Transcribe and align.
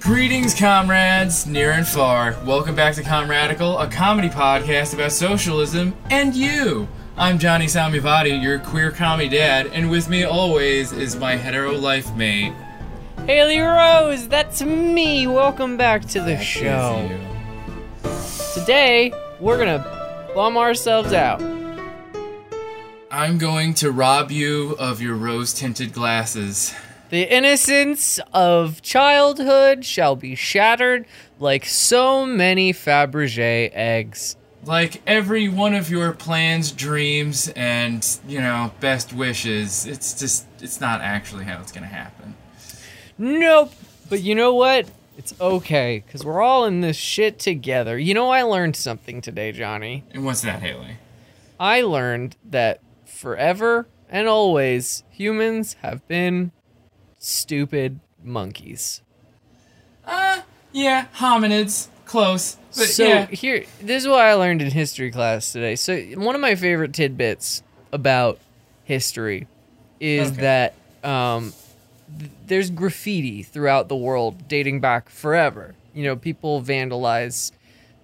Greetings, 0.00 0.54
comrades, 0.54 1.46
near 1.46 1.72
and 1.72 1.86
far. 1.86 2.36
Welcome 2.44 2.74
back 2.74 2.94
to 2.94 3.02
Comradical, 3.02 3.82
a 3.82 3.90
comedy 3.90 4.28
podcast 4.28 4.94
about 4.94 5.12
socialism 5.12 5.94
and 6.10 6.34
you. 6.34 6.88
I'm 7.16 7.38
Johnny 7.38 7.66
Samivati, 7.66 8.40
your 8.40 8.60
queer 8.60 8.92
comedy 8.92 9.28
dad, 9.28 9.66
and 9.72 9.90
with 9.90 10.08
me 10.08 10.22
always 10.22 10.92
is 10.92 11.16
my 11.16 11.36
hetero 11.36 11.72
life 11.72 12.14
mate. 12.14 12.52
Haley 13.26 13.58
Rose, 13.58 14.28
that's 14.28 14.62
me. 14.62 15.26
Welcome 15.26 15.76
back 15.76 16.02
to 16.06 16.20
the 16.20 16.26
That 16.34 16.40
is 16.40 16.46
show. 16.46 17.08
you. 17.10 18.10
Today, 18.54 19.12
we're 19.40 19.58
gonna 19.58 20.30
bum 20.34 20.56
ourselves 20.56 21.12
out. 21.12 21.42
I'm 23.10 23.38
going 23.38 23.74
to 23.74 23.90
rob 23.90 24.30
you 24.30 24.76
of 24.78 25.02
your 25.02 25.16
rose 25.16 25.52
tinted 25.52 25.92
glasses. 25.92 26.72
The 27.10 27.22
innocence 27.22 28.20
of 28.34 28.82
childhood 28.82 29.84
shall 29.84 30.14
be 30.14 30.34
shattered 30.34 31.06
like 31.38 31.64
so 31.64 32.26
many 32.26 32.74
Fabergé 32.74 33.70
eggs. 33.72 34.36
Like 34.64 35.00
every 35.06 35.48
one 35.48 35.74
of 35.74 35.88
your 35.88 36.12
plans, 36.12 36.70
dreams, 36.70 37.48
and, 37.56 38.06
you 38.26 38.40
know, 38.40 38.72
best 38.80 39.14
wishes, 39.14 39.86
it's 39.86 40.18
just, 40.18 40.46
it's 40.60 40.82
not 40.82 41.00
actually 41.00 41.44
how 41.44 41.60
it's 41.60 41.72
gonna 41.72 41.86
happen. 41.86 42.34
Nope. 43.16 43.72
But 44.10 44.20
you 44.20 44.34
know 44.34 44.52
what? 44.54 44.90
It's 45.16 45.32
okay, 45.40 46.02
because 46.04 46.24
we're 46.24 46.42
all 46.42 46.66
in 46.66 46.82
this 46.82 46.96
shit 46.96 47.38
together. 47.38 47.98
You 47.98 48.14
know, 48.14 48.30
I 48.30 48.42
learned 48.42 48.76
something 48.76 49.20
today, 49.20 49.52
Johnny. 49.52 50.04
And 50.12 50.24
what's 50.24 50.42
that, 50.42 50.60
Haley? 50.60 50.98
I 51.58 51.80
learned 51.80 52.36
that 52.44 52.80
forever 53.06 53.88
and 54.08 54.28
always 54.28 55.02
humans 55.10 55.74
have 55.82 56.06
been 56.06 56.52
stupid 57.18 58.00
monkeys. 58.22 59.02
Uh, 60.04 60.40
yeah, 60.72 61.06
hominids. 61.16 61.88
Close. 62.04 62.56
But 62.74 62.88
so 62.88 63.04
yeah. 63.06 63.26
here, 63.26 63.64
this 63.82 64.02
is 64.04 64.08
what 64.08 64.20
I 64.20 64.32
learned 64.34 64.62
in 64.62 64.70
history 64.70 65.10
class 65.10 65.52
today. 65.52 65.76
So 65.76 66.00
one 66.14 66.34
of 66.34 66.40
my 66.40 66.54
favorite 66.54 66.94
tidbits 66.94 67.62
about 67.92 68.38
history 68.84 69.46
is 70.00 70.28
Okay. 70.32 70.40
that 70.40 70.74
um, 71.08 71.52
th- 72.18 72.30
there's 72.46 72.70
graffiti 72.70 73.42
throughout 73.42 73.88
the 73.88 73.96
world 73.96 74.48
dating 74.48 74.80
back 74.80 75.10
forever. 75.10 75.74
You 75.92 76.04
know, 76.04 76.16
people 76.16 76.62
vandalize 76.62 77.52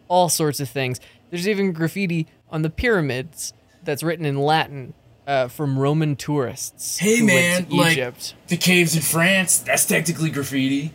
all 0.08 0.28
sorts 0.28 0.60
of 0.60 0.68
things. 0.68 1.00
There's 1.30 1.48
even 1.48 1.72
graffiti 1.72 2.26
on 2.50 2.60
the 2.60 2.70
pyramids 2.70 3.54
that's 3.84 4.02
written 4.02 4.26
in 4.26 4.38
Latin 4.38 4.92
uh, 5.26 5.48
from 5.48 5.78
Roman 5.78 6.16
tourists. 6.16 6.98
Hey, 6.98 7.18
who 7.18 7.26
man, 7.26 7.54
went 7.54 7.70
to 7.70 7.76
like- 7.76 7.92
Egypt. 7.92 8.34
The 8.48 8.56
caves 8.56 8.94
in 8.94 9.02
France, 9.02 9.58
that's 9.58 9.86
technically 9.86 10.30
graffiti. 10.30 10.92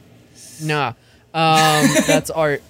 Nah, 0.62 0.90
um, 1.34 1.88
that's 2.08 2.30
art. 2.30 2.62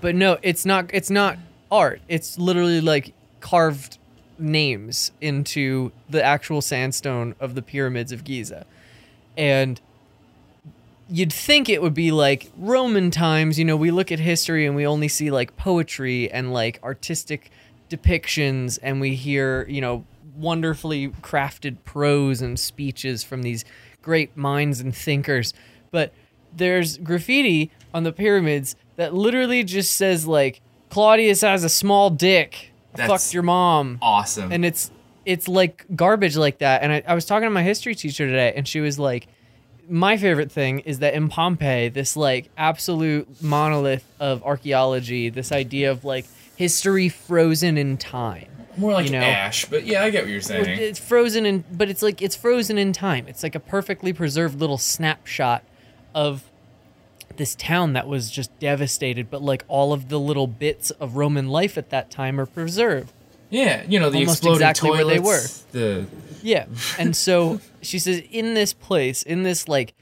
But 0.00 0.14
no, 0.14 0.38
it's 0.42 0.64
not. 0.66 0.90
It's 0.92 1.10
not 1.10 1.38
art. 1.70 2.00
It's 2.08 2.38
literally 2.38 2.80
like 2.80 3.12
carved 3.40 3.98
names 4.38 5.12
into 5.20 5.92
the 6.10 6.22
actual 6.22 6.60
sandstone 6.60 7.34
of 7.38 7.54
the 7.54 7.62
pyramids 7.62 8.10
of 8.10 8.24
Giza, 8.24 8.66
and 9.36 9.80
you'd 11.08 11.32
think 11.32 11.68
it 11.68 11.82
would 11.82 11.94
be 11.94 12.10
like 12.10 12.50
Roman 12.56 13.10
times. 13.10 13.58
You 13.58 13.64
know, 13.64 13.76
we 13.76 13.90
look 13.90 14.10
at 14.10 14.18
history 14.18 14.66
and 14.66 14.74
we 14.74 14.86
only 14.86 15.08
see 15.08 15.30
like 15.30 15.56
poetry 15.56 16.30
and 16.32 16.52
like 16.52 16.80
artistic 16.82 17.50
depictions, 17.90 18.78
and 18.82 19.00
we 19.00 19.14
hear 19.14 19.66
you 19.68 19.80
know 19.80 20.04
wonderfully 20.36 21.08
crafted 21.08 21.76
prose 21.84 22.40
and 22.42 22.58
speeches 22.58 23.22
from 23.22 23.42
these 23.42 23.64
great 24.02 24.36
minds 24.36 24.80
and 24.80 24.94
thinkers. 24.94 25.52
But 25.90 26.12
there's 26.56 26.98
graffiti 26.98 27.70
on 27.94 28.02
the 28.04 28.12
pyramids 28.12 28.76
that 28.96 29.14
literally 29.14 29.62
just 29.64 29.94
says 29.96 30.26
like 30.26 30.60
Claudius 30.90 31.40
has 31.42 31.64
a 31.64 31.68
small 31.68 32.10
dick. 32.10 32.70
That's- 32.94 33.22
Fucked 33.24 33.34
your 33.34 33.42
mom 33.42 33.98
Awesome. 34.02 34.52
and 34.52 34.64
it's 34.66 34.90
it's 35.24 35.48
like 35.48 35.86
garbage 35.96 36.36
like 36.36 36.58
that 36.58 36.82
and 36.82 36.92
I, 36.92 37.02
I 37.06 37.14
was 37.14 37.24
talking 37.24 37.46
to 37.46 37.50
my 37.50 37.62
history 37.62 37.94
teacher 37.94 38.26
today 38.26 38.52
and 38.54 38.68
she 38.68 38.80
was 38.80 38.98
like 38.98 39.28
my 39.88 40.16
favorite 40.18 40.52
thing 40.52 40.80
is 40.80 40.98
that 40.98 41.14
in 41.14 41.28
pompeii 41.28 41.88
this 41.88 42.16
like 42.18 42.50
absolute 42.58 43.40
monolith 43.42 44.04
of 44.20 44.42
archaeology 44.44 45.30
this 45.30 45.52
idea 45.52 45.90
of 45.90 46.04
like 46.04 46.26
history 46.56 47.08
frozen 47.08 47.78
in 47.78 47.96
time 47.96 48.48
More 48.76 48.92
like 48.92 49.06
you 49.06 49.12
know? 49.12 49.18
ash, 49.18 49.64
but 49.66 49.84
yeah, 49.84 50.02
I 50.02 50.10
get 50.10 50.24
what 50.24 50.30
you're 50.30 50.40
saying. 50.40 50.66
it's 50.66 50.98
frozen 50.98 51.46
in 51.46 51.64
but 51.70 51.88
it's 51.88 52.02
like 52.02 52.22
it's 52.22 52.36
frozen 52.36 52.78
in 52.78 52.92
time 52.92 53.26
it's 53.28 53.42
like 53.42 53.54
a 53.54 53.60
perfectly 53.60 54.12
preserved 54.12 54.58
little 54.58 54.78
snapshot 54.78 55.62
of 56.14 56.44
this 57.36 57.54
town 57.54 57.92
that 57.94 58.06
was 58.06 58.30
just 58.30 58.56
devastated 58.58 59.30
but 59.30 59.42
like 59.42 59.64
all 59.68 59.92
of 59.92 60.08
the 60.08 60.18
little 60.18 60.46
bits 60.46 60.90
of 60.92 61.16
roman 61.16 61.48
life 61.48 61.76
at 61.76 61.90
that 61.90 62.10
time 62.10 62.40
are 62.40 62.46
preserved 62.46 63.12
yeah, 63.52 63.84
you 63.86 64.00
know 64.00 64.08
the 64.08 64.20
almost 64.20 64.46
exactly 64.46 64.90
where 64.90 65.04
they 65.04 65.18
were. 65.18 65.42
The 65.72 66.06
Yeah. 66.42 66.64
And 66.98 67.14
so 67.14 67.60
she 67.82 67.98
says, 67.98 68.22
in 68.30 68.54
this 68.54 68.72
place, 68.72 69.22
in 69.22 69.42
this 69.42 69.68
like 69.68 69.92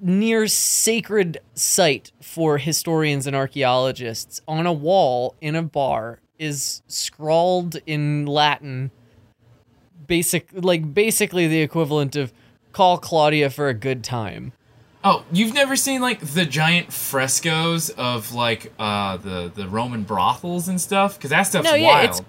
near 0.00 0.46
sacred 0.46 1.40
site 1.54 2.10
for 2.22 2.56
historians 2.56 3.26
and 3.26 3.36
archaeologists, 3.36 4.40
on 4.48 4.64
a 4.64 4.72
wall 4.72 5.36
in 5.42 5.56
a 5.56 5.62
bar 5.62 6.20
is 6.40 6.82
scrawled 6.88 7.76
in 7.86 8.24
Latin, 8.26 8.90
basic 10.06 10.48
like 10.52 10.92
basically 10.94 11.46
the 11.46 11.60
equivalent 11.60 12.16
of 12.16 12.32
call 12.72 12.98
Claudia 12.98 13.50
for 13.50 13.68
a 13.68 13.74
good 13.74 14.02
time. 14.02 14.52
oh, 15.04 15.24
you've 15.32 15.54
never 15.54 15.76
seen 15.76 16.00
like 16.00 16.20
the 16.20 16.44
giant 16.44 16.92
frescoes 16.92 17.90
of 17.90 18.32
like 18.32 18.72
uh 18.78 19.16
the 19.18 19.52
the 19.54 19.68
Roman 19.68 20.02
brothels 20.02 20.66
and 20.68 20.80
stuff? 20.80 21.16
Because 21.16 21.30
that 21.30 21.42
stuff's 21.44 21.64
No, 21.64 21.72
wild. 21.72 21.82
yeah, 21.82 22.02
it's 22.04 22.22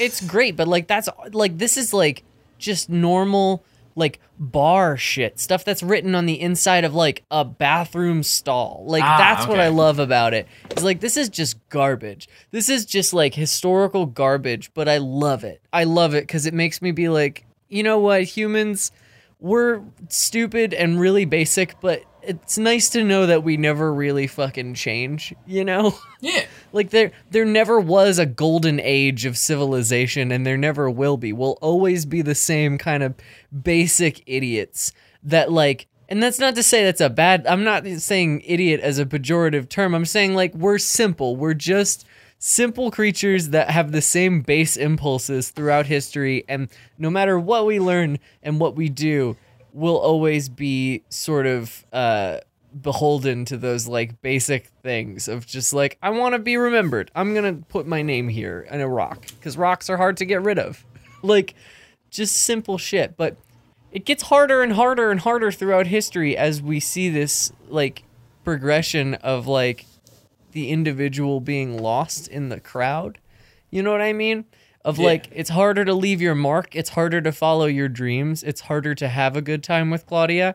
it's 0.00 0.20
great, 0.26 0.56
but 0.56 0.68
like 0.68 0.86
that's 0.86 1.08
like 1.32 1.58
this 1.58 1.76
is 1.76 1.92
like 1.94 2.22
just 2.58 2.88
normal 2.90 3.64
like 3.96 4.20
bar 4.38 4.96
shit 4.96 5.38
stuff 5.38 5.64
that's 5.64 5.82
written 5.82 6.14
on 6.14 6.26
the 6.26 6.40
inside 6.40 6.84
of 6.84 6.94
like 6.94 7.24
a 7.30 7.44
bathroom 7.44 8.22
stall. 8.22 8.84
Like 8.86 9.04
Ah, 9.04 9.16
that's 9.18 9.46
what. 9.46 9.60
I 9.60 9.68
love 9.68 9.98
about 9.98 10.34
it. 10.34 10.46
It's 10.70 10.82
like 10.82 11.00
this 11.00 11.16
is 11.16 11.28
just 11.28 11.56
garbage. 11.68 12.28
This 12.50 12.68
is 12.68 12.84
just 12.84 13.12
like 13.12 13.34
historical 13.34 14.06
garbage, 14.06 14.72
but 14.74 14.88
I 14.88 14.98
love 14.98 15.44
it. 15.44 15.60
I 15.72 15.84
love 15.84 16.14
it 16.14 16.26
cuz 16.28 16.46
it 16.46 16.54
makes 16.54 16.82
me 16.82 16.90
be 16.90 17.08
like, 17.08 17.44
you 17.68 17.82
know 17.82 17.98
what, 17.98 18.22
humans 18.24 18.90
we're 19.40 19.82
stupid 20.08 20.72
and 20.72 20.98
really 20.98 21.26
basic, 21.26 21.78
but 21.82 22.02
it's 22.26 22.58
nice 22.58 22.88
to 22.90 23.04
know 23.04 23.26
that 23.26 23.42
we 23.42 23.56
never 23.56 23.92
really 23.92 24.26
fucking 24.26 24.74
change, 24.74 25.34
you 25.46 25.64
know? 25.64 25.96
yeah. 26.20 26.44
Like 26.72 26.90
there 26.90 27.12
there 27.30 27.44
never 27.44 27.78
was 27.78 28.18
a 28.18 28.26
golden 28.26 28.80
age 28.80 29.26
of 29.26 29.38
civilization 29.38 30.32
and 30.32 30.44
there 30.44 30.56
never 30.56 30.90
will 30.90 31.16
be. 31.16 31.32
We'll 31.32 31.56
always 31.60 32.04
be 32.04 32.20
the 32.20 32.34
same 32.34 32.78
kind 32.78 33.04
of 33.04 33.14
basic 33.62 34.24
idiots 34.26 34.92
that 35.22 35.52
like 35.52 35.86
and 36.08 36.20
that's 36.20 36.40
not 36.40 36.56
to 36.56 36.64
say 36.64 36.82
that's 36.82 37.00
a 37.00 37.08
bad 37.08 37.46
I'm 37.46 37.62
not 37.62 37.86
saying 37.86 38.42
idiot 38.44 38.80
as 38.80 38.98
a 38.98 39.06
pejorative 39.06 39.68
term. 39.68 39.94
I'm 39.94 40.04
saying 40.04 40.34
like 40.34 40.52
we're 40.54 40.78
simple. 40.78 41.36
We're 41.36 41.54
just 41.54 42.04
simple 42.40 42.90
creatures 42.90 43.50
that 43.50 43.70
have 43.70 43.92
the 43.92 44.02
same 44.02 44.42
base 44.42 44.76
impulses 44.76 45.50
throughout 45.50 45.86
history 45.86 46.44
and 46.48 46.68
no 46.98 47.08
matter 47.08 47.38
what 47.38 47.66
we 47.66 47.78
learn 47.78 48.18
and 48.42 48.58
what 48.58 48.74
we 48.74 48.88
do, 48.88 49.36
we'll 49.74 49.98
always 49.98 50.48
be 50.48 51.02
sort 51.10 51.46
of 51.46 51.84
uh 51.92 52.38
beholden 52.80 53.44
to 53.44 53.56
those 53.56 53.86
like 53.86 54.20
basic 54.22 54.66
things 54.82 55.28
of 55.28 55.46
just 55.46 55.72
like 55.72 55.98
I 56.02 56.10
want 56.10 56.34
to 56.34 56.38
be 56.38 56.56
remembered. 56.56 57.10
I'm 57.14 57.34
to 57.34 57.64
put 57.68 57.86
my 57.86 58.02
name 58.02 58.28
here 58.28 58.66
in 58.70 58.80
a 58.80 58.88
rock 58.88 59.26
cuz 59.42 59.58
rocks 59.58 59.90
are 59.90 59.96
hard 59.96 60.16
to 60.18 60.24
get 60.24 60.42
rid 60.42 60.58
of. 60.58 60.84
like 61.22 61.54
just 62.10 62.36
simple 62.36 62.78
shit, 62.78 63.16
but 63.16 63.36
it 63.92 64.04
gets 64.04 64.24
harder 64.24 64.62
and 64.62 64.72
harder 64.72 65.10
and 65.10 65.20
harder 65.20 65.52
throughout 65.52 65.86
history 65.88 66.36
as 66.36 66.62
we 66.62 66.80
see 66.80 67.08
this 67.08 67.52
like 67.68 68.04
progression 68.44 69.14
of 69.14 69.46
like 69.46 69.86
the 70.52 70.70
individual 70.70 71.40
being 71.40 71.78
lost 71.78 72.28
in 72.28 72.48
the 72.48 72.60
crowd. 72.60 73.18
You 73.70 73.82
know 73.82 73.92
what 73.92 74.00
I 74.00 74.12
mean? 74.12 74.44
Of 74.84 74.98
Yeah. 74.98 75.06
like 75.06 75.28
it's 75.32 75.50
harder 75.50 75.84
to 75.84 75.94
leave 75.94 76.20
your 76.20 76.34
mark, 76.34 76.76
it's 76.76 76.90
harder 76.90 77.20
to 77.22 77.32
follow 77.32 77.66
your 77.66 77.88
dreams, 77.88 78.42
it's 78.42 78.60
harder 78.62 78.94
to 78.96 79.08
have 79.08 79.36
a 79.36 79.42
good 79.42 79.62
time 79.62 79.90
with 79.90 80.06
Claudia. 80.06 80.54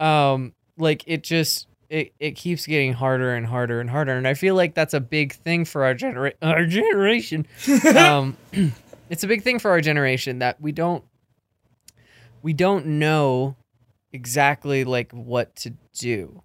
Um 0.00 0.52
like 0.78 1.02
it 1.06 1.22
just 1.24 1.66
it, 1.88 2.12
it 2.18 2.32
keeps 2.32 2.66
getting 2.66 2.92
harder 2.92 3.34
and 3.34 3.46
harder 3.46 3.80
and 3.80 3.88
harder 3.90 4.12
and 4.12 4.26
I 4.26 4.34
feel 4.34 4.54
like 4.54 4.74
that's 4.74 4.94
a 4.94 5.00
big 5.00 5.32
thing 5.34 5.64
for 5.64 5.84
our 5.84 5.94
genera- 5.94 6.34
our 6.42 6.64
generation. 6.66 7.46
um 7.96 8.36
it's 9.10 9.24
a 9.24 9.26
big 9.28 9.42
thing 9.42 9.58
for 9.58 9.70
our 9.70 9.80
generation 9.80 10.38
that 10.40 10.60
we 10.60 10.70
don't 10.72 11.02
we 12.42 12.52
don't 12.52 12.86
know 12.86 13.56
exactly 14.12 14.84
like 14.84 15.10
what 15.12 15.56
to 15.56 15.72
do. 15.98 16.42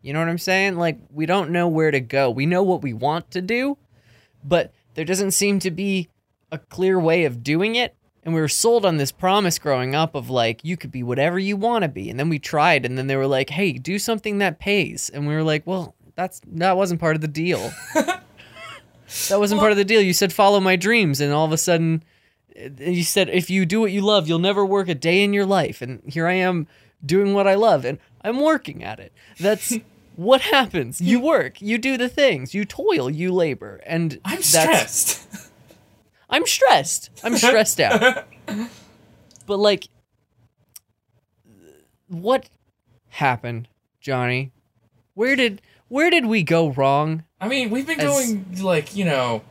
You 0.00 0.12
know 0.12 0.18
what 0.20 0.28
I'm 0.28 0.38
saying? 0.38 0.76
Like 0.76 0.98
we 1.10 1.26
don't 1.26 1.50
know 1.50 1.68
where 1.68 1.90
to 1.90 2.00
go. 2.00 2.30
We 2.30 2.46
know 2.46 2.62
what 2.62 2.82
we 2.82 2.92
want 2.92 3.30
to 3.32 3.42
do, 3.42 3.78
but 4.44 4.72
there 4.94 5.04
doesn't 5.04 5.30
seem 5.32 5.58
to 5.60 5.70
be 5.70 6.08
a 6.52 6.58
clear 6.58 7.00
way 7.00 7.24
of 7.24 7.42
doing 7.42 7.74
it. 7.74 7.96
and 8.24 8.32
we 8.34 8.40
were 8.40 8.46
sold 8.46 8.84
on 8.86 8.98
this 8.98 9.10
promise 9.10 9.58
growing 9.58 9.96
up 9.96 10.14
of 10.14 10.30
like 10.30 10.64
you 10.64 10.76
could 10.76 10.92
be 10.92 11.02
whatever 11.02 11.38
you 11.40 11.56
want 11.56 11.82
to 11.82 11.88
be. 11.88 12.08
And 12.08 12.20
then 12.20 12.28
we 12.28 12.38
tried 12.38 12.86
and 12.86 12.96
then 12.96 13.08
they 13.08 13.16
were 13.16 13.26
like 13.26 13.50
hey 13.50 13.72
do 13.72 13.98
something 13.98 14.38
that 14.38 14.60
pays. 14.60 15.10
And 15.10 15.26
we 15.26 15.34
were 15.34 15.42
like 15.42 15.66
well 15.66 15.96
that's 16.14 16.40
that 16.46 16.76
wasn't 16.76 17.00
part 17.00 17.16
of 17.16 17.20
the 17.22 17.28
deal. 17.28 17.72
That 19.28 19.38
wasn't 19.38 19.60
part 19.60 19.72
of 19.72 19.76
the 19.76 19.84
deal. 19.84 20.00
You 20.00 20.14
said 20.14 20.32
follow 20.32 20.58
my 20.58 20.74
dreams. 20.76 21.20
And 21.20 21.32
all 21.34 21.44
of 21.44 21.52
a 21.52 21.58
sudden 21.58 22.02
uh, 22.56 22.68
you 22.78 23.02
said 23.04 23.28
if 23.28 23.50
you 23.50 23.66
do 23.66 23.80
what 23.80 23.92
you 23.92 24.00
love 24.00 24.26
you'll 24.28 24.38
never 24.38 24.64
work 24.64 24.88
a 24.88 24.94
day 24.94 25.22
in 25.22 25.32
your 25.32 25.46
life. 25.46 25.82
And 25.82 26.00
here 26.06 26.26
i 26.26 26.34
am 26.34 26.66
doing 27.04 27.34
what 27.34 27.48
i 27.48 27.54
love 27.54 27.84
and 27.84 27.98
i'm 28.22 28.40
working 28.40 28.82
at 28.84 29.00
it. 29.00 29.12
That's 29.40 29.76
what 30.16 30.40
happens. 30.42 31.00
You 31.00 31.18
work. 31.20 31.60
You 31.60 31.76
do 31.78 31.96
the 31.96 32.08
things. 32.08 32.54
You 32.54 32.64
toil. 32.64 33.10
You 33.10 33.32
labor. 33.32 33.80
And 33.84 34.20
I'm 34.24 34.36
that's 34.36 34.48
stressed. 34.48 35.50
I'm 36.32 36.46
stressed. 36.46 37.10
I'm 37.22 37.36
stressed 37.36 37.80
out. 37.80 38.26
But 39.44 39.58
like 39.58 39.88
what 42.08 42.48
happened, 43.08 43.68
Johnny? 44.00 44.52
Where 45.14 45.36
did 45.36 45.60
where 45.88 46.10
did 46.10 46.26
we 46.26 46.42
go 46.42 46.70
wrong? 46.70 47.24
I 47.40 47.48
mean, 47.48 47.70
we've 47.70 47.86
been 47.86 48.00
As- 48.00 48.06
going 48.06 48.62
like 48.62 48.94
you 48.94 49.04
know, 49.04 49.42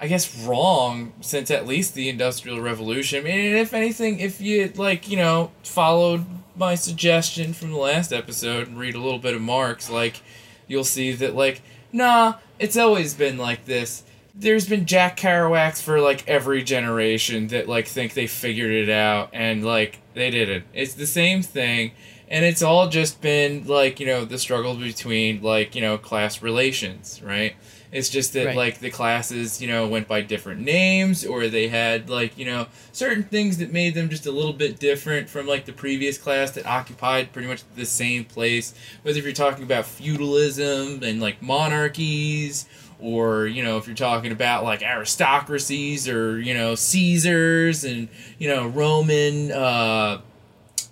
I 0.00 0.08
guess 0.08 0.44
wrong 0.44 1.12
since 1.20 1.50
at 1.50 1.66
least 1.66 1.94
the 1.94 2.08
Industrial 2.08 2.60
Revolution. 2.60 3.20
I 3.20 3.22
mean, 3.22 3.56
if 3.56 3.72
anything, 3.72 4.20
if 4.20 4.40
you 4.40 4.72
like 4.76 5.08
you 5.08 5.16
know 5.16 5.52
followed 5.62 6.26
my 6.56 6.74
suggestion 6.74 7.52
from 7.52 7.70
the 7.70 7.78
last 7.78 8.12
episode 8.12 8.68
and 8.68 8.78
read 8.78 8.94
a 8.94 9.00
little 9.00 9.20
bit 9.20 9.34
of 9.34 9.40
Marx, 9.40 9.88
like 9.88 10.20
you'll 10.66 10.84
see 10.84 11.12
that 11.12 11.34
like 11.34 11.62
nah, 11.92 12.34
it's 12.58 12.76
always 12.76 13.14
been 13.14 13.38
like 13.38 13.64
this. 13.64 14.02
There's 14.40 14.68
been 14.68 14.86
Jack 14.86 15.16
Kerouacs 15.16 15.82
for 15.82 16.00
like 16.00 16.26
every 16.28 16.62
generation 16.62 17.48
that 17.48 17.68
like 17.68 17.86
think 17.88 18.14
they 18.14 18.26
figured 18.28 18.70
it 18.72 18.88
out 18.88 19.30
and 19.32 19.64
like 19.64 19.98
they 20.14 20.30
didn't. 20.30 20.64
It's 20.72 20.94
the 20.94 21.06
same 21.06 21.42
thing 21.42 21.92
and 22.30 22.44
it's 22.44 22.62
all 22.62 22.88
just 22.88 23.20
been 23.20 23.66
like 23.66 24.00
you 24.00 24.06
know 24.06 24.24
the 24.24 24.38
struggle 24.38 24.74
between 24.74 25.42
like 25.42 25.74
you 25.74 25.80
know 25.80 25.96
class 25.98 26.42
relations 26.42 27.20
right 27.24 27.56
it's 27.90 28.10
just 28.10 28.34
that 28.34 28.48
Right. 28.48 28.56
like 28.56 28.78
the 28.80 28.90
classes 28.90 29.62
you 29.62 29.68
know 29.68 29.88
went 29.88 30.06
by 30.06 30.20
different 30.20 30.60
names 30.60 31.24
or 31.24 31.48
they 31.48 31.68
had 31.68 32.10
like 32.10 32.36
you 32.36 32.44
know 32.44 32.66
certain 32.92 33.22
things 33.22 33.56
that 33.58 33.72
made 33.72 33.94
them 33.94 34.10
just 34.10 34.26
a 34.26 34.30
little 34.30 34.52
bit 34.52 34.78
different 34.78 35.30
from 35.30 35.46
like 35.46 35.64
the 35.64 35.72
previous 35.72 36.18
class 36.18 36.50
that 36.50 36.66
occupied 36.66 37.32
pretty 37.32 37.48
much 37.48 37.62
the 37.76 37.86
same 37.86 38.26
place 38.26 38.74
whether 39.02 39.18
if 39.18 39.24
you're 39.24 39.32
talking 39.32 39.64
about 39.64 39.86
feudalism 39.86 41.02
and 41.02 41.20
like 41.22 41.40
monarchies 41.40 42.66
or 43.00 43.46
you 43.46 43.62
know 43.62 43.78
if 43.78 43.86
you're 43.86 43.96
talking 43.96 44.32
about 44.32 44.64
like 44.64 44.82
aristocracies 44.82 46.08
or 46.08 46.40
you 46.40 46.54
know 46.54 46.74
caesars 46.74 47.84
and 47.84 48.08
you 48.38 48.48
know 48.48 48.66
roman 48.66 49.52
uh 49.52 50.20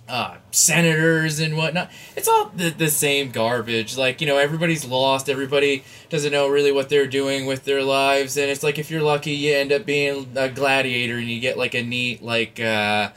uh, 0.09 0.37
senators 0.51 1.39
and 1.39 1.57
whatnot. 1.57 1.91
It's 2.15 2.27
all 2.27 2.49
the, 2.55 2.69
the 2.69 2.89
same 2.89 3.31
garbage. 3.31 3.97
Like, 3.97 4.21
you 4.21 4.27
know, 4.27 4.37
everybody's 4.37 4.85
lost. 4.85 5.29
Everybody 5.29 5.83
doesn't 6.09 6.31
know 6.31 6.47
really 6.47 6.71
what 6.71 6.89
they're 6.89 7.07
doing 7.07 7.45
with 7.45 7.65
their 7.65 7.83
lives. 7.83 8.37
And 8.37 8.49
it's 8.49 8.63
like, 8.63 8.79
if 8.79 8.89
you're 8.89 9.01
lucky, 9.01 9.31
you 9.31 9.53
end 9.53 9.71
up 9.71 9.85
being 9.85 10.31
a 10.35 10.49
gladiator 10.49 11.17
and 11.17 11.27
you 11.27 11.39
get 11.39 11.57
like 11.57 11.73
a 11.73 11.83
neat, 11.83 12.23
like, 12.23 12.59
uh, 12.59 13.09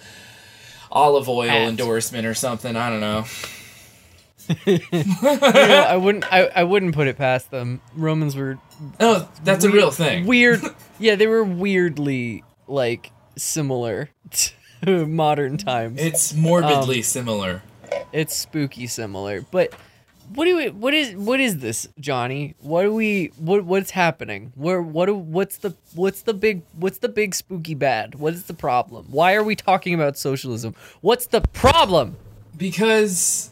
olive 0.90 1.28
oil 1.28 1.48
Hat. 1.48 1.68
endorsement 1.68 2.26
or 2.26 2.34
something. 2.34 2.74
I 2.74 2.90
don't 2.90 3.00
know. 3.00 3.24
Know, 4.92 5.86
I 5.88 5.96
wouldn't 5.96 6.24
I, 6.32 6.46
I 6.54 6.64
wouldn't 6.64 6.94
put 6.94 7.06
it 7.06 7.16
past 7.16 7.50
them. 7.50 7.80
Romans 7.94 8.34
were 8.36 8.58
Oh, 8.98 9.28
that's 9.44 9.64
a 9.64 9.70
real 9.70 9.90
thing. 9.90 10.26
Weird. 10.26 10.60
yeah, 10.98 11.14
they 11.16 11.26
were 11.26 11.44
weirdly 11.44 12.44
like 12.66 13.12
similar 13.36 14.10
to 14.84 15.06
modern 15.06 15.56
times. 15.58 16.00
It's 16.00 16.34
morbidly 16.34 16.98
Um, 16.98 17.02
similar. 17.02 17.62
it's 18.12 18.34
spooky 18.34 18.86
similar. 18.86 19.42
But 19.42 19.72
what 20.34 20.44
do 20.44 20.56
we 20.56 20.70
what 20.70 20.94
is 20.94 21.14
what 21.16 21.40
is 21.40 21.58
this, 21.58 21.88
Johnny? 21.98 22.54
What 22.60 22.82
do 22.82 22.94
we 22.94 23.32
what 23.36 23.64
what's 23.64 23.90
happening? 23.90 24.52
Where 24.54 24.80
what 24.82 25.06
do, 25.06 25.14
what's 25.14 25.58
the 25.58 25.74
what's 25.94 26.22
the 26.22 26.34
big 26.34 26.62
what's 26.74 26.98
the 26.98 27.08
big 27.08 27.34
spooky 27.34 27.74
bad? 27.74 28.14
What 28.16 28.34
is 28.34 28.44
the 28.44 28.54
problem? 28.54 29.06
Why 29.10 29.34
are 29.34 29.42
we 29.44 29.56
talking 29.56 29.92
about 29.94 30.16
socialism? 30.16 30.74
What's 31.00 31.26
the 31.26 31.40
problem? 31.40 32.16
Because 32.56 33.50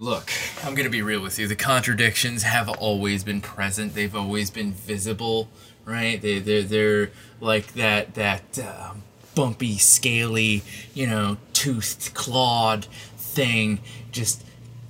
look, 0.00 0.32
I'm 0.64 0.74
going 0.74 0.84
to 0.86 0.90
be 0.90 1.02
real 1.02 1.20
with 1.20 1.38
you. 1.38 1.46
The 1.46 1.54
contradictions 1.54 2.42
have 2.42 2.68
always 2.68 3.22
been 3.22 3.40
present. 3.40 3.94
They've 3.94 4.16
always 4.16 4.50
been 4.50 4.72
visible, 4.72 5.48
right? 5.84 6.20
They 6.20 6.40
they 6.40 6.62
they're 6.62 7.10
like 7.40 7.74
that 7.74 8.14
that 8.14 8.58
uh, 8.58 8.94
bumpy, 9.36 9.78
scaly, 9.78 10.62
you 10.94 11.06
know, 11.06 11.36
toothed, 11.52 12.14
clawed 12.14 12.86
thing 13.16 13.78
just 14.10 14.44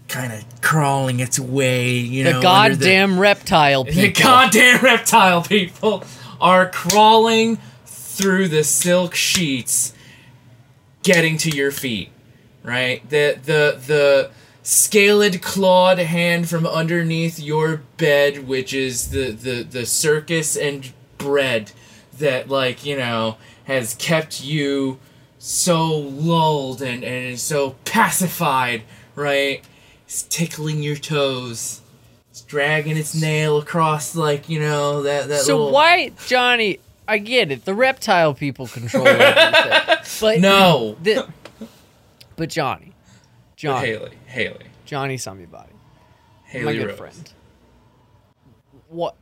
kind 0.09 0.33
of 0.33 0.45
crawling 0.63 1.21
its 1.21 1.39
way, 1.39 1.91
you 1.91 2.25
The 2.25 2.33
know, 2.33 2.43
goddamn 2.43 3.19
reptile 3.19 3.85
people. 3.85 4.01
the 4.03 4.13
goddamn 4.13 4.81
reptile 4.83 5.43
people 5.43 6.05
are 6.41 6.71
crawling 6.71 7.59
through 7.85 8.49
the 8.49 8.65
silk 8.65 9.15
sheets 9.15 9.93
getting 11.03 11.37
to 11.39 11.51
your 11.51 11.71
feet 11.71 12.11
right 12.63 13.09
the 13.09 13.39
the 13.45 13.81
the 13.87 14.31
scaled 14.63 15.41
clawed 15.43 15.99
hand 15.99 16.49
from 16.49 16.67
underneath 16.67 17.39
your 17.39 17.83
bed 17.97 18.47
which 18.47 18.75
is 18.75 19.11
the 19.11 19.31
the 19.31 19.63
the 19.63 19.87
circus 19.87 20.57
and 20.57 20.93
bread 21.19 21.73
that 22.19 22.49
like 22.49 22.85
you 22.85 22.97
know 22.97 23.37
has 23.65 23.95
kept 23.95 24.43
you 24.43 24.99
so 25.39 25.87
lulled 25.97 26.83
and 26.83 27.03
and 27.03 27.39
so 27.39 27.71
pacified 27.85 28.83
right 29.15 29.65
it's 30.05 30.23
tickling 30.25 30.83
your 30.83 30.97
toes 30.97 31.81
it's 32.31 32.43
dragging 32.43 32.97
its 32.97 33.15
nail 33.15 33.59
across 33.59 34.15
like 34.15 34.49
you 34.49 34.61
know 34.61 35.03
that 35.03 35.29
that 35.29 35.41
So 35.41 35.57
little 35.57 35.73
why, 35.73 36.13
Johnny? 36.27 36.79
I 37.09 37.19
get 37.19 37.51
it. 37.51 37.65
The 37.65 37.75
reptile 37.75 38.35
people 38.35 38.69
control 38.69 39.07
everything, 39.07 39.97
but 40.21 40.41
no 40.41 40.97
the, 41.03 41.29
but 42.37 42.51
Johnny, 42.51 42.90
Johnny, 43.61 43.89
Haley 43.89 44.11
Haley 44.25 44.67
Johnny 44.87 45.17
Samibody, 45.17 45.69
Haley 46.45 46.65
my 46.65 46.73
good 46.73 46.87
Rose. 46.87 46.97
friend. 46.97 47.33
What, 48.89 49.17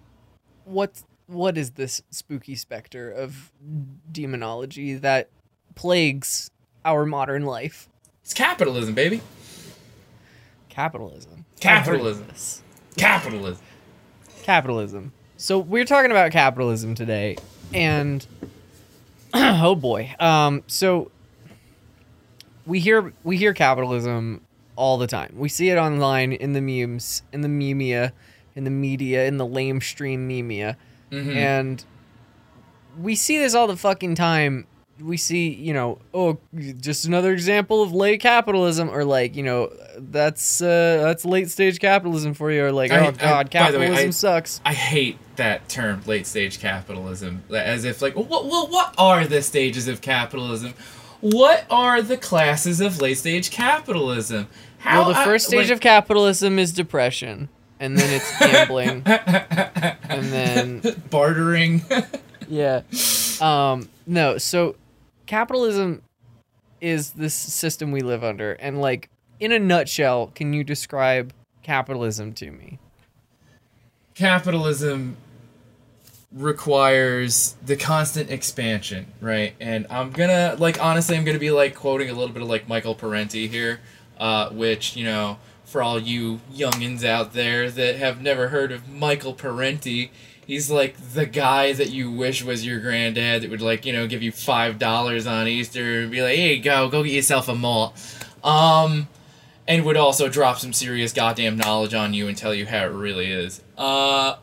what, 0.64 1.02
what 1.26 1.58
is 1.58 1.72
this 1.72 2.02
spooky 2.10 2.54
specter 2.54 3.10
of 3.10 3.50
demonology 4.12 4.94
that 4.94 5.28
plagues 5.74 6.52
our 6.84 7.04
modern 7.04 7.46
life? 7.46 7.88
It's 8.22 8.32
capitalism, 8.32 8.94
baby. 8.94 9.22
Capitalism. 10.68 11.44
Capitalism. 11.58 11.66
I've 11.68 12.16
heard 12.16 12.22
of 12.22 12.28
this. 12.28 12.62
Capitalism. 12.96 13.64
capitalism. 14.44 15.12
So 15.36 15.58
we're 15.58 15.84
talking 15.84 16.12
about 16.12 16.30
capitalism 16.30 16.94
today, 16.94 17.38
and 17.74 18.24
oh 19.34 19.74
boy, 19.74 20.14
um, 20.20 20.62
so 20.68 21.10
we 22.68 22.78
hear 22.80 23.12
we 23.24 23.36
hear 23.36 23.52
capitalism 23.52 24.42
all 24.76 24.96
the 24.98 25.06
time. 25.08 25.34
We 25.36 25.48
see 25.48 25.70
it 25.70 25.76
online 25.78 26.32
in 26.32 26.52
the 26.52 26.60
memes, 26.60 27.22
in 27.32 27.40
the 27.40 27.48
memea, 27.48 28.12
in 28.54 28.62
the 28.62 28.70
media, 28.70 29.26
in 29.26 29.36
the 29.38 29.46
lame 29.46 29.80
stream 29.80 30.28
memea, 30.28 30.76
Mhm. 31.10 31.34
and 31.34 31.84
we 33.00 33.14
see 33.16 33.38
this 33.38 33.54
all 33.54 33.66
the 33.66 33.76
fucking 33.76 34.14
time. 34.14 34.66
We 35.00 35.16
see, 35.16 35.48
you 35.50 35.72
know, 35.72 35.98
oh, 36.12 36.38
just 36.80 37.04
another 37.04 37.32
example 37.32 37.82
of 37.84 37.92
late 37.92 38.20
capitalism, 38.20 38.90
or 38.90 39.04
like, 39.04 39.36
you 39.36 39.44
know, 39.44 39.70
that's 39.96 40.60
uh, 40.60 41.00
that's 41.04 41.24
late 41.24 41.48
stage 41.50 41.78
capitalism 41.78 42.34
for 42.34 42.50
you, 42.50 42.64
or 42.64 42.72
like, 42.72 42.90
I- 42.90 42.98
oh 42.98 43.08
I- 43.08 43.10
god, 43.12 43.50
by 43.52 43.70
the 43.70 43.78
way, 43.78 43.86
capitalism 43.86 44.08
I- 44.08 44.10
sucks. 44.10 44.60
I 44.64 44.74
hate 44.74 45.18
that 45.36 45.68
term, 45.68 46.02
late 46.06 46.26
stage 46.26 46.58
capitalism, 46.60 47.44
as 47.54 47.84
if 47.84 48.02
like, 48.02 48.16
what, 48.16 48.44
what, 48.46 48.70
what 48.70 48.94
are 48.98 49.24
the 49.24 49.40
stages 49.42 49.86
of 49.86 50.00
capitalism? 50.00 50.74
What 51.20 51.64
are 51.70 52.00
the 52.02 52.16
classes 52.16 52.80
of 52.80 53.00
late 53.00 53.18
stage 53.18 53.50
capitalism? 53.50 54.46
How 54.78 55.00
well, 55.02 55.12
the 55.12 55.18
I- 55.20 55.24
first 55.24 55.46
stage 55.46 55.66
like- 55.66 55.70
of 55.72 55.80
capitalism 55.80 56.58
is 56.58 56.72
depression, 56.72 57.48
and 57.80 57.98
then 57.98 58.12
it's 58.12 58.38
gambling, 58.40 59.02
and 59.04 60.24
then 60.32 61.02
bartering. 61.10 61.82
yeah, 62.48 62.82
um, 63.40 63.88
no. 64.06 64.38
So, 64.38 64.76
capitalism 65.26 66.02
is 66.80 67.10
this 67.12 67.34
system 67.34 67.90
we 67.90 68.00
live 68.02 68.22
under, 68.22 68.52
and 68.52 68.80
like 68.80 69.10
in 69.40 69.50
a 69.50 69.58
nutshell, 69.58 70.28
can 70.34 70.52
you 70.52 70.62
describe 70.62 71.32
capitalism 71.62 72.32
to 72.34 72.50
me? 72.52 72.78
capitalism 74.14 75.16
requires 76.32 77.56
the 77.64 77.76
constant 77.76 78.30
expansion, 78.30 79.06
right? 79.20 79.54
And 79.60 79.86
I'm 79.90 80.10
gonna 80.10 80.56
like 80.58 80.82
honestly, 80.82 81.16
I'm 81.16 81.24
gonna 81.24 81.38
be 81.38 81.50
like 81.50 81.74
quoting 81.74 82.10
a 82.10 82.12
little 82.12 82.32
bit 82.32 82.42
of 82.42 82.48
like 82.48 82.68
Michael 82.68 82.94
Parenti 82.94 83.48
here, 83.48 83.80
uh, 84.18 84.50
which 84.50 84.96
you 84.96 85.04
know, 85.04 85.38
for 85.64 85.82
all 85.82 85.98
you 85.98 86.40
youngins 86.52 87.04
out 87.04 87.32
there 87.32 87.70
that 87.70 87.96
have 87.96 88.20
never 88.20 88.48
heard 88.48 88.72
of 88.72 88.88
Michael 88.88 89.34
Parenti, 89.34 90.10
He's 90.48 90.70
like 90.70 90.96
the 91.12 91.26
guy 91.26 91.74
that 91.74 91.90
you 91.90 92.10
wish 92.10 92.42
was 92.42 92.64
your 92.64 92.80
granddad 92.80 93.42
that 93.42 93.50
would 93.50 93.60
like 93.60 93.84
you 93.84 93.92
know 93.92 94.06
give 94.06 94.22
you 94.22 94.32
five 94.32 94.78
dollars 94.78 95.26
on 95.26 95.46
Easter 95.46 96.00
and 96.00 96.10
be 96.10 96.22
like, 96.22 96.36
"Hey, 96.36 96.58
go 96.58 96.88
go 96.88 97.02
get 97.02 97.12
yourself 97.12 97.48
a 97.48 97.54
malt," 97.54 97.92
um, 98.42 99.08
and 99.66 99.84
would 99.84 99.98
also 99.98 100.30
drop 100.30 100.58
some 100.58 100.72
serious 100.72 101.12
goddamn 101.12 101.58
knowledge 101.58 101.92
on 101.92 102.14
you 102.14 102.28
and 102.28 102.36
tell 102.38 102.54
you 102.54 102.64
how 102.64 102.86
it 102.86 102.92
really 102.92 103.26
is. 103.26 103.60
Uh, 103.76 104.36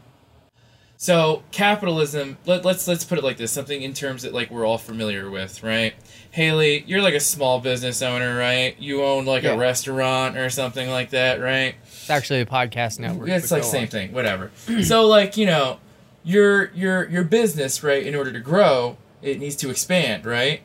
so 0.97 1.43
capitalism. 1.51 2.37
Let, 2.45 2.63
let's 2.65 2.87
let's 2.87 3.03
put 3.03 3.17
it 3.17 3.23
like 3.23 3.37
this: 3.37 3.51
something 3.51 3.81
in 3.81 3.93
terms 3.93 4.23
that 4.23 4.33
like 4.33 4.49
we're 4.51 4.65
all 4.65 4.77
familiar 4.77 5.29
with, 5.29 5.61
right? 5.63 5.93
Haley, 6.31 6.83
you're 6.87 7.01
like 7.01 7.13
a 7.13 7.19
small 7.19 7.59
business 7.59 8.01
owner, 8.01 8.37
right? 8.37 8.75
You 8.79 9.03
own 9.03 9.25
like 9.25 9.43
Yeah. 9.43 9.53
a 9.53 9.57
restaurant 9.57 10.37
or 10.37 10.49
something 10.49 10.89
like 10.89 11.11
that, 11.11 11.39
right? 11.39 11.75
It's 11.85 12.09
actually 12.09 12.41
a 12.41 12.45
podcast 12.45 12.99
network. 12.99 13.29
It's 13.29 13.51
like 13.51 13.63
same 13.63 13.83
on. 13.83 13.87
thing, 13.87 14.11
whatever. 14.13 14.51
so 14.83 15.07
like 15.07 15.37
you 15.37 15.45
know, 15.45 15.79
your 16.23 16.71
your 16.73 17.09
your 17.09 17.23
business, 17.23 17.83
right? 17.83 18.05
In 18.05 18.15
order 18.15 18.31
to 18.33 18.39
grow, 18.39 18.97
it 19.21 19.39
needs 19.39 19.55
to 19.57 19.69
expand, 19.69 20.25
right? 20.25 20.61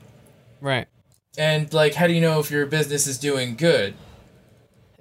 Right. 0.61 0.87
And 1.39 1.73
like, 1.73 1.95
how 1.95 2.07
do 2.09 2.13
you 2.13 2.21
know 2.21 2.41
if 2.41 2.51
your 2.51 2.67
business 2.67 3.07
is 3.07 3.17
doing 3.17 3.55
good, 3.57 3.95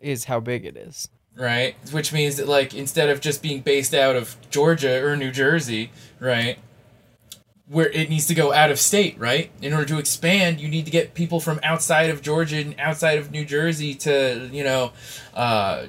Is 0.01 0.25
how 0.25 0.39
big 0.39 0.63
it 0.65 0.77
is. 0.77 1.09
Right? 1.39 1.75
Which 1.91 2.11
means 2.11 2.35
that 2.35 2.47
like 2.47 2.73
instead 2.73 3.09
of 3.09 3.21
just 3.21 3.41
being 3.41 3.61
based 3.61 3.93
out 3.93 4.15
of 4.15 4.35
Georgia 4.51 5.03
or 5.03 5.15
New 5.15 5.31
Jersey, 5.31 5.91
right? 6.19 6.59
Where 7.67 7.89
it 7.89 8.09
needs 8.09 8.27
to 8.27 8.33
go 8.33 8.51
out 8.51 8.69
of 8.69 8.79
state, 8.79 9.17
right? 9.17 9.49
In 9.61 9.73
order 9.73 9.85
to 9.85 9.99
expand, 9.99 10.59
you 10.59 10.67
need 10.67 10.85
to 10.85 10.91
get 10.91 11.13
people 11.13 11.39
from 11.39 11.59
outside 11.63 12.09
of 12.09 12.21
Georgia 12.21 12.57
and 12.57 12.75
outside 12.79 13.17
of 13.17 13.31
New 13.31 13.45
Jersey 13.45 13.95
to, 13.95 14.49
you 14.51 14.63
know, 14.63 14.91
uh, 15.33 15.85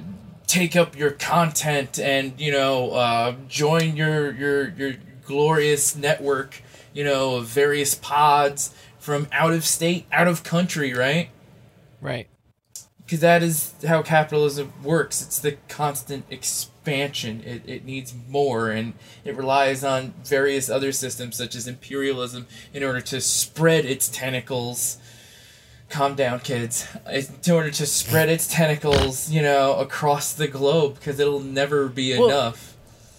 take 0.47 0.75
up 0.75 0.97
your 0.97 1.11
content 1.11 1.97
and 1.99 2.39
you 2.39 2.51
know 2.51 2.91
uh, 2.91 3.35
join 3.47 3.95
your 3.95 4.31
your 4.33 4.69
your 4.71 4.93
glorious 5.25 5.95
network 5.95 6.61
you 6.93 7.05
know 7.05 7.37
of 7.37 7.45
various 7.45 7.95
pods 7.95 8.75
from 8.99 9.27
out 9.31 9.53
of 9.53 9.63
state 9.63 10.05
out 10.11 10.27
of 10.27 10.43
country 10.43 10.93
right 10.93 11.29
Right. 12.01 12.27
Because 13.11 13.19
that 13.19 13.43
is 13.43 13.73
how 13.85 14.01
capitalism 14.01 14.71
works. 14.81 15.21
It's 15.21 15.37
the 15.37 15.57
constant 15.67 16.23
expansion. 16.29 17.43
It, 17.45 17.61
it 17.67 17.83
needs 17.83 18.13
more 18.29 18.71
and 18.71 18.93
it 19.25 19.35
relies 19.35 19.83
on 19.83 20.13
various 20.23 20.69
other 20.69 20.93
systems 20.93 21.35
such 21.35 21.53
as 21.53 21.67
imperialism 21.67 22.47
in 22.73 22.85
order 22.85 23.01
to 23.01 23.19
spread 23.19 23.83
its 23.83 24.07
tentacles. 24.07 24.97
Calm 25.89 26.15
down 26.15 26.39
kids. 26.39 26.87
In 27.11 27.51
order 27.51 27.69
to 27.71 27.85
spread 27.85 28.29
its 28.29 28.47
tentacles 28.47 29.29
you 29.29 29.41
know 29.41 29.75
across 29.75 30.31
the 30.31 30.47
globe 30.47 30.95
because 30.95 31.19
it'll 31.19 31.41
never 31.41 31.89
be 31.89 32.17
Well, 32.17 32.29
enough. 32.29 32.77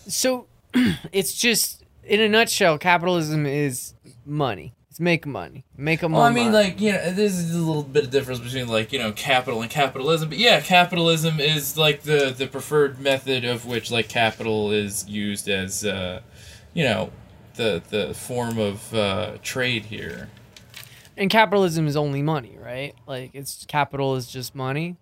So 0.08 0.46
it's 1.12 1.34
just 1.34 1.84
in 2.02 2.22
a 2.22 2.30
nutshell, 2.30 2.78
capitalism 2.78 3.44
is 3.44 3.92
money. 4.25 4.72
It's 4.92 5.00
make 5.00 5.25
money. 5.25 5.64
Make 5.75 6.02
a 6.02 6.08
well, 6.08 6.20
I 6.20 6.28
money. 6.28 6.44
mean, 6.44 6.52
like 6.52 6.78
you 6.78 6.92
know, 6.92 7.12
there's 7.12 7.50
a 7.54 7.56
little 7.56 7.82
bit 7.82 8.04
of 8.04 8.11
difference 8.11 8.40
between 8.40 8.68
like 8.68 8.92
you 8.92 8.99
know 8.99 9.11
capital 9.12 9.62
and 9.62 9.70
capitalism, 9.70 10.28
but 10.28 10.37
yeah, 10.37 10.61
capitalism 10.61 11.40
is 11.40 11.78
like 11.78 12.02
the 12.02 12.34
the 12.37 12.46
preferred 12.46 13.00
method 13.00 13.42
of 13.46 13.64
which 13.64 13.90
like 13.90 14.11
capital 14.11 14.70
is 14.70 15.08
used 15.08 15.49
as 15.49 15.82
uh, 15.87 16.20
you 16.75 16.84
know 16.84 17.11
the 17.54 17.82
the 17.88 18.12
form 18.12 18.58
of 18.58 18.92
uh, 18.92 19.38
trade 19.42 19.87
here. 19.87 20.28
and 21.16 21.30
capitalism 21.30 21.87
is 21.87 21.96
only 21.96 22.20
money, 22.20 22.58
right? 22.61 22.94
Like 23.06 23.30
it's 23.32 23.64
capital 23.64 24.16
is 24.16 24.26
just 24.26 24.54
money. 24.54 24.99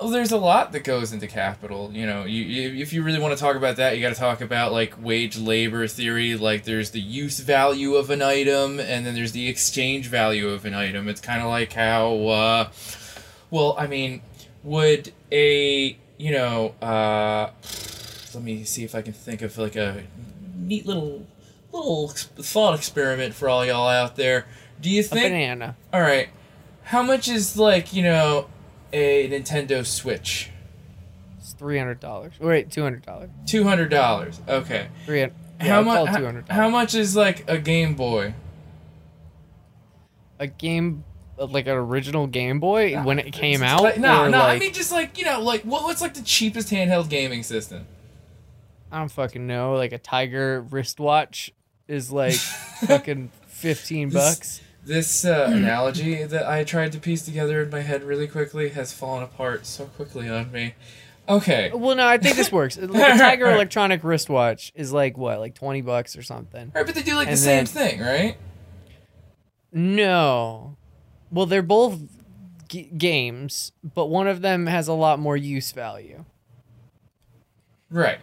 Well, 0.00 0.10
there's 0.10 0.30
a 0.30 0.38
lot 0.38 0.70
that 0.72 0.84
goes 0.84 1.12
into 1.12 1.26
capital. 1.26 1.90
You 1.92 2.06
know, 2.06 2.24
you, 2.24 2.44
you 2.44 2.82
if 2.82 2.92
you 2.92 3.02
really 3.02 3.18
want 3.18 3.36
to 3.36 3.40
talk 3.40 3.56
about 3.56 3.76
that, 3.76 3.96
you 3.96 4.02
got 4.02 4.14
to 4.14 4.20
talk 4.20 4.40
about 4.40 4.70
like 4.70 4.94
wage 5.02 5.36
labor 5.36 5.88
theory. 5.88 6.36
Like 6.36 6.62
there's 6.62 6.90
the 6.90 7.00
use 7.00 7.40
value 7.40 7.96
of 7.96 8.08
an 8.10 8.22
item, 8.22 8.78
and 8.78 9.04
then 9.04 9.16
there's 9.16 9.32
the 9.32 9.48
exchange 9.48 10.06
value 10.06 10.50
of 10.50 10.64
an 10.64 10.74
item. 10.74 11.08
It's 11.08 11.20
kind 11.20 11.42
of 11.42 11.48
like 11.48 11.72
how, 11.72 12.28
uh, 12.28 12.68
well, 13.50 13.74
I 13.76 13.88
mean, 13.88 14.22
would 14.62 15.12
a 15.32 15.98
you 16.16 16.32
know, 16.32 16.74
uh, 16.82 17.50
let 18.34 18.42
me 18.42 18.64
see 18.64 18.84
if 18.84 18.94
I 18.94 19.02
can 19.02 19.12
think 19.12 19.42
of 19.42 19.56
like 19.58 19.74
a 19.74 20.04
neat 20.56 20.86
little 20.86 21.26
little 21.72 22.08
thought 22.08 22.76
experiment 22.76 23.34
for 23.34 23.48
all 23.48 23.64
y'all 23.64 23.88
out 23.88 24.14
there. 24.14 24.46
Do 24.80 24.90
you 24.90 25.02
think? 25.02 25.18
A 25.18 25.22
think? 25.22 25.32
banana. 25.32 25.76
All 25.92 26.00
right. 26.00 26.28
How 26.84 27.02
much 27.02 27.26
is 27.28 27.56
like 27.56 27.92
you 27.92 28.04
know 28.04 28.46
a 28.92 29.28
Nintendo 29.28 29.84
Switch? 29.86 30.50
It's 31.38 31.52
three 31.52 31.78
hundred 31.78 32.00
dollars. 32.00 32.34
Wait, 32.40 32.70
two 32.70 32.82
hundred 32.82 33.04
dollars. 33.04 33.30
Two 33.46 33.64
hundred 33.64 33.90
dollars. 33.90 34.40
Okay. 34.48 34.88
Three 35.06 35.20
hundred. 35.20 35.34
how 35.60 35.82
much? 35.82 36.08
How, 36.08 36.42
how 36.50 36.68
much 36.68 36.94
is 36.94 37.16
like 37.16 37.48
a 37.48 37.58
Game 37.58 37.94
Boy? 37.94 38.34
A 40.40 40.46
game, 40.46 41.04
uh, 41.38 41.46
like 41.46 41.66
an 41.66 41.72
original 41.74 42.26
Game 42.28 42.60
Boy 42.60 42.94
when 43.02 43.18
it 43.18 43.32
came 43.32 43.62
out. 43.62 43.82
Like, 43.82 43.98
no, 43.98 44.28
no. 44.28 44.38
I 44.38 44.52
like- 44.52 44.60
mean, 44.60 44.72
just 44.72 44.92
like 44.92 45.18
you 45.18 45.24
know, 45.24 45.40
like 45.40 45.62
what, 45.62 45.82
what's 45.84 46.00
like 46.00 46.14
the 46.14 46.22
cheapest 46.22 46.70
handheld 46.70 47.08
gaming 47.08 47.42
system? 47.42 47.86
I 48.92 48.98
don't 49.00 49.10
fucking 49.10 49.46
know. 49.46 49.74
Like 49.74 49.92
a 49.92 49.98
Tiger 49.98 50.60
wristwatch 50.70 51.50
is 51.88 52.12
like 52.12 52.34
fucking 52.86 53.30
fifteen 53.46 54.10
bucks. 54.10 54.60
This 54.88 55.24
uh, 55.24 55.50
analogy 55.52 56.24
that 56.24 56.48
I 56.48 56.64
tried 56.64 56.92
to 56.92 56.98
piece 56.98 57.22
together 57.22 57.62
in 57.62 57.70
my 57.70 57.82
head 57.82 58.02
really 58.02 58.26
quickly 58.26 58.70
has 58.70 58.92
fallen 58.92 59.22
apart 59.22 59.66
so 59.66 59.84
quickly 59.84 60.28
on 60.28 60.50
me. 60.50 60.74
Okay. 61.28 61.70
Well, 61.74 61.94
no, 61.94 62.06
I 62.06 62.16
think 62.16 62.36
this 62.36 62.50
works. 62.50 62.78
Like 62.82 63.14
a 63.14 63.18
Tiger 63.18 63.50
electronic 63.50 64.02
wristwatch 64.02 64.72
is 64.74 64.90
like 64.92 65.18
what, 65.18 65.40
like 65.40 65.54
twenty 65.54 65.82
bucks 65.82 66.16
or 66.16 66.22
something. 66.22 66.72
Right, 66.74 66.86
but 66.86 66.94
they 66.94 67.02
do 67.02 67.14
like 67.16 67.28
the 67.28 67.36
same 67.36 67.66
then- 67.66 67.66
thing, 67.66 68.00
right? 68.00 68.36
No. 69.72 70.76
Well, 71.30 71.44
they're 71.44 71.60
both 71.60 72.00
g- 72.68 72.90
games, 72.96 73.72
but 73.84 74.06
one 74.06 74.26
of 74.26 74.40
them 74.40 74.64
has 74.66 74.88
a 74.88 74.94
lot 74.94 75.18
more 75.18 75.36
use 75.36 75.72
value. 75.72 76.24
Right. 77.90 78.18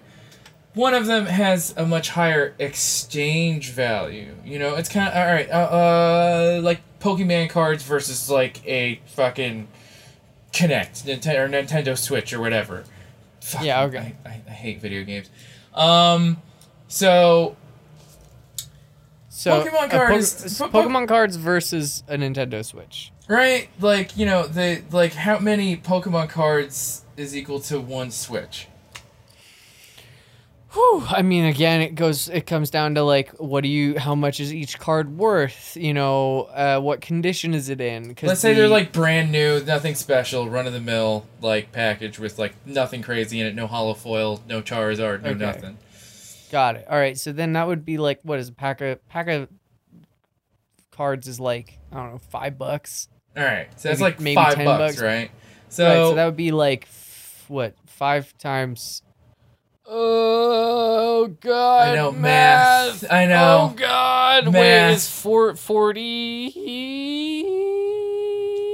One 0.75 0.94
of 0.94 1.05
them 1.08 1.25
has 1.25 1.74
a 1.77 1.86
much 1.86 2.10
higher 2.10 2.53
exchange 2.60 3.72
value. 3.72 4.36
You 4.44 4.60
know, 4.60 4.75
it's 4.75 4.89
kind 4.89 5.08
of 5.08 5.15
all 5.15 5.25
right. 5.25 5.50
Uh, 5.50 5.53
uh, 5.53 6.60
like 6.62 6.82
Pokemon 7.00 7.50
cards 7.50 7.82
versus 7.84 8.29
like 8.29 8.65
a 8.67 9.00
fucking 9.08 9.67
Connect, 10.53 11.05
Nintendo 11.05 11.46
or 11.46 11.50
Nintendo 11.50 11.98
Switch 11.98 12.34
or 12.34 12.39
whatever. 12.39 12.84
Fuck, 13.41 13.63
Yeah, 13.63 13.84
okay. 13.84 14.15
I, 14.25 14.29
I, 14.29 14.41
I 14.48 14.51
hate 14.51 14.82
video 14.82 15.03
games. 15.03 15.29
Um, 15.74 16.41
so 16.88 17.55
So 19.29 19.63
Pokemon 19.63 19.86
a 19.86 19.89
card 19.89 20.10
Po- 20.10 20.70
po- 20.70 20.89
Pokemon 20.89 21.08
cards 21.08 21.36
versus 21.36 22.03
a 22.08 22.15
Nintendo 22.17 22.63
Switch. 22.65 23.12
right, 23.27 23.70
like 23.79 24.17
you 24.17 24.25
know, 24.25 24.48
they 24.48 24.84
like 24.91 25.13
how 25.13 25.39
many 25.39 25.77
Pokemon 25.77 26.29
cards 26.29 27.03
is 27.17 27.36
equal 27.36 27.60
to 27.62 27.79
one 27.79 28.12
Switch? 28.12 28.67
Whew, 30.75 31.05
I 31.08 31.22
mean, 31.22 31.46
again, 31.46 31.79
it 31.79 31.96
goes. 31.96 32.27
It 32.27 32.46
comes 32.46 32.70
down 32.70 32.96
to 32.96 33.01
like, 33.03 33.32
what 33.39 33.62
do 33.62 33.70
you? 33.70 33.98
How 33.98 34.13
much 34.13 34.41
is 34.41 34.53
each 34.53 34.77
card 34.77 35.17
worth? 35.17 35.77
You 35.77 35.94
know, 35.94 36.41
uh, 36.53 36.79
what 36.82 37.00
condition 37.00 37.53
is 37.53 37.70
it 37.70 37.79
in? 37.79 38.13
'Cause 38.13 38.27
Let's 38.27 38.41
say 38.41 38.53
the- 38.53 38.60
they're 38.62 38.70
like 38.70 38.91
brand 38.91 39.32
new, 39.32 39.63
nothing 39.63 39.96
special, 39.96 40.50
run 40.50 40.67
of 40.67 40.74
the 40.74 40.82
mill 40.82 41.25
like 41.41 41.72
package 41.72 42.20
with 42.20 42.38
like 42.38 42.53
nothing 42.65 43.01
crazy 43.01 43.39
in 43.39 43.48
it, 43.48 43.55
no 43.55 43.67
hollow 43.67 43.94
foil, 43.94 44.41
no 44.50 44.62
Charizard, 44.62 45.22
no 45.24 45.29
Okay. 45.29 45.39
nothing. 45.39 45.77
Got 46.51 46.75
it. 46.75 46.86
All 46.89 46.98
right. 46.98 47.17
So 47.17 47.32
then 47.32 47.53
that 47.53 47.67
would 47.67 47.86
be 47.86 47.98
like, 47.98 48.20
what 48.24 48.39
is 48.39 48.50
a 48.50 48.53
pack 48.53 48.82
of 48.82 49.08
pack 49.08 49.29
of 49.29 49.48
cards 50.91 51.27
is 51.29 51.39
like 51.39 51.79
I 51.91 51.96
don't 51.96 52.12
know 52.12 52.17
five 52.17 52.58
bucks. 52.58 53.08
All 53.38 53.44
right, 53.44 53.67
so 53.79 53.89
that's 53.89 54.00
Maybe- 54.00 54.12
like 54.12 54.20
maybe 54.20 54.36
five 54.36 54.55
10 54.55 54.65
bucks, 54.65 54.96
bucks. 54.96 55.01
right? 55.01 55.32
So, 55.70 55.86
right. 55.88 55.94
So 56.10 56.15
that 56.15 56.25
would 56.25 56.38
be 56.38 56.51
like 56.51 56.84
f- 56.84 57.46
what 57.48 57.75
five 57.86 58.38
times. 58.38 59.01
Oh 59.88 61.27
God! 61.42 61.89
I 61.89 61.96
know, 61.96 62.12
math. 62.12 63.12
I 63.12 63.25
know. 63.27 63.72
Oh 63.72 63.75
God! 63.75 64.46
Wait, 64.48 64.54
Math. 64.54 64.94
it's 64.94 65.22
four 65.22 65.56
forty. 65.56 66.50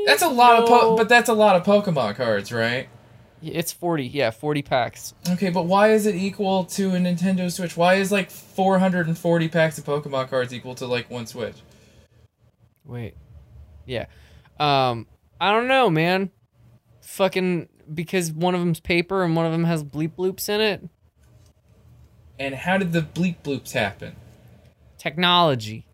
that's 0.06 0.22
a 0.22 0.30
lot 0.30 0.62
of 0.63 0.70
po- 0.70 0.96
but 0.96 1.10
that's 1.10 1.27
a 1.30 1.34
lot 1.34 1.56
of 1.58 1.63
Pokemon 1.63 2.15
cards, 2.15 2.51
right? 2.53 2.88
It's 3.44 3.74
forty. 3.74 4.08
Yeah, 4.08 4.32
forty 4.32 4.62
packs. 4.62 5.13
Okay, 5.30 5.50
but 5.50 5.65
why 5.65 5.91
is 5.91 6.06
it 6.06 6.15
equal 6.15 6.63
to 6.65 6.91
a 6.96 6.98
Nintendo 6.98 7.51
Switch? 7.51 7.75
Why 7.75 7.96
is 7.96 8.12
like 8.12 8.30
440 8.32 9.50
packs 9.50 9.77
of 9.77 9.84
Pokemon 9.84 10.30
cards 10.30 10.53
equal 10.53 10.75
to 10.75 10.86
like 10.86 11.10
one 11.10 11.25
Switch? 11.25 11.56
Wait. 12.86 13.15
Yeah. 13.86 14.06
Um. 14.60 15.08
I 15.41 15.51
don't 15.51 15.68
know, 15.68 15.89
man. 15.89 16.30
Fucking 17.01 17.68
because 17.94 18.32
one 18.32 18.53
of 18.53 18.62
them's 18.62 18.80
paper 18.80 19.24
and 19.24 19.36
one 19.36 19.46
of 19.46 19.51
them 19.51 19.63
has 19.65 19.84
bleep 19.84 20.12
loops 20.18 20.48
in 20.48 20.62
it. 20.62 20.88
And 22.42 22.56
how 22.56 22.80
did 22.80 22.92
the 22.92 23.02
bleep 23.02 23.36
bloops 23.44 23.74
happen? 23.74 24.16
Technology. 24.98 25.86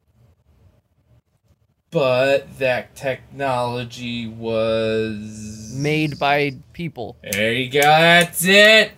But 1.91 2.57
that 2.59 2.95
technology 2.95 4.27
was 4.27 5.73
made 5.75 6.17
by 6.17 6.55
people. 6.71 7.17
There 7.21 7.51
you 7.51 7.69
go. 7.69 7.81
That's 7.81 8.45
it. 8.45 8.93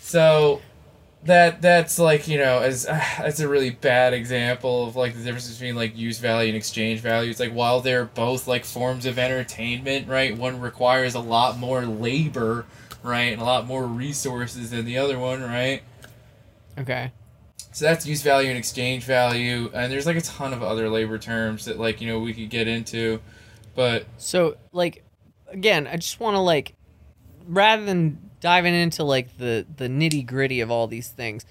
So, 0.00 0.62
that 1.24 1.60
that's 1.60 1.98
like 1.98 2.28
you 2.28 2.38
know 2.38 2.60
as 2.60 2.86
uh, 2.86 2.92
that's 3.18 3.40
a 3.40 3.48
really 3.48 3.70
bad 3.70 4.14
example 4.14 4.86
of 4.86 4.94
like 4.94 5.14
the 5.14 5.24
difference 5.24 5.50
between 5.50 5.74
like 5.74 5.96
use 5.96 6.20
value 6.20 6.50
and 6.50 6.56
exchange 6.56 7.00
value. 7.00 7.28
It's 7.28 7.40
like 7.40 7.52
while 7.52 7.80
they're 7.80 8.04
both 8.04 8.46
like 8.46 8.64
forms 8.64 9.04
of 9.04 9.18
entertainment, 9.18 10.06
right? 10.06 10.36
One 10.36 10.60
requires 10.60 11.16
a 11.16 11.20
lot 11.20 11.58
more 11.58 11.84
labor, 11.84 12.66
right, 13.02 13.32
and 13.32 13.42
a 13.42 13.44
lot 13.44 13.66
more 13.66 13.84
resources 13.84 14.70
than 14.70 14.84
the 14.84 14.98
other 14.98 15.18
one, 15.18 15.42
right? 15.42 15.82
Okay. 16.78 17.12
So 17.72 17.84
that's 17.84 18.06
use 18.06 18.22
value 18.22 18.48
and 18.48 18.58
exchange 18.58 19.04
value, 19.04 19.70
and 19.74 19.92
there's 19.92 20.06
like 20.06 20.16
a 20.16 20.20
ton 20.22 20.52
of 20.52 20.62
other 20.62 20.88
labor 20.88 21.18
terms 21.18 21.64
that 21.66 21.78
like 21.78 22.00
you 22.00 22.06
know 22.08 22.18
we 22.18 22.32
could 22.32 22.50
get 22.50 22.66
into, 22.68 23.20
but 23.74 24.06
So 24.16 24.56
like 24.72 25.04
again, 25.48 25.86
I 25.86 25.96
just 25.96 26.18
want 26.20 26.34
to 26.34 26.40
like 26.40 26.74
rather 27.46 27.84
than 27.84 28.30
diving 28.40 28.74
into 28.74 29.04
like 29.04 29.36
the 29.38 29.66
the 29.76 29.88
nitty 29.88 30.26
gritty 30.26 30.60
of 30.60 30.70
all 30.70 30.86
these 30.86 31.08
things, 31.08 31.44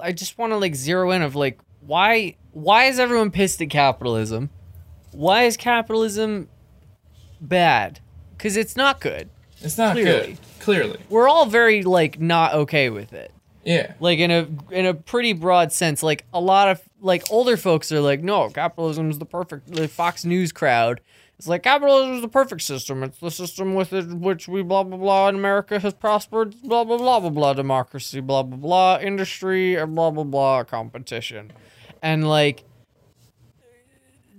I 0.00 0.12
just 0.12 0.38
want 0.38 0.52
to 0.52 0.56
like 0.56 0.74
zero 0.74 1.10
in 1.10 1.22
of 1.22 1.34
like 1.34 1.58
why 1.80 2.36
why 2.52 2.84
is 2.84 2.98
everyone 2.98 3.30
pissed 3.30 3.60
at 3.60 3.70
capitalism? 3.70 4.50
Why 5.10 5.44
is 5.44 5.56
capitalism 5.56 6.48
bad? 7.40 8.00
Because 8.36 8.56
it's 8.56 8.76
not 8.76 9.00
good. 9.00 9.28
it's 9.60 9.76
not 9.78 9.94
Clearly. 9.94 10.26
good. 10.28 10.38
Clearly, 10.60 11.00
We're 11.08 11.28
all 11.28 11.46
very 11.46 11.82
like 11.82 12.20
not 12.20 12.54
okay 12.54 12.88
with 12.88 13.12
it. 13.12 13.32
Yeah. 13.64 13.94
like 14.00 14.18
in 14.18 14.30
a 14.30 14.48
in 14.70 14.86
a 14.86 14.94
pretty 14.94 15.32
broad 15.32 15.72
sense 15.72 16.02
like 16.02 16.24
a 16.32 16.40
lot 16.40 16.68
of 16.68 16.80
like 17.00 17.22
older 17.30 17.56
folks 17.56 17.90
are 17.92 18.00
like 18.00 18.22
no 18.22 18.48
capitalism 18.50 19.10
is 19.10 19.18
the 19.18 19.26
perfect 19.26 19.72
the 19.72 19.88
fox 19.88 20.24
news 20.24 20.52
crowd. 20.52 21.00
It's 21.38 21.48
like 21.48 21.64
capitalism 21.64 22.14
is 22.14 22.22
the 22.22 22.28
perfect 22.28 22.62
system. 22.62 23.02
It's 23.02 23.18
the 23.18 23.30
system 23.30 23.74
with 23.74 23.92
it 23.92 24.06
which 24.06 24.46
we 24.46 24.62
blah 24.62 24.84
blah 24.84 24.96
blah 24.96 25.28
and 25.28 25.36
america 25.36 25.78
has 25.80 25.94
prospered. 25.94 26.54
Blah 26.62 26.84
blah 26.84 26.98
blah 26.98 27.20
blah 27.20 27.30
blah 27.30 27.52
democracy. 27.54 28.20
Blah 28.20 28.44
blah 28.44 28.58
blah 28.58 28.98
industry 29.00 29.76
and 29.76 29.94
blah 29.94 30.10
blah 30.10 30.24
blah 30.24 30.64
competition. 30.64 31.52
And 32.00 32.28
like 32.28 32.64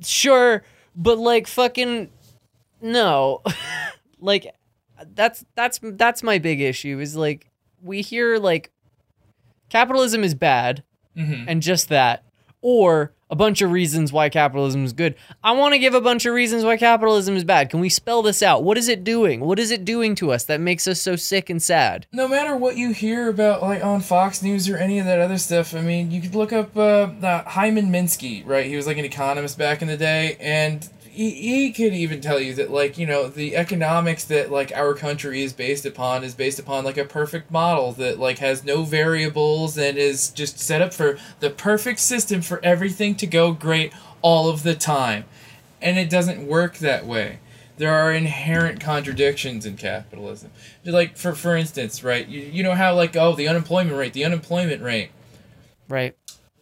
sure 0.01 0.63
but 0.95 1.17
like 1.17 1.47
fucking 1.47 2.11
no. 2.81 3.41
Like 4.23 4.55
that's 5.13 5.43
that's 5.53 5.81
that's 5.83 6.23
my 6.23 6.37
big 6.37 6.61
issue 6.61 6.99
is 7.01 7.13
like 7.13 7.51
we 7.81 8.01
hear 8.01 8.37
like 8.37 8.71
capitalism 9.73 10.23
is 10.23 10.33
bad 10.35 10.83
Mm-hmm. 11.17 11.47
and 11.47 11.61
just 11.61 11.89
that 11.89 12.23
or 12.61 13.11
a 13.29 13.35
bunch 13.35 13.61
of 13.61 13.69
reasons 13.71 14.11
why 14.11 14.29
capitalism 14.29 14.83
is 14.83 14.93
good. 14.93 15.13
I 15.43 15.51
want 15.51 15.73
to 15.73 15.79
give 15.79 15.93
a 15.93 16.01
bunch 16.01 16.25
of 16.25 16.33
reasons 16.33 16.63
why 16.63 16.75
capitalism 16.77 17.35
is 17.35 17.43
bad. 17.43 17.69
Can 17.69 17.79
we 17.81 17.89
spell 17.89 18.21
this 18.23 18.41
out? 18.41 18.63
What 18.63 18.77
is 18.79 18.87
it 18.87 19.03
doing? 19.03 19.39
What 19.41 19.59
is 19.59 19.69
it 19.69 19.85
doing 19.85 20.15
to 20.15 20.31
us 20.31 20.43
that 20.45 20.59
makes 20.59 20.87
us 20.87 20.99
so 21.01 21.15
sick 21.15 21.49
and 21.51 21.61
sad? 21.61 22.07
No 22.11 22.27
matter 22.27 22.55
what 22.55 22.77
you 22.77 22.93
hear 22.93 23.29
about 23.29 23.61
like 23.61 23.83
on 23.83 24.01
Fox 24.01 24.41
News 24.41 24.67
or 24.69 24.77
any 24.77 24.97
of 24.97 25.05
that 25.05 25.19
other 25.19 25.37
stuff, 25.37 25.75
I 25.75 25.81
mean, 25.81 26.09
you 26.09 26.19
could 26.21 26.33
look 26.35 26.51
up 26.53 26.75
uh, 26.75 27.09
uh, 27.21 27.43
Hyman 27.43 27.91
Minsky, 27.91 28.43
right? 28.47 28.65
He 28.65 28.75
was 28.75 28.87
like 28.87 28.97
an 28.97 29.05
economist 29.05 29.57
back 29.59 29.81
in 29.83 29.87
the 29.87 29.97
day, 29.97 30.35
and 30.39 30.89
he, 31.13 31.31
he 31.31 31.71
could 31.71 31.93
even 31.93 32.19
tell 32.21 32.39
you 32.39 32.53
that 32.55 32.71
like 32.71 32.97
you 32.97 33.05
know 33.05 33.27
the 33.27 33.55
economics 33.55 34.23
that 34.25 34.51
like 34.51 34.71
our 34.75 34.93
country 34.93 35.43
is 35.43 35.53
based 35.53 35.85
upon 35.85 36.23
is 36.23 36.33
based 36.33 36.59
upon 36.59 36.83
like 36.83 36.97
a 36.97 37.05
perfect 37.05 37.51
model 37.51 37.91
that 37.93 38.17
like 38.17 38.39
has 38.39 38.63
no 38.63 38.83
variables 38.83 39.77
and 39.77 39.97
is 39.97 40.29
just 40.29 40.59
set 40.59 40.81
up 40.81 40.93
for 40.93 41.17
the 41.39 41.49
perfect 41.49 41.99
system 41.99 42.41
for 42.41 42.59
everything 42.63 43.15
to 43.15 43.27
go 43.27 43.53
great 43.53 43.93
all 44.21 44.49
of 44.49 44.63
the 44.63 44.75
time, 44.75 45.25
and 45.81 45.99
it 45.99 46.09
doesn't 46.09 46.47
work 46.47 46.77
that 46.79 47.05
way 47.05 47.39
there 47.77 47.93
are 47.93 48.13
inherent 48.13 48.79
contradictions 48.79 49.65
in 49.65 49.75
capitalism. 49.77 50.51
Like 50.85 51.17
for 51.17 51.33
for 51.33 51.55
instance, 51.55 52.03
right? 52.03 52.27
You, 52.27 52.41
you 52.41 52.63
know 52.63 52.75
how 52.75 52.95
like 52.95 53.15
oh 53.15 53.35
the 53.35 53.47
unemployment 53.47 53.97
rate, 53.97 54.13
the 54.13 54.25
unemployment 54.25 54.81
rate. 54.81 55.11
right 55.87 56.15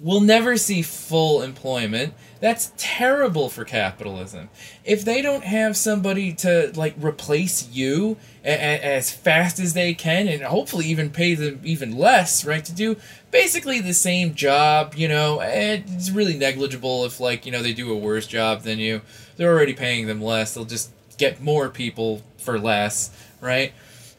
We'll 0.03 0.22
never 0.22 0.58
see 0.58 0.81
full 0.81 1.43
employment. 1.43 2.15
That's 2.39 2.72
terrible 2.75 3.50
for 3.50 3.63
capitalism. 3.63 4.50
If 4.84 5.05
they 5.05 5.22
don't 5.22 5.43
have 5.43 5.77
somebody 5.77 6.34
to 6.36 6.72
like 6.75 6.96
replace 6.98 7.69
you 7.69 8.17
a- 8.43 8.49
a- 8.49 8.84
as 8.84 9.12
fast 9.12 9.60
as 9.60 9.73
they 9.73 9.93
can 9.93 10.28
and 10.28 10.41
hopefully 10.41 10.88
even 10.88 11.12
pay 11.12 11.36
them 11.36 11.60
even 11.63 11.95
less, 11.95 12.43
right, 12.43 12.65
to 12.65 12.71
do 12.71 12.97
basically 13.30 13.80
the 13.80 13.93
same 13.93 14.34
job, 14.34 14.95
you 14.97 15.08
know, 15.08 15.39
it's 15.39 16.10
really 16.10 16.36
negligible 16.36 17.06
if 17.06 17.19
like, 17.19 17.45
you 17.45 17.52
know, 17.52 17.62
they 17.62 17.73
do 17.73 17.91
a 17.91 17.95
worse 17.95 18.26
job 18.26 18.63
than 18.63 18.80
you. 18.80 19.02
They're 19.38 19.54
already 19.54 19.73
paying 19.73 20.08
them 20.08 20.19
less. 20.19 20.56
They'll 20.56 20.65
just 20.65 20.89
get 21.19 21.41
more 21.43 21.69
people 21.69 22.23
for 22.39 22.58
less, 22.60 23.12
right? 23.39 23.71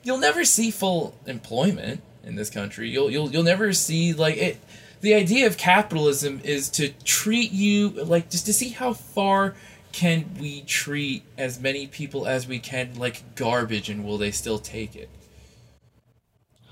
You'll 0.04 0.18
never 0.18 0.44
see 0.44 0.70
full 0.70 1.16
employment 1.26 2.02
in 2.24 2.36
this 2.36 2.50
country. 2.50 2.88
You'll 2.88 3.10
you'll 3.10 3.30
you'll 3.32 3.42
never 3.42 3.72
see 3.72 4.12
like 4.12 4.36
it 4.36 4.58
the 5.02 5.14
idea 5.14 5.46
of 5.46 5.56
capitalism 5.56 6.40
is 6.42 6.68
to 6.70 6.88
treat 7.04 7.52
you 7.52 7.90
like 7.90 8.30
just 8.30 8.46
to 8.46 8.52
see 8.52 8.70
how 8.70 8.92
far 8.92 9.54
can 9.92 10.24
we 10.40 10.62
treat 10.62 11.22
as 11.36 11.60
many 11.60 11.86
people 11.86 12.26
as 12.26 12.48
we 12.48 12.58
can 12.58 12.94
like 12.98 13.34
garbage 13.34 13.90
and 13.90 14.04
will 14.04 14.16
they 14.16 14.30
still 14.30 14.58
take 14.58 14.96
it 14.96 15.10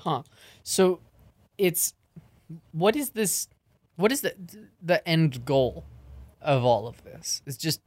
Huh. 0.02 0.22
So 0.62 1.00
it's 1.58 1.94
what 2.72 2.96
is 2.96 3.10
this 3.10 3.48
what 3.96 4.10
is 4.10 4.22
the 4.22 4.34
the 4.82 5.06
end 5.06 5.44
goal 5.44 5.84
of 6.40 6.64
all 6.64 6.88
of 6.88 7.04
this? 7.04 7.42
It's 7.46 7.56
just 7.56 7.80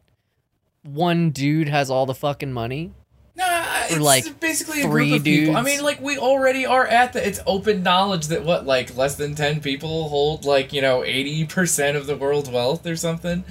one 0.84 1.32
dude 1.32 1.70
has 1.70 1.90
all 1.90 2.06
the 2.06 2.14
fucking 2.14 2.54
money. 2.54 2.94
Nah, 3.36 3.46
it's 3.90 4.00
like, 4.00 4.40
basically 4.40 4.82
a 4.82 4.84
three 4.84 5.10
group 5.10 5.20
of 5.22 5.24
people. 5.26 5.58
I 5.58 5.64
mean, 5.64 5.84
like 5.84 6.00
we 6.00 6.18
already 6.20 6.66
are 6.68 6.86
at 6.86 7.14
the. 7.14 7.28
It's 7.28 7.40
open 7.48 7.82
knowledge 7.82 8.28
that 8.28 8.44
what 8.44 8.66
like 8.68 8.96
less 8.96 9.16
than 9.16 9.34
ten 9.34 9.60
people 9.60 10.10
hold 10.10 10.46
like 10.46 10.72
you 10.72 10.82
know 10.82 11.04
eighty 11.04 11.46
percent 11.46 11.98
of 11.98 12.06
the 12.06 12.16
world's 12.16 12.50
wealth 12.50 12.86
or 12.86 12.96
something. 12.96 13.44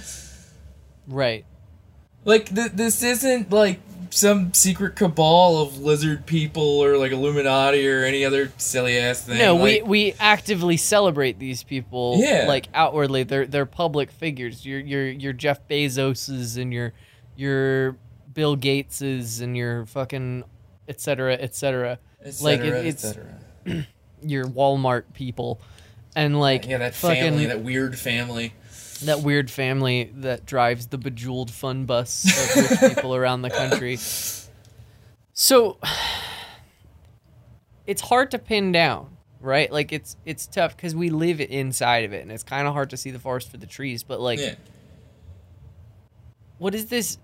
Right. 1.09 1.45
Like 2.25 2.55
th- 2.55 2.73
this 2.73 3.03
isn't 3.03 3.51
like 3.51 3.81
some 4.11 4.53
secret 4.55 4.95
cabal 4.95 5.61
of 5.63 5.79
lizard 5.81 6.27
people 6.27 6.63
or 6.63 6.97
like 6.97 7.11
Illuminati 7.13 7.89
or 7.89 8.05
any 8.05 8.25
other 8.25 8.53
silly 8.59 8.97
ass 8.99 9.23
thing. 9.23 9.39
No, 9.39 9.57
like, 9.57 9.63
we 9.63 9.83
we 9.83 10.15
actively 10.21 10.77
celebrate 10.77 11.39
these 11.41 11.65
people 11.65 12.19
Yeah. 12.19 12.45
like 12.47 12.69
outwardly. 12.73 13.25
They're 13.25 13.47
they're 13.47 13.67
public 13.67 14.13
figures. 14.13 14.65
Your 14.65 14.79
your 14.79 15.07
your 15.09 15.33
Jeff 15.33 15.67
Bezoses 15.67 16.57
and 16.61 16.73
your 16.73 16.93
your 17.35 17.97
Bill 18.33 18.57
Gateses 18.57 19.41
and 19.43 19.57
your 19.57 19.87
fucking 19.87 20.45
et 20.89 21.01
cetera, 21.01 21.35
et 21.35 21.55
cetera. 21.55 21.99
et 22.25 22.41
like, 22.41 22.61
it- 22.61 22.87
it's- 22.87 23.01
cetera. 23.01 23.39
Your 24.25 24.45
Walmart 24.45 25.15
people. 25.15 25.61
And 26.15 26.39
like 26.39 26.67
yeah, 26.69 26.79
that 26.79 26.95
fucking 26.95 27.21
family, 27.23 27.47
that 27.47 27.63
weird 27.63 27.99
family. 27.99 28.53
that 29.03 29.21
weird 29.23 29.51
family 29.51 30.13
that 30.17 30.47
drives 30.47 30.89
the 30.89 30.99
bejeweled 30.99 31.51
fun 31.51 31.87
bus 31.87 32.25
of 32.57 32.71
rich 32.81 32.81
people 32.97 33.17
around 33.17 33.43
the 33.43 33.51
country. 33.51 33.97
So 35.33 35.79
it's 37.87 38.03
hard 38.03 38.31
to 38.33 38.39
pin 38.39 38.73
down, 38.73 39.17
right? 39.41 39.73
Like 39.73 39.93
it's 39.93 40.17
it's 40.25 40.47
tough 40.47 40.77
because 40.77 40.95
we 40.95 41.11
live 41.11 41.41
inside 41.41 42.05
of 42.05 42.13
it, 42.13 42.23
and 42.23 42.31
it's 42.31 42.43
kind 42.45 42.69
of 42.69 42.75
hard 42.75 42.91
to 42.91 42.97
see 42.97 43.11
the 43.11 43.19
forest 43.19 43.51
for 43.51 43.57
the 43.57 43.67
trees. 43.67 44.03
But 44.03 44.21
like, 44.21 44.39
yeah. 44.39 44.55
what 46.59 46.75
is 46.75 46.87
this? 46.87 47.19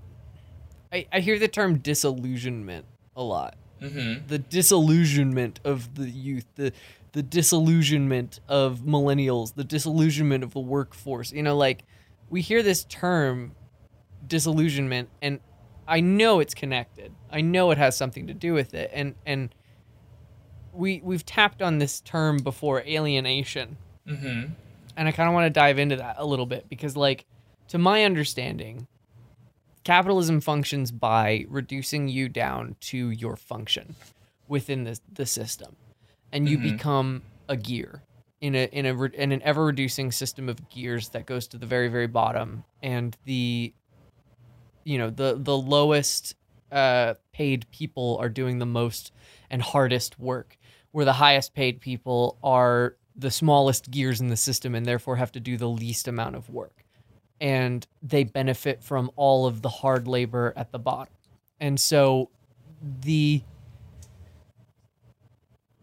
I, 0.92 1.06
I 1.12 1.20
hear 1.20 1.38
the 1.38 1.48
term 1.48 1.78
disillusionment 1.78 2.86
a 3.16 3.22
lot. 3.22 3.56
Mm-hmm. 3.80 4.26
The 4.26 4.38
disillusionment 4.38 5.60
of 5.64 5.94
the 5.94 6.08
youth, 6.08 6.46
the 6.56 6.72
the 7.12 7.22
disillusionment 7.22 8.40
of 8.48 8.80
millennials, 8.80 9.54
the 9.54 9.64
disillusionment 9.64 10.44
of 10.44 10.52
the 10.52 10.60
workforce. 10.60 11.32
You 11.32 11.42
know, 11.42 11.56
like 11.56 11.84
we 12.28 12.40
hear 12.40 12.62
this 12.62 12.84
term 12.84 13.52
disillusionment 14.26 15.08
and 15.22 15.40
I 15.86 16.00
know 16.00 16.40
it's 16.40 16.54
connected. 16.54 17.12
I 17.30 17.40
know 17.40 17.70
it 17.70 17.78
has 17.78 17.96
something 17.96 18.26
to 18.26 18.34
do 18.34 18.52
with 18.52 18.74
it. 18.74 18.90
And 18.92 19.14
and 19.24 19.54
we 20.72 21.00
we've 21.02 21.24
tapped 21.24 21.62
on 21.62 21.78
this 21.78 22.00
term 22.00 22.38
before 22.38 22.80
alienation. 22.82 23.78
Mm-hmm. 24.06 24.52
And 24.96 25.08
I 25.08 25.12
kind 25.12 25.28
of 25.28 25.34
want 25.34 25.46
to 25.46 25.50
dive 25.50 25.78
into 25.78 25.96
that 25.96 26.16
a 26.18 26.26
little 26.26 26.46
bit 26.46 26.68
because 26.68 26.96
like 26.96 27.24
to 27.68 27.78
my 27.78 28.04
understanding 28.04 28.86
capitalism 29.88 30.38
functions 30.38 30.92
by 30.92 31.46
reducing 31.48 32.08
you 32.08 32.28
down 32.28 32.76
to 32.78 33.08
your 33.08 33.36
function 33.36 33.94
within 34.46 34.84
the 34.84 35.00
the 35.10 35.24
system. 35.24 35.76
And 36.30 36.46
you 36.46 36.58
Mhm. 36.58 36.62
become 36.62 37.22
a 37.48 37.56
gear 37.56 38.02
in 38.42 38.54
a 38.54 38.64
in 38.70 38.84
a 38.84 38.94
re- 38.94 39.14
in 39.14 39.32
an 39.32 39.40
ever 39.40 39.64
reducing 39.64 40.12
system 40.12 40.46
of 40.50 40.68
gears 40.68 41.08
that 41.10 41.24
goes 41.24 41.48
to 41.48 41.56
the 41.56 41.64
very 41.64 41.88
very 41.88 42.06
bottom. 42.06 42.64
And 42.82 43.16
the 43.24 43.72
you 44.84 44.98
know 44.98 45.08
the 45.08 45.38
the 45.40 45.56
lowest 45.56 46.34
uh 46.70 47.14
paid 47.32 47.66
people 47.70 48.18
are 48.20 48.28
doing 48.28 48.58
the 48.58 48.66
most 48.66 49.10
and 49.48 49.62
hardest 49.62 50.18
work 50.18 50.58
where 50.92 51.06
the 51.06 51.14
highest 51.14 51.54
paid 51.54 51.80
people 51.80 52.36
are 52.42 52.96
the 53.16 53.30
smallest 53.30 53.90
gears 53.90 54.20
in 54.20 54.28
the 54.28 54.36
system 54.36 54.74
and 54.74 54.84
therefore 54.84 55.16
have 55.16 55.32
to 55.32 55.40
do 55.40 55.56
the 55.56 55.68
least 55.68 56.06
amount 56.06 56.36
of 56.36 56.50
work 56.50 56.84
and 57.40 57.86
they 58.02 58.24
benefit 58.24 58.82
from 58.82 59.10
all 59.16 59.46
of 59.46 59.62
the 59.62 59.68
hard 59.68 60.08
labor 60.08 60.52
at 60.56 60.72
the 60.72 60.78
bottom 60.78 61.12
and 61.60 61.78
so 61.78 62.30
the 63.02 63.42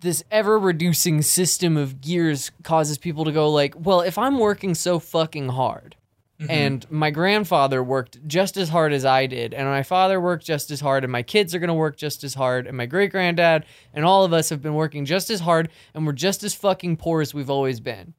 this 0.06 0.24
ever 0.30 0.58
reducing 0.60 1.22
system 1.22 1.78
of 1.78 2.00
gears 2.00 2.52
causes 2.64 2.98
people 2.98 3.26
to 3.26 3.32
go 3.32 3.50
like, 3.50 3.74
well, 3.78 4.02
if 4.02 4.18
I'm 4.18 4.38
working 4.38 4.76
so 4.76 5.00
fucking 5.00 5.50
hard, 5.50 5.96
mm-hmm. 6.40 6.52
and 6.52 6.92
my 6.92 7.10
grandfather 7.10 7.84
worked 7.84 8.26
just 8.28 8.56
as 8.56 8.70
hard 8.70 8.94
as 8.94 9.04
I 9.04 9.26
did, 9.26 9.54
and 9.54 9.68
my 9.68 9.84
father 9.84 10.22
worked 10.22 10.46
just 10.46 10.70
as 10.70 10.80
hard, 10.80 11.04
and 11.04 11.12
my 11.12 11.24
kids 11.24 11.56
are 11.56 11.60
gonna 11.60 11.74
work 11.74 11.98
just 11.98 12.24
as 12.24 12.36
hard, 12.36 12.68
and 12.68 12.78
my 12.78 12.86
great 12.86 13.12
granddad 13.12 13.66
and 13.94 14.06
all 14.06 14.24
of 14.24 14.32
us 14.32 14.50
have 14.50 14.62
been 14.62 14.76
working 14.76 15.06
just 15.06 15.30
as 15.30 15.40
hard, 15.40 15.70
and 15.94 16.06
we're 16.06 16.14
just 16.14 16.44
as 16.44 16.54
fucking 16.54 16.98
poor 16.98 17.22
as 17.22 17.34
we've 17.34 17.50
always 17.50 17.80
been. 17.80 18.14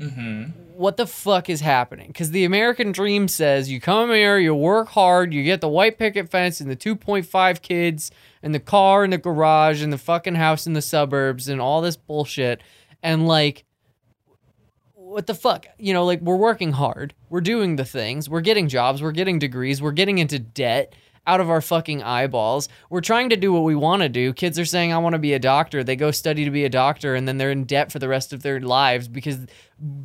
Mm-hmm. 0.00 0.44
What 0.76 0.96
the 0.96 1.06
fuck 1.06 1.50
is 1.50 1.60
happening? 1.60 2.08
Because 2.08 2.30
the 2.30 2.44
American 2.44 2.90
dream 2.90 3.28
says 3.28 3.70
you 3.70 3.80
come 3.80 4.10
here, 4.10 4.38
you 4.38 4.54
work 4.54 4.88
hard, 4.88 5.34
you 5.34 5.44
get 5.44 5.60
the 5.60 5.68
white 5.68 5.98
picket 5.98 6.30
fence 6.30 6.60
and 6.60 6.70
the 6.70 6.76
2.5 6.76 7.60
kids, 7.60 8.10
and 8.42 8.54
the 8.54 8.60
car 8.60 9.04
in 9.04 9.10
the 9.10 9.18
garage, 9.18 9.82
and 9.82 9.92
the 9.92 9.98
fucking 9.98 10.36
house 10.36 10.66
in 10.66 10.72
the 10.72 10.80
suburbs, 10.80 11.48
and 11.48 11.60
all 11.60 11.82
this 11.82 11.96
bullshit. 11.96 12.62
And 13.02 13.28
like, 13.28 13.64
what 14.94 15.26
the 15.26 15.34
fuck? 15.34 15.66
You 15.78 15.92
know, 15.92 16.06
like 16.06 16.22
we're 16.22 16.36
working 16.36 16.72
hard, 16.72 17.14
we're 17.28 17.42
doing 17.42 17.76
the 17.76 17.84
things, 17.84 18.28
we're 18.30 18.40
getting 18.40 18.68
jobs, 18.68 19.02
we're 19.02 19.12
getting 19.12 19.38
degrees, 19.38 19.82
we're 19.82 19.92
getting 19.92 20.18
into 20.18 20.38
debt 20.38 20.94
out 21.30 21.40
of 21.40 21.48
our 21.48 21.60
fucking 21.60 22.02
eyeballs. 22.02 22.68
We're 22.88 23.02
trying 23.02 23.30
to 23.30 23.36
do 23.36 23.52
what 23.52 23.62
we 23.62 23.76
want 23.76 24.02
to 24.02 24.08
do. 24.08 24.32
Kids 24.32 24.58
are 24.58 24.64
saying, 24.64 24.92
I 24.92 24.98
want 24.98 25.12
to 25.12 25.20
be 25.20 25.32
a 25.32 25.38
doctor. 25.38 25.84
They 25.84 25.94
go 25.94 26.10
study 26.10 26.44
to 26.44 26.50
be 26.50 26.64
a 26.64 26.68
doctor, 26.68 27.14
and 27.14 27.28
then 27.28 27.38
they're 27.38 27.52
in 27.52 27.64
debt 27.64 27.92
for 27.92 28.00
the 28.00 28.08
rest 28.08 28.32
of 28.32 28.42
their 28.42 28.58
lives 28.58 29.06
because 29.06 29.46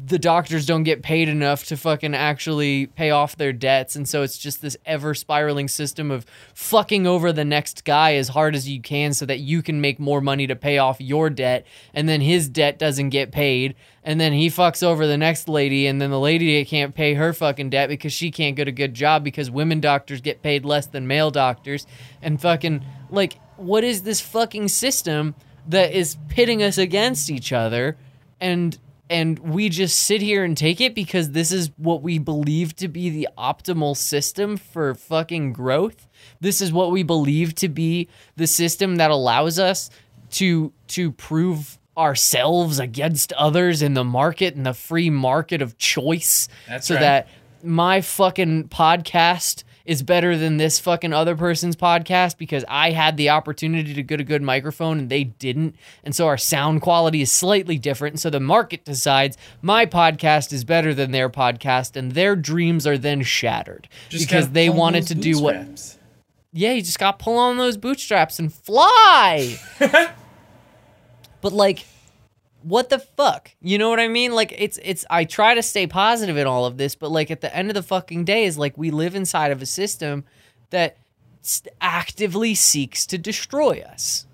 the 0.05 0.19
doctors 0.19 0.67
don't 0.67 0.83
get 0.83 1.01
paid 1.01 1.27
enough 1.27 1.65
to 1.65 1.77
fucking 1.77 2.13
actually 2.13 2.85
pay 2.85 3.09
off 3.09 3.35
their 3.35 3.51
debts. 3.51 3.95
And 3.95 4.07
so 4.07 4.21
it's 4.21 4.37
just 4.37 4.61
this 4.61 4.77
ever 4.85 5.15
spiraling 5.15 5.67
system 5.67 6.11
of 6.11 6.27
fucking 6.53 7.07
over 7.07 7.33
the 7.33 7.43
next 7.43 7.83
guy 7.85 8.15
as 8.15 8.29
hard 8.29 8.55
as 8.55 8.69
you 8.69 8.81
can 8.81 9.13
so 9.13 9.25
that 9.25 9.39
you 9.39 9.63
can 9.63 9.81
make 9.81 9.99
more 9.99 10.21
money 10.21 10.45
to 10.45 10.55
pay 10.55 10.77
off 10.77 11.01
your 11.01 11.31
debt. 11.31 11.65
And 11.93 12.07
then 12.07 12.21
his 12.21 12.47
debt 12.47 12.77
doesn't 12.77 13.09
get 13.09 13.31
paid. 13.31 13.75
And 14.05 14.21
then 14.21 14.33
he 14.33 14.47
fucks 14.47 14.83
over 14.83 15.07
the 15.07 15.17
next 15.17 15.49
lady. 15.49 15.87
And 15.87 15.99
then 15.99 16.11
the 16.11 16.19
lady 16.19 16.63
can't 16.63 16.93
pay 16.93 17.15
her 17.15 17.33
fucking 17.33 17.71
debt 17.71 17.89
because 17.89 18.13
she 18.13 18.29
can't 18.29 18.55
get 18.55 18.67
a 18.67 18.71
good 18.71 18.93
job 18.93 19.23
because 19.23 19.49
women 19.49 19.79
doctors 19.81 20.21
get 20.21 20.43
paid 20.43 20.63
less 20.63 20.85
than 20.85 21.07
male 21.07 21.31
doctors. 21.31 21.87
And 22.21 22.39
fucking, 22.39 22.85
like, 23.09 23.39
what 23.57 23.83
is 23.83 24.03
this 24.03 24.21
fucking 24.21 24.67
system 24.67 25.33
that 25.67 25.91
is 25.91 26.17
pitting 26.29 26.61
us 26.61 26.77
against 26.77 27.31
each 27.31 27.51
other? 27.51 27.97
And 28.39 28.77
and 29.09 29.37
we 29.39 29.69
just 29.69 29.99
sit 29.99 30.21
here 30.21 30.43
and 30.43 30.57
take 30.57 30.81
it 30.81 30.95
because 30.95 31.31
this 31.31 31.51
is 31.51 31.69
what 31.77 32.01
we 32.01 32.17
believe 32.17 32.75
to 32.77 32.87
be 32.87 33.09
the 33.09 33.27
optimal 33.37 33.95
system 33.95 34.57
for 34.57 34.95
fucking 34.95 35.53
growth. 35.53 36.07
This 36.41 36.59
is 36.59 36.73
what 36.73 36.91
we 36.91 37.03
believe 37.03 37.53
to 37.55 37.69
be 37.69 38.09
the 38.35 38.47
system 38.47 38.95
that 38.95 39.11
allows 39.11 39.59
us 39.59 39.91
to 40.31 40.73
to 40.87 41.11
prove 41.11 41.77
ourselves 41.97 42.79
against 42.79 43.33
others 43.33 43.81
in 43.81 43.93
the 43.93 44.03
market 44.03 44.55
in 44.55 44.63
the 44.63 44.73
free 44.73 45.09
market 45.09 45.61
of 45.61 45.77
choice 45.77 46.47
That's 46.67 46.87
so 46.87 46.95
right. 46.95 47.01
that 47.01 47.27
my 47.63 48.01
fucking 48.01 48.69
podcast 48.69 49.63
is 49.85 50.01
better 50.01 50.35
than 50.35 50.57
this 50.57 50.79
fucking 50.79 51.13
other 51.13 51.35
person's 51.35 51.75
podcast 51.75 52.37
because 52.37 52.65
I 52.67 52.91
had 52.91 53.17
the 53.17 53.29
opportunity 53.29 53.93
to 53.93 54.03
get 54.03 54.19
a 54.19 54.23
good 54.23 54.41
microphone 54.41 54.97
and 54.97 55.09
they 55.09 55.25
didn't. 55.25 55.75
And 56.03 56.15
so 56.15 56.27
our 56.27 56.37
sound 56.37 56.81
quality 56.81 57.21
is 57.21 57.31
slightly 57.31 57.77
different. 57.77 58.13
And 58.13 58.19
so 58.19 58.31
the 58.31 58.39
market 58.39 58.83
decides 58.83 59.37
my 59.61 59.85
podcast 59.85 60.51
is 60.53 60.63
better 60.63 60.93
than 60.93 61.11
their 61.11 61.29
podcast 61.29 61.95
and 61.95 62.13
their 62.13 62.35
dreams 62.35 62.87
are 62.87 62.97
then 62.97 63.21
shattered 63.21 63.87
Just 64.09 64.27
because 64.27 64.49
they 64.49 64.69
wanted 64.69 65.07
to 65.07 65.15
do 65.15 65.39
what 65.39 65.55
yeah, 66.57 66.71
you 66.71 66.81
just 66.81 66.99
got 66.99 67.19
to 67.19 67.23
pull 67.23 67.37
on 67.37 67.57
those 67.57 67.75
bootstraps 67.75 68.39
and 68.39 68.53
fly. 68.53 69.57
but 71.45 71.53
like 71.53 71.85
what 72.63 72.89
the 72.89 72.97
fuck? 72.97 73.51
You 73.61 73.77
know 73.77 73.91
what 73.91 73.99
I 73.99 74.07
mean? 74.07 74.33
Like 74.33 74.51
it's 74.57 74.79
it's 74.81 75.05
I 75.11 75.23
try 75.25 75.53
to 75.53 75.61
stay 75.61 75.85
positive 75.85 76.35
in 76.37 76.47
all 76.47 76.65
of 76.65 76.77
this, 76.77 76.95
but 76.95 77.11
like 77.11 77.29
at 77.29 77.41
the 77.41 77.55
end 77.55 77.69
of 77.69 77.75
the 77.75 77.83
fucking 77.83 78.25
day 78.25 78.45
is 78.45 78.57
like 78.57 78.75
we 78.75 78.89
live 78.89 79.13
inside 79.13 79.51
of 79.51 79.61
a 79.61 79.65
system 79.67 80.23
that 80.71 80.97
actively 81.79 82.55
seeks 82.55 83.05
to 83.05 83.19
destroy 83.19 83.83
us 83.87 84.25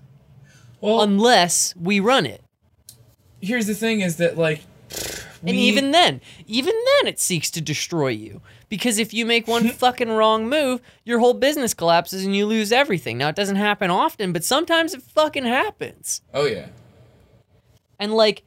Well, 0.80 1.02
unless 1.02 1.76
we 1.76 2.00
run 2.00 2.24
it. 2.24 2.40
here's 3.42 3.66
the 3.66 3.74
thing: 3.74 4.00
is 4.00 4.16
that 4.16 4.38
like, 4.38 4.62
And 5.46 5.50
even 5.50 5.90
then, 5.90 6.22
even 6.46 6.72
then 6.72 7.08
it 7.12 7.20
seeks 7.20 7.50
to 7.50 7.60
destroy 7.60 8.08
you. 8.08 8.40
Because 8.70 8.98
if 8.98 9.12
you 9.12 9.26
make 9.26 9.46
one 9.46 9.68
fucking 9.84 10.08
wrong 10.08 10.48
move, 10.48 10.80
your 11.04 11.18
whole 11.18 11.34
business 11.34 11.74
collapses 11.74 12.24
and 12.24 12.34
you 12.34 12.46
lose 12.46 12.72
everything. 12.72 13.18
Now 13.18 13.28
it 13.28 13.36
doesn't 13.36 13.56
happen 13.56 13.90
often, 13.90 14.32
but 14.32 14.44
sometimes 14.44 14.94
it 14.94 15.02
fucking 15.02 15.44
happens. 15.44 16.22
oh 16.32 16.46
yeah, 16.46 16.68
And 18.02 18.12
like, 18.14 18.42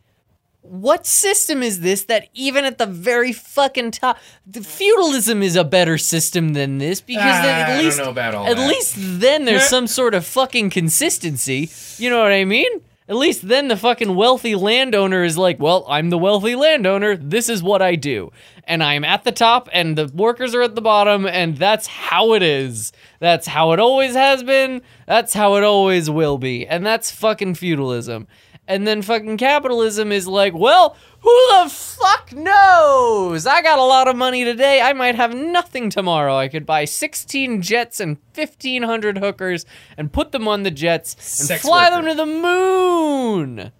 what 0.61 1.05
system 1.05 1.61
is 1.61 1.81
this 1.81 2.05
that 2.05 2.27
even 2.33 2.65
at 2.65 2.77
the 2.79 2.87
very 2.87 3.31
fucking 3.31 3.91
top, 3.91 4.17
the 4.47 4.61
feudalism 4.61 5.43
is 5.43 5.55
a 5.55 5.63
better 5.63 5.97
system 5.97 6.53
than 6.53 6.79
this 6.79 7.01
because 7.01 7.21
Ah, 7.23 7.41
then 7.43 7.69
at 7.69 7.83
least 7.83 7.97
know 7.99 8.09
about 8.09 8.33
all 8.33 8.47
at 8.47 8.57
that. 8.57 8.67
least 8.67 8.95
then 8.97 9.45
there's 9.45 9.67
some 9.67 9.85
sort 9.85 10.15
of 10.15 10.25
fucking 10.25 10.71
consistency. 10.71 11.69
You 11.97 12.09
know 12.09 12.19
what 12.21 12.31
I 12.31 12.45
mean? 12.45 12.81
At 13.07 13.17
least 13.17 13.47
then 13.47 13.67
the 13.67 13.77
fucking 13.77 14.15
wealthy 14.15 14.55
landowner 14.55 15.23
is 15.23 15.37
like, 15.37 15.59
well, 15.59 15.85
I'm 15.87 16.09
the 16.09 16.17
wealthy 16.17 16.55
landowner. 16.55 17.15
This 17.15 17.47
is 17.49 17.61
what 17.61 17.83
I 17.83 17.93
do. 17.93 18.31
And 18.63 18.81
I'm 18.83 19.03
at 19.03 19.23
the 19.23 19.31
top 19.31 19.69
and 19.71 19.95
the 19.95 20.07
workers 20.15 20.55
are 20.55 20.63
at 20.63 20.73
the 20.73 20.81
bottom 20.81 21.27
and 21.27 21.55
that's 21.55 21.85
how 21.85 22.33
it 22.33 22.41
is. 22.41 22.91
That's 23.19 23.45
how 23.45 23.73
it 23.73 23.79
always 23.79 24.15
has 24.15 24.41
been. 24.41 24.81
That's 25.05 25.35
how 25.35 25.55
it 25.57 25.63
always 25.63 26.09
will 26.09 26.39
be. 26.39 26.65
And 26.65 26.83
that's 26.83 27.11
fucking 27.11 27.53
feudalism. 27.53 28.27
And 28.67 28.87
then 28.87 29.03
fucking 29.03 29.37
capitalism 29.37 30.11
is 30.11 30.27
like, 30.27 30.53
well, 30.55 30.95
who 31.19 31.47
the 31.63 31.69
fuck 31.69 32.33
knows? 32.33 33.45
I 33.45 33.61
got 33.61 33.77
a 33.77 33.83
lot 33.83 34.07
of 34.07 34.15
money 34.15 34.43
today. 34.43 34.81
I 34.81 34.93
might 34.93 35.13
have 35.15 35.35
nothing 35.35 35.91
tomorrow. 35.91 36.35
I 36.35 36.47
could 36.47 36.65
buy 36.65 36.85
16 36.85 37.61
jets 37.61 37.99
and 37.99 38.17
1,500 38.33 39.19
hookers 39.19 39.65
and 39.97 40.11
put 40.11 40.31
them 40.31 40.47
on 40.47 40.63
the 40.63 40.71
jets 40.71 41.13
and 41.39 41.47
Sex 41.47 41.61
fly 41.61 41.89
worker. 41.91 41.95
them 41.95 42.05
to 42.05 42.15
the 42.15 42.25
moon. 42.25 43.71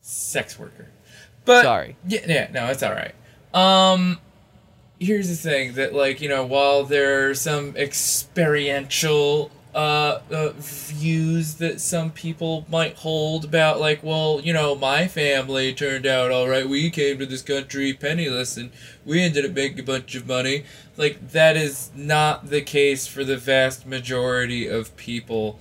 sex 0.00 0.58
worker. 0.58 0.88
But 1.44 1.62
Sorry. 1.62 1.96
Yeah, 2.06 2.20
yeah, 2.26 2.48
no, 2.52 2.66
it's 2.66 2.82
all 2.82 2.92
right. 2.92 3.14
Um, 3.54 4.18
here's 4.98 5.28
the 5.28 5.36
thing 5.36 5.74
that 5.74 5.94
like 5.94 6.20
you 6.20 6.28
know 6.28 6.44
while 6.44 6.84
there 6.84 7.28
are 7.30 7.34
some 7.34 7.74
experiential 7.76 9.50
uh, 9.78 10.20
uh 10.32 10.52
views 10.56 11.54
that 11.54 11.80
some 11.80 12.10
people 12.10 12.66
might 12.68 12.96
hold 12.96 13.44
about 13.44 13.78
like 13.78 14.02
well 14.02 14.40
you 14.42 14.52
know 14.52 14.74
my 14.74 15.06
family 15.06 15.72
turned 15.72 16.04
out 16.04 16.32
all 16.32 16.48
right. 16.48 16.68
We 16.68 16.90
came 16.90 17.20
to 17.20 17.26
this 17.26 17.42
country 17.42 17.92
penniless 17.92 18.56
and 18.56 18.72
we 19.06 19.22
ended 19.22 19.44
up 19.44 19.52
making 19.52 19.78
a 19.78 19.84
bunch 19.84 20.16
of 20.16 20.26
money. 20.26 20.64
Like 20.96 21.30
that 21.30 21.56
is 21.56 21.92
not 21.94 22.50
the 22.50 22.60
case 22.60 23.06
for 23.06 23.22
the 23.22 23.36
vast 23.36 23.86
majority 23.86 24.66
of 24.66 24.96
people. 24.96 25.60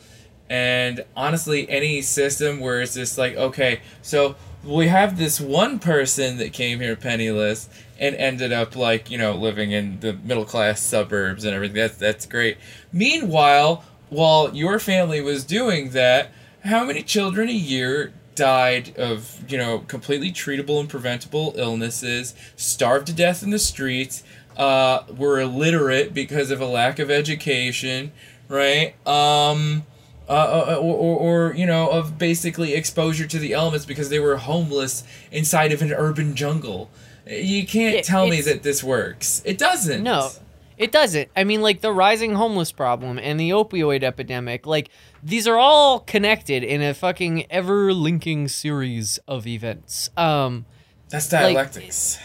And 0.50 1.06
honestly 1.16 1.70
any 1.70 2.02
system 2.02 2.60
where 2.60 2.82
it's 2.82 2.96
just 2.96 3.20
like 3.20 3.36
okay 3.36 3.82
so 4.02 4.36
we 4.64 4.88
have 4.88 5.20
this 5.20 5.40
one 5.40 5.78
person 5.78 6.38
that 6.38 6.54
came 6.54 6.80
here 6.80 6.96
penniless 6.96 7.70
and 8.00 8.16
ended 8.16 8.52
up 8.52 8.76
like 8.76 9.12
you 9.12 9.20
know 9.20 9.36
living 9.36 9.70
in 9.70 10.00
the 10.00 10.14
middle 10.14 10.46
class 10.46 10.82
suburbs 10.82 11.44
and 11.44 11.54
everything. 11.54 11.76
That's 11.76 11.98
that's 11.98 12.26
great. 12.26 12.58
Meanwhile 12.92 13.84
while 14.10 14.56
your 14.56 14.80
family 14.80 15.22
was 15.22 15.44
doing 15.44 15.90
that 15.92 16.32
how 16.64 16.84
many 16.86 17.02
children 17.04 17.50
a 17.50 17.54
year 17.54 18.14
died 18.36 18.96
of 18.98 19.44
you 19.52 19.58
know 19.58 19.80
completely 19.80 20.32
treatable 20.32 20.80
and 20.80 20.90
preventable 20.90 21.54
illnesses 21.58 22.36
starved 22.56 23.08
to 23.08 23.14
death 23.14 23.42
in 23.44 23.50
the 23.50 23.60
streets 23.60 24.24
uh, 24.58 25.04
were 25.16 25.40
illiterate 25.40 26.14
because 26.14 26.50
of 26.52 26.60
a 26.62 26.66
lack 26.66 27.00
of 27.00 27.10
education 27.12 28.12
right? 28.50 28.96
Um 29.08 29.84
uh, 30.30 30.34
uh, 30.34 30.76
or, 30.76 30.96
or, 30.96 31.18
or 31.50 31.56
you 31.56 31.66
know 31.66 31.88
of 31.90 32.18
basically 32.18 32.74
exposure 32.74 33.26
to 33.26 33.40
the 33.40 33.54
elements 33.54 33.86
because 33.86 34.10
they 34.10 34.20
were 34.20 34.36
homeless 34.36 35.04
inside 35.32 35.72
of 35.72 35.82
an 35.82 35.94
urban 35.94 36.36
jungle. 36.36 36.90
You 37.26 37.66
can't 37.66 37.96
Yeah, 37.96 38.02
tell 38.02 38.28
me 38.28 38.42
that 38.42 38.62
this 38.64 38.84
works. 38.84 39.42
It 39.46 39.58
doesn't. 39.58 40.04
No, 40.04 40.30
it 40.78 40.92
doesn't. 40.92 41.30
I 41.36 41.44
mean, 41.44 41.62
like 41.62 41.82
the 41.82 41.92
rising 41.92 42.36
homeless 42.36 42.72
problem 42.72 43.18
and 43.18 43.40
the 43.40 43.50
opioid 43.52 44.04
epidemic, 44.04 44.66
like 44.66 44.90
these 45.24 45.48
are 45.48 45.58
all 45.58 46.00
connected 46.00 46.64
in 46.64 46.82
a 46.82 46.94
fucking 46.94 47.52
ever 47.52 47.94
linking 47.94 48.48
series 48.48 49.20
of 49.28 49.48
events. 49.48 50.10
Um, 50.16 50.66
that's 51.10 51.32
like- 51.32 51.56
dialectics 51.56 52.20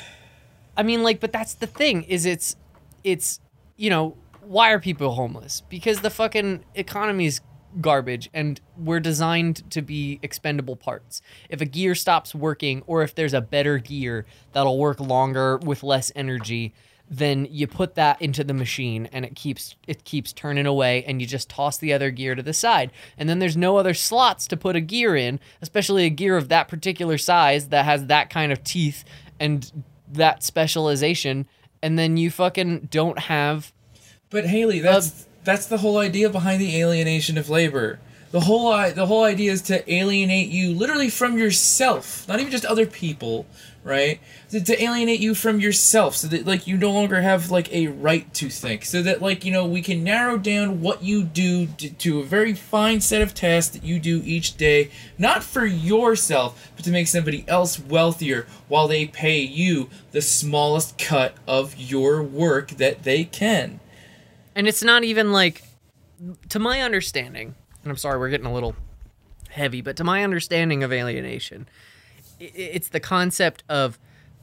I 0.77 0.83
mean, 0.83 1.03
like, 1.03 1.21
but 1.21 1.33
that's 1.33 1.55
the 1.55 1.67
thing 1.67 2.05
is 2.05 2.25
it's, 2.25 2.57
it's, 3.05 3.41
you 3.77 3.91
know, 3.91 4.17
why 4.41 4.73
are 4.73 4.81
people 4.81 5.13
homeless? 5.13 5.63
Because 5.69 6.01
the 6.01 6.11
fucking 6.11 6.65
economy 6.75 7.27
is 7.27 7.41
garbage 7.81 8.29
and 8.35 8.61
we're 8.77 9.01
designed 9.01 9.71
to 9.71 9.83
be 9.83 10.19
expendable 10.23 10.77
parts. 10.77 11.23
If 11.49 11.61
a 11.61 11.65
gear 11.65 11.95
stops 11.95 12.35
working 12.35 12.83
or 12.87 13.03
if 13.03 13.15
there's 13.15 13.35
a 13.35 13.41
better 13.41 13.79
gear 13.79 14.27
that'll 14.53 14.79
work 14.79 15.01
longer 15.01 15.59
with 15.59 15.83
less 15.83 16.13
energy, 16.15 16.75
then 17.13 17.47
you 17.51 17.67
put 17.67 17.95
that 17.95 18.21
into 18.23 18.43
the 18.43 18.55
machine 18.55 19.07
and 19.13 19.25
it 19.25 19.37
keeps 19.37 19.77
it 19.87 20.03
keeps 20.05 20.33
turning 20.33 20.65
away 20.65 21.05
and 21.05 21.21
you 21.21 21.27
just 21.27 21.51
toss 21.51 21.77
the 21.77 21.93
other 21.93 22.11
gear 22.11 22.35
to 22.35 22.43
the 22.43 22.55
side 22.55 22.91
and 23.19 23.29
then 23.29 23.39
there's 23.39 23.57
no 23.57 23.77
other 23.77 23.93
slots 23.93 24.47
to 24.49 24.57
put 24.57 24.75
a 24.75 24.81
gear 24.81 25.15
in 25.15 25.39
especially 25.61 26.05
a 26.05 26.11
gear 26.11 26.39
of 26.39 26.49
that 26.49 26.69
particular 26.69 27.19
size 27.19 27.69
that 27.69 27.85
has 27.85 28.07
that 28.07 28.31
kind 28.31 28.51
of 28.51 28.65
teeth 28.65 29.05
and 29.39 29.71
that 30.11 30.43
specialization 30.43 31.47
and 31.83 31.99
then 31.99 32.17
you 32.17 32.31
fucking 32.31 32.89
don't 32.91 33.19
have 33.19 33.73
But 34.31 34.47
Haley, 34.47 34.81
that's 34.81 35.27
that's 35.45 35.67
the 35.67 35.79
whole 35.79 35.99
idea 35.99 36.31
behind 36.31 36.61
the 36.61 36.81
alienation 36.81 37.37
of 37.37 37.51
labor. 37.51 37.99
The 38.31 38.41
whole 38.41 38.73
the 38.93 39.07
whole 39.07 39.25
idea 39.25 39.53
is 39.53 39.61
to 39.63 39.93
alienate 39.93 40.49
you 40.49 40.73
literally 40.73 41.11
from 41.11 41.37
yourself, 41.37 42.27
not 42.29 42.41
even 42.41 42.51
just 42.51 42.65
other 42.65 42.87
people, 42.87 43.45
right? 43.85 44.21
To, 44.51 44.63
to 44.63 44.83
alienate 44.83 45.21
you 45.21 45.35
from 45.35 45.61
yourself, 45.61 46.17
so 46.17 46.29
that 46.29 46.47
like 46.47 46.67
you 46.67 46.77
no 46.77 46.93
longer 46.93 47.21
have 47.21 47.51
like 47.51 47.73
a 47.73 47.89
right 47.89 48.33
to 48.35 48.49
think, 48.49 48.85
so 48.85 49.03
that 49.03 49.21
like 49.21 49.45
you 49.45 49.53
know 49.53 49.67
we 49.67 49.83
can 49.83 50.05
narrow 50.05 50.39
down 50.39 50.81
what 50.81 51.03
you 51.03 51.25
do 51.25 51.67
to, 51.67 51.91
to 51.91 52.21
a 52.21 52.25
very 52.25 52.55
fine 52.55 53.01
set 53.01 53.23
of 53.23 53.35
tasks 53.35 53.75
that 53.75 53.85
you 53.85 53.99
do 53.99 54.23
each 54.25 54.57
day, 54.57 54.91
not 55.19 55.43
for 55.43 55.65
yourself, 55.65 56.71
but 56.77 56.85
to 56.85 56.91
make 56.91 57.09
somebody 57.09 57.45
else 57.49 57.79
wealthier 57.79 58.47
while 58.69 58.89
they 58.89 59.07
pay 59.07 59.41
you 59.41 59.91
the 60.13 60.23
smallest 60.23 60.99
cut 60.99 61.35
of 61.47 61.77
your 61.77 62.23
work 62.23 62.71
that 62.73 63.03
they 63.03 63.25
can. 63.25 63.81
And 64.55 64.69
it's 64.69 64.83
not 64.83 65.03
even 65.03 65.33
like, 65.33 65.63
to 66.51 66.59
my 66.59 66.83
understanding, 66.83 67.55
and 67.83 67.91
I'm 67.91 67.97
sorry 67.97 68.19
we're 68.19 68.29
getting 68.29 68.47
a 68.47 68.53
little 68.53 68.77
heavy, 69.49 69.81
but 69.81 69.97
to 69.97 70.05
my 70.05 70.23
understanding 70.23 70.83
of 70.83 70.93
alienation, 70.93 71.67
it's 72.55 72.89
the 72.89 73.01
concept 73.01 73.63
of 73.69 73.99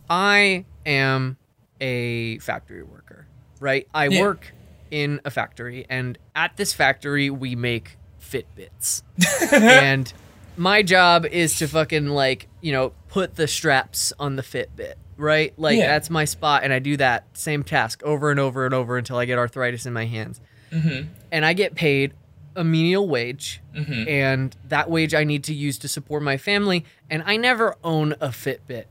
I 0.10 0.66
am 0.86 1.38
a 1.82 2.40
factory 2.40 2.84
worker, 2.84 3.28
right? 3.60 3.88
I 3.94 4.08
Yeah. 4.08 4.22
work 4.22 4.54
in 4.92 5.22
a 5.26 5.30
factory, 5.32 5.86
and 5.90 6.18
at 6.36 6.58
this 6.58 6.74
factory, 6.74 7.30
we 7.30 7.56
make 7.56 7.98
Fitbits. 8.22 9.04
and 9.54 10.12
my 10.58 10.82
job 10.82 11.26
is 11.26 11.58
to 11.60 11.68
fucking, 11.68 12.08
like, 12.08 12.48
you 12.62 12.72
know, 12.72 12.94
put 13.08 13.36
the 13.36 13.48
straps 13.48 14.12
on 14.20 14.36
the 14.36 14.44
Fitbit. 14.44 14.96
Right, 15.18 15.54
like 15.58 15.78
Yeah. 15.78 15.88
that's 15.88 16.10
my 16.10 16.24
spot, 16.26 16.64
and 16.64 16.72
I 16.72 16.80
do 16.80 16.96
that 16.98 17.26
same 17.38 17.64
task 17.64 18.02
over 18.04 18.32
and 18.32 18.40
over 18.40 18.66
and 18.66 18.74
over 18.74 18.98
until 18.98 19.18
I 19.18 19.26
get 19.26 19.38
arthritis 19.38 19.86
in 19.86 19.92
my 19.92 20.06
hands. 20.06 20.40
Mm-hmm. 20.72 21.10
And 21.32 21.46
I 21.46 21.52
get 21.54 21.76
paid 21.76 22.14
a 22.56 22.64
menial 22.64 23.08
wage, 23.08 23.62
mm-hmm. 23.76 24.08
and 24.08 24.56
that 24.68 24.90
wage 24.90 25.14
I 25.14 25.24
need 25.24 25.44
to 25.46 25.54
use 25.54 25.78
to 25.80 25.88
support 25.88 26.24
my 26.24 26.38
family. 26.38 26.86
And 27.10 27.24
I 27.26 27.38
never 27.38 27.76
own 27.84 28.14
a 28.14 28.30
Fitbit, 28.30 28.86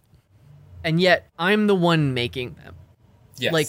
and 0.85 1.01
yet 1.01 1.29
I'm 1.39 1.67
the 1.67 1.75
one 1.75 2.15
making 2.15 2.55
them. 2.55 2.75
Yes. 3.39 3.53
Like, 3.53 3.69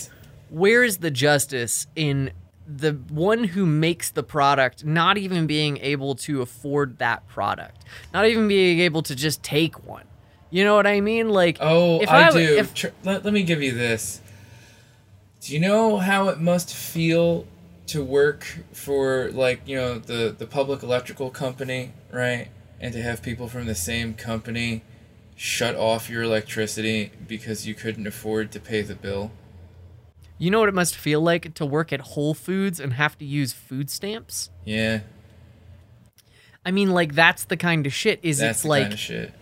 where 0.50 0.84
is 0.84 0.98
the 0.98 1.12
justice 1.12 1.88
in 1.96 2.32
the 2.68 2.94
one 3.10 3.44
who 3.44 3.66
makes 3.66 4.12
the 4.12 4.24
product 4.24 4.86
not 4.86 5.18
even 5.18 5.48
being 5.48 5.78
able 5.78 6.16
to 6.16 6.42
afford 6.42 7.00
that 7.00 7.28
product, 7.28 7.84
not 8.14 8.26
even 8.28 8.48
being 8.48 8.80
able 8.80 9.02
to 9.04 9.16
just 9.16 9.44
take 9.44 9.86
one? 9.88 10.06
You 10.52 10.64
know 10.64 10.76
what 10.76 10.88
I 10.88 11.02
mean? 11.02 11.30
Like, 11.30 11.58
Oh, 11.60 12.02
if 12.02 12.10
I, 12.10 12.26
w- 12.28 12.48
do. 12.48 12.58
if- 12.58 12.86
let, 13.04 13.24
let 13.24 13.34
me 13.34 13.44
give 13.44 13.62
you 13.62 13.72
this. 13.72 14.22
Do 15.42 15.54
you 15.54 15.60
know 15.60 15.98
how 15.98 16.28
it 16.30 16.40
must 16.40 16.74
feel 16.74 17.46
to 17.90 18.04
work 18.04 18.46
for 18.72 19.30
like, 19.32 19.62
you 19.68 19.76
know, 19.76 20.00
the 20.00 20.36
the 20.38 20.48
public 20.48 20.84
electrical 20.84 21.30
company, 21.30 21.94
right? 22.12 22.48
And 22.80 22.94
to 22.94 23.02
have 23.02 23.22
people 23.22 23.48
from 23.48 23.66
the 23.66 23.76
same 23.76 24.14
company 24.14 24.84
shut 25.36 25.76
off 25.76 26.10
your 26.10 26.24
electricity 26.24 27.12
because 27.28 27.68
you 27.68 27.74
couldn't 27.74 28.08
afford 28.08 28.52
to 28.52 28.60
pay 28.60 28.82
the 28.82 28.96
bill? 28.96 29.32
you 30.40 30.50
know 30.50 30.62
what 30.62 30.70
it 30.70 30.74
must 30.74 30.96
feel 30.96 31.22
like 31.22 31.54
to 31.54 31.66
work 31.66 31.94
at 31.94 32.00
Whole 32.00 32.34
Foods 32.34 32.80
and 32.80 32.94
have 32.94 33.18
to 33.20 33.26
use 33.26 33.54
food 33.54 33.92
stamps? 33.92 34.50
Yeah, 34.66 35.02
I 36.66 36.72
mean, 36.72 36.92
like 36.92 37.14
that's 37.14 37.44
the 37.44 37.58
kind 37.58 37.86
of 37.86 37.94
shit. 37.94 38.20
Is 38.24 38.40
that's 38.40 38.60
it's 38.60 38.64
the 38.64 38.70
like 38.70 38.82
kind 38.84 38.94
of 38.94 39.00
shit. 39.00 39.34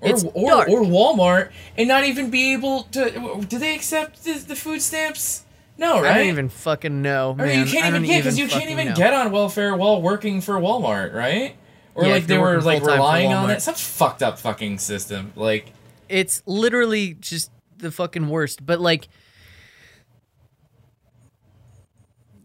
Or, 0.00 0.10
or, 0.34 0.68
or 0.68 0.82
Walmart 0.82 1.52
and 1.78 1.86
not 1.86 2.04
even 2.04 2.30
be 2.30 2.52
able 2.52 2.84
to. 2.84 3.44
Do 3.48 3.58
they 3.58 3.74
accept 3.74 4.24
the, 4.24 4.34
the 4.34 4.56
food 4.56 4.82
stamps? 4.82 5.44
No, 5.82 6.00
right? 6.00 6.12
I 6.12 6.18
don't 6.18 6.28
even 6.28 6.48
fucking 6.48 7.02
know, 7.02 7.34
Or 7.36 7.44
you 7.44 7.64
can't 7.64 7.86
even 7.88 8.04
get 8.04 8.18
because 8.18 8.38
you 8.38 8.46
can't 8.46 8.70
even 8.70 8.90
know. 8.90 8.94
get 8.94 9.12
on 9.12 9.32
welfare 9.32 9.76
while 9.76 10.00
working 10.00 10.40
for 10.40 10.54
Walmart, 10.54 11.12
right? 11.12 11.56
Or 11.96 12.04
Yeah, 12.04 12.12
like 12.12 12.26
they 12.28 12.38
were 12.38 12.60
like 12.62 12.84
relying 12.84 13.32
on 13.32 13.50
it. 13.50 13.60
Some 13.60 13.74
fucked 13.74 14.22
up 14.22 14.38
fucking 14.38 14.78
system. 14.78 15.32
Like 15.34 15.72
It's 16.08 16.40
literally 16.46 17.14
just 17.14 17.50
the 17.78 17.90
fucking 17.90 18.28
worst. 18.28 18.64
But 18.64 18.80
like, 18.80 19.08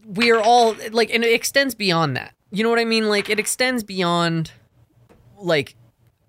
we 0.06 0.32
are 0.32 0.42
all 0.42 0.76
like, 0.92 1.14
and 1.14 1.24
it 1.24 1.32
extends 1.34 1.76
beyond 1.76 2.18
that. 2.18 2.34
You 2.52 2.64
know 2.64 2.70
what 2.72 2.80
I 2.80 2.86
mean? 2.86 3.08
Like, 3.08 3.30
it 3.30 3.40
extends 3.40 3.84
beyond 3.84 4.52
like. 5.38 5.76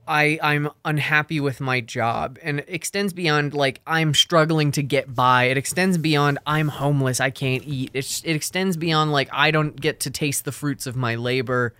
I, 0.09 0.39
I'm 0.43 0.71
unhappy 0.85 1.39
with 1.39 1.61
my 1.61 1.81
job 1.81 2.39
and 2.43 2.61
it 2.61 2.67
extends 2.69 3.13
beyond 3.13 3.53
like 3.55 3.81
I'm 3.87 4.15
struggling 4.15 4.73
to 4.73 4.83
get 4.83 5.15
by. 5.15 5.45
It 5.45 5.59
extends 5.59 5.99
beyond 5.99 6.39
I'm 6.47 6.69
homeless, 6.69 7.21
I 7.21 7.31
can't 7.31 7.63
eat. 7.67 7.91
It's, 7.93 8.23
it 8.25 8.33
extends 8.35 8.77
beyond 8.77 9.13
like 9.13 9.29
I 9.33 9.51
don't 9.51 9.79
get 9.81 10.01
to 10.01 10.11
taste 10.11 10.45
the 10.45 10.53
fruits 10.53 10.87
of 10.87 10.97
my 10.97 11.15
labor. 11.15 11.75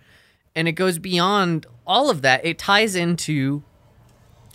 And 0.55 0.67
it 0.67 0.73
goes 0.73 0.99
beyond 0.99 1.65
all 1.87 2.09
of 2.09 2.21
that. 2.21 2.45
It 2.45 2.57
ties 2.59 2.95
into 2.95 3.63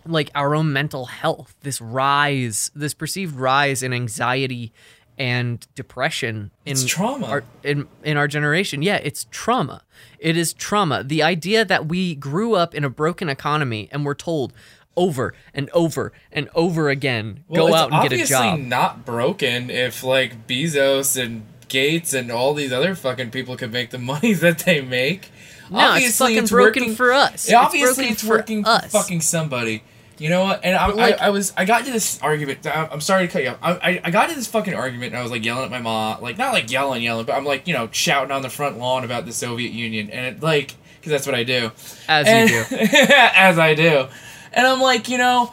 like 0.06 0.30
our 0.34 0.54
own 0.54 0.72
mental 0.72 1.06
health 1.06 1.54
this 1.62 1.80
rise 1.80 2.70
this 2.74 2.92
perceived 2.94 3.36
rise 3.36 3.82
in 3.82 3.92
anxiety 3.92 4.72
and 5.16 5.66
depression 5.74 6.50
in 6.66 6.72
It's 6.72 6.84
trauma. 6.84 7.26
our, 7.26 7.44
in 7.62 7.88
in 8.02 8.16
our 8.16 8.28
generation 8.28 8.82
yeah 8.82 8.96
it's 8.96 9.26
trauma 9.30 9.82
it 10.18 10.36
is 10.36 10.52
trauma 10.52 11.02
the 11.04 11.22
idea 11.22 11.64
that 11.64 11.86
we 11.86 12.14
grew 12.14 12.54
up 12.54 12.74
in 12.74 12.84
a 12.84 12.90
broken 12.90 13.28
economy 13.28 13.88
and 13.92 14.04
we're 14.04 14.14
told 14.14 14.52
over 14.96 15.34
and 15.52 15.68
over 15.70 16.12
and 16.32 16.48
over 16.54 16.88
again 16.88 17.44
well, 17.48 17.68
go 17.68 17.74
out 17.74 17.92
and 17.92 18.08
get 18.08 18.12
a 18.12 18.24
job. 18.24 18.42
obviously 18.42 18.68
not 18.68 19.04
broken 19.04 19.70
if 19.70 20.04
like 20.04 20.46
Bezos 20.46 21.20
and 21.20 21.44
Gates 21.68 22.14
and 22.14 22.30
all 22.30 22.54
these 22.54 22.72
other 22.72 22.94
fucking 22.94 23.30
people 23.30 23.56
could 23.56 23.72
make 23.72 23.90
the 23.90 23.98
money 24.12 24.32
that 24.34 24.60
they 24.60 24.80
make. 24.80 25.30
No, 25.70 25.94
it's 25.94 26.18
fucking 26.18 26.46
broken 26.46 26.82
working, 26.82 26.94
for 26.94 27.12
us. 27.12 27.46
It's 27.46 27.52
obviously, 27.52 28.04
broken 28.04 28.12
it's 28.12 28.22
for 28.22 28.28
working 28.28 28.64
us. 28.66 28.84
for 28.84 28.90
fucking 28.90 29.22
somebody. 29.22 29.82
You 30.18 30.28
know 30.30 30.44
what? 30.44 30.60
And 30.64 30.76
I, 30.76 30.86
like- 30.88 31.20
I, 31.20 31.26
I 31.26 31.30
was, 31.30 31.52
I 31.56 31.64
got 31.64 31.84
to 31.86 31.90
this 31.92 32.20
argument. 32.22 32.66
I'm 32.66 33.00
sorry 33.00 33.26
to 33.26 33.32
cut 33.32 33.42
you 33.42 33.48
off. 33.50 33.58
I, 33.62 33.72
I, 33.72 34.00
I 34.04 34.10
got 34.10 34.28
to 34.30 34.34
this 34.36 34.46
fucking 34.46 34.74
argument, 34.74 35.12
and 35.12 35.16
I 35.18 35.22
was 35.22 35.30
like 35.32 35.44
yelling 35.44 35.64
at 35.64 35.70
my 35.70 35.80
mom, 35.80 36.22
like 36.22 36.38
not 36.38 36.52
like 36.52 36.70
yelling, 36.70 37.02
yelling, 37.02 37.26
but 37.26 37.34
I'm 37.34 37.44
like, 37.44 37.66
you 37.66 37.74
know, 37.74 37.88
shouting 37.92 38.30
on 38.30 38.42
the 38.42 38.50
front 38.50 38.78
lawn 38.78 39.04
about 39.04 39.26
the 39.26 39.32
Soviet 39.32 39.72
Union, 39.72 40.10
and 40.10 40.36
it 40.36 40.42
like, 40.42 40.74
because 41.00 41.10
that's 41.10 41.26
what 41.26 41.34
I 41.34 41.42
do. 41.44 41.72
as 42.08 42.26
And- 42.28 42.48
you 42.50 42.64
do 42.70 42.76
as 42.80 43.58
I 43.58 43.74
do. 43.74 44.06
And 44.52 44.66
I'm 44.66 44.80
like, 44.80 45.08
you 45.08 45.18
know, 45.18 45.52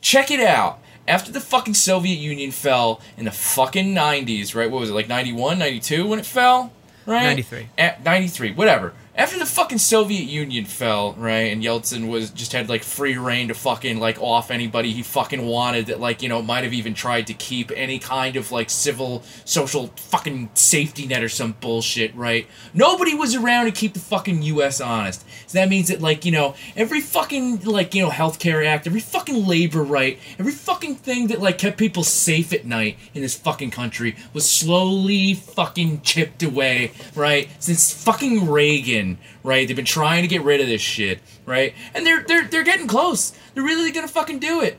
check 0.00 0.30
it 0.30 0.40
out. 0.40 0.80
After 1.06 1.32
the 1.32 1.40
fucking 1.40 1.74
Soviet 1.74 2.16
Union 2.18 2.50
fell 2.50 3.00
in 3.16 3.24
the 3.24 3.30
fucking 3.30 3.94
90s, 3.94 4.54
right? 4.54 4.70
What 4.70 4.80
was 4.80 4.90
it, 4.90 4.94
like 4.94 5.08
91, 5.08 5.58
92 5.58 6.06
when 6.06 6.18
it 6.18 6.26
fell? 6.26 6.72
Right? 7.06 7.22
93. 7.22 7.68
At 7.78 8.04
93, 8.04 8.52
whatever. 8.52 8.92
After 9.18 9.36
the 9.36 9.46
fucking 9.46 9.78
Soviet 9.78 10.26
Union 10.26 10.64
fell, 10.64 11.14
right, 11.14 11.50
and 11.52 11.60
Yeltsin 11.60 12.08
was 12.08 12.30
just 12.30 12.52
had 12.52 12.68
like 12.68 12.84
free 12.84 13.18
reign 13.18 13.48
to 13.48 13.54
fucking 13.54 13.98
like 13.98 14.22
off 14.22 14.52
anybody 14.52 14.92
he 14.92 15.02
fucking 15.02 15.44
wanted 15.44 15.86
that 15.86 15.98
like, 15.98 16.22
you 16.22 16.28
know, 16.28 16.40
might 16.40 16.62
have 16.62 16.72
even 16.72 16.94
tried 16.94 17.26
to 17.26 17.34
keep 17.34 17.72
any 17.74 17.98
kind 17.98 18.36
of 18.36 18.52
like 18.52 18.70
civil 18.70 19.24
social 19.44 19.88
fucking 19.96 20.50
safety 20.54 21.04
net 21.04 21.24
or 21.24 21.28
some 21.28 21.56
bullshit, 21.60 22.14
right? 22.14 22.46
Nobody 22.72 23.12
was 23.12 23.34
around 23.34 23.64
to 23.64 23.72
keep 23.72 23.94
the 23.94 23.98
fucking 23.98 24.42
US 24.42 24.80
honest. 24.80 25.24
So 25.48 25.58
that 25.58 25.68
means 25.68 25.88
that 25.88 26.00
like, 26.00 26.24
you 26.24 26.30
know, 26.30 26.54
every 26.76 27.00
fucking 27.00 27.64
like, 27.64 27.96
you 27.96 28.04
know, 28.04 28.10
healthcare 28.10 28.64
act, 28.64 28.86
every 28.86 29.00
fucking 29.00 29.48
labor 29.48 29.82
right, 29.82 30.20
every 30.38 30.52
fucking 30.52 30.94
thing 30.94 31.26
that 31.26 31.40
like 31.40 31.58
kept 31.58 31.76
people 31.76 32.04
safe 32.04 32.52
at 32.52 32.66
night 32.66 32.96
in 33.14 33.22
this 33.22 33.34
fucking 33.34 33.72
country 33.72 34.14
was 34.32 34.48
slowly 34.48 35.34
fucking 35.34 36.02
chipped 36.02 36.44
away, 36.44 36.92
right? 37.16 37.48
Since 37.58 38.04
fucking 38.04 38.48
Reagan, 38.48 39.07
right? 39.42 39.66
They've 39.66 39.76
been 39.76 39.84
trying 39.86 40.22
to 40.22 40.28
get 40.28 40.42
rid 40.42 40.60
of 40.60 40.66
this 40.66 40.82
shit, 40.82 41.20
right? 41.46 41.72
And 41.94 42.04
they're 42.04 42.22
they're 42.22 42.44
they're 42.44 42.64
getting 42.64 42.86
close. 42.86 43.32
They're 43.54 43.62
really 43.62 43.92
gonna 43.92 44.08
fucking 44.08 44.40
do 44.40 44.60
it. 44.60 44.78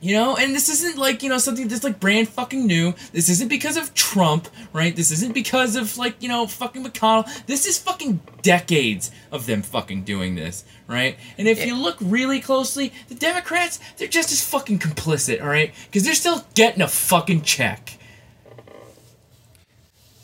You 0.00 0.14
know, 0.14 0.36
and 0.36 0.54
this 0.54 0.68
isn't 0.68 0.96
like, 0.96 1.24
you 1.24 1.28
know, 1.28 1.38
something 1.38 1.66
that's 1.66 1.82
like 1.82 1.98
brand 1.98 2.28
fucking 2.28 2.66
new. 2.66 2.94
This 3.12 3.28
isn't 3.28 3.48
because 3.48 3.76
of 3.76 3.94
Trump, 3.94 4.46
right? 4.72 4.94
This 4.94 5.10
isn't 5.10 5.34
because 5.34 5.74
of 5.74 5.98
like, 5.98 6.22
you 6.22 6.28
know, 6.28 6.46
fucking 6.46 6.84
McConnell. 6.84 7.26
This 7.46 7.66
is 7.66 7.78
fucking 7.78 8.20
decades 8.42 9.10
of 9.32 9.46
them 9.46 9.62
fucking 9.62 10.04
doing 10.04 10.36
this, 10.36 10.64
right? 10.86 11.18
And 11.36 11.48
if 11.48 11.66
you 11.66 11.74
look 11.74 11.96
really 12.00 12.40
closely, 12.40 12.92
the 13.08 13.16
Democrats, 13.16 13.80
they're 13.96 14.06
just 14.06 14.30
as 14.30 14.40
fucking 14.40 14.78
complicit, 14.78 15.42
all 15.42 15.48
right? 15.48 15.74
Because 15.86 16.04
they're 16.04 16.14
still 16.14 16.46
getting 16.54 16.80
a 16.80 16.88
fucking 16.88 17.42
check. 17.42 17.98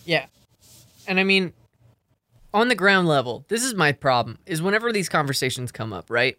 Yeah. 0.04 0.26
And 1.08 1.18
I 1.18 1.24
mean, 1.24 1.52
on 2.54 2.68
the 2.68 2.74
ground 2.74 3.08
level, 3.08 3.44
this 3.48 3.64
is 3.64 3.74
my 3.74 3.92
problem 3.92 4.38
is 4.46 4.62
whenever 4.62 4.92
these 4.92 5.08
conversations 5.08 5.72
come 5.72 5.92
up, 5.92 6.08
right? 6.08 6.38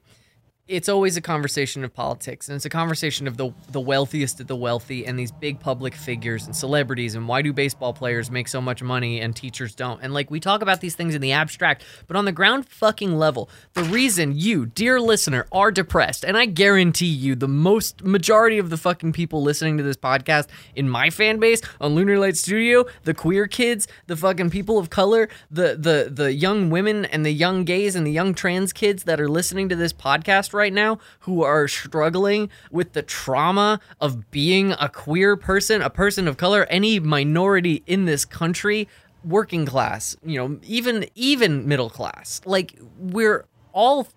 It's 0.68 0.90
always 0.90 1.16
a 1.16 1.22
conversation 1.22 1.84
of 1.84 1.94
politics 1.94 2.50
and 2.50 2.56
it's 2.56 2.66
a 2.66 2.70
conversation 2.70 3.28
of 3.28 3.38
the 3.38 3.52
the 3.70 3.80
wealthiest 3.80 4.40
of 4.40 4.48
the 4.48 4.56
wealthy 4.56 5.06
and 5.06 5.20
these 5.20 5.32
big 5.32 5.60
public 5.60 5.94
figures 5.94 6.48
and 6.48 6.56
celebrities 6.56 7.14
and 7.14 7.28
why 7.28 7.44
do 7.44 7.54
baseball 7.54 7.94
players 7.94 8.32
make 8.32 8.48
so 8.48 8.60
much 8.60 8.82
money 8.82 9.22
and 9.22 9.36
teachers 9.36 9.76
don't? 9.76 10.02
And 10.02 10.12
like 10.12 10.32
we 10.32 10.40
talk 10.40 10.64
about 10.64 10.82
these 10.82 10.96
things 10.96 11.14
in 11.14 11.22
the 11.22 11.34
abstract 11.34 11.84
but 12.08 12.16
on 12.16 12.26
the 12.26 12.32
ground 12.32 12.68
fucking 12.68 13.16
level 13.16 13.48
the 13.74 13.84
reason 13.84 14.34
you 14.36 14.66
dear 14.66 15.00
listener 15.00 15.46
are 15.52 15.70
depressed 15.70 16.26
and 16.26 16.36
i 16.36 16.46
guarantee 16.46 17.06
you 17.06 17.36
the 17.36 17.48
most 17.48 18.04
majority 18.04 18.58
of 18.58 18.72
the 18.72 18.78
fucking 18.78 19.14
people 19.14 19.44
listening 19.44 19.78
to 19.78 19.84
this 19.84 19.98
podcast 19.98 20.48
in 20.76 20.90
my 20.90 21.12
fan 21.12 21.40
base 21.40 21.62
on 21.80 21.94
lunar 21.94 22.18
light 22.18 22.38
studio 22.38 22.86
the 23.04 23.14
queer 23.14 23.46
kids 23.46 23.88
the 24.08 24.16
fucking 24.16 24.50
people 24.50 24.80
of 24.80 24.90
color 24.90 25.30
the 25.52 25.76
the 25.78 26.10
the 26.12 26.34
young 26.34 26.72
women 26.72 27.06
and 27.06 27.24
the 27.24 27.32
young 27.32 27.64
gays 27.64 27.96
and 27.96 28.08
the 28.08 28.12
young 28.12 28.34
trans 28.34 28.74
kids 28.74 29.04
that 29.04 29.22
are 29.22 29.30
listening 29.30 29.70
to 29.70 29.76
this 29.76 29.94
podcast 29.94 30.55
right 30.56 30.74
now 30.74 30.98
who 31.22 31.44
are 31.44 31.68
struggling 31.68 32.50
with 32.72 32.94
the 32.94 33.04
trauma 33.04 33.80
of 34.02 34.32
being 34.32 34.72
a 34.74 34.90
queer 34.90 35.36
person, 35.36 35.82
a 35.82 35.90
person 35.90 36.28
of 36.28 36.38
color, 36.38 36.66
any 36.70 37.00
minority 37.00 37.84
in 37.86 38.06
this 38.06 38.26
country, 38.26 38.88
working 39.24 39.66
class, 39.66 40.16
you 40.26 40.38
know, 40.38 40.60
even 40.64 41.06
even 41.16 41.68
middle 41.68 41.90
class. 41.90 42.42
Like 42.46 42.80
we're 42.98 43.46
all 43.74 44.08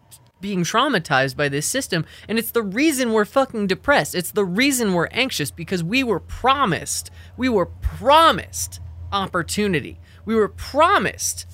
being 0.40 0.62
traumatized 0.62 1.36
by 1.36 1.48
this 1.48 1.66
system 1.66 2.04
and 2.28 2.38
it's 2.38 2.52
the 2.52 2.62
reason 2.62 3.12
we're 3.12 3.24
fucking 3.24 3.66
depressed. 3.66 4.14
It's 4.14 4.30
the 4.30 4.44
reason 4.44 4.94
we're 4.94 5.08
anxious 5.08 5.50
because 5.50 5.82
we 5.82 6.04
were 6.04 6.20
promised. 6.20 7.10
We 7.36 7.48
were 7.48 7.66
promised 7.66 8.80
opportunity. 9.12 9.98
We 10.24 10.34
were 10.34 10.48
promised 10.48 11.46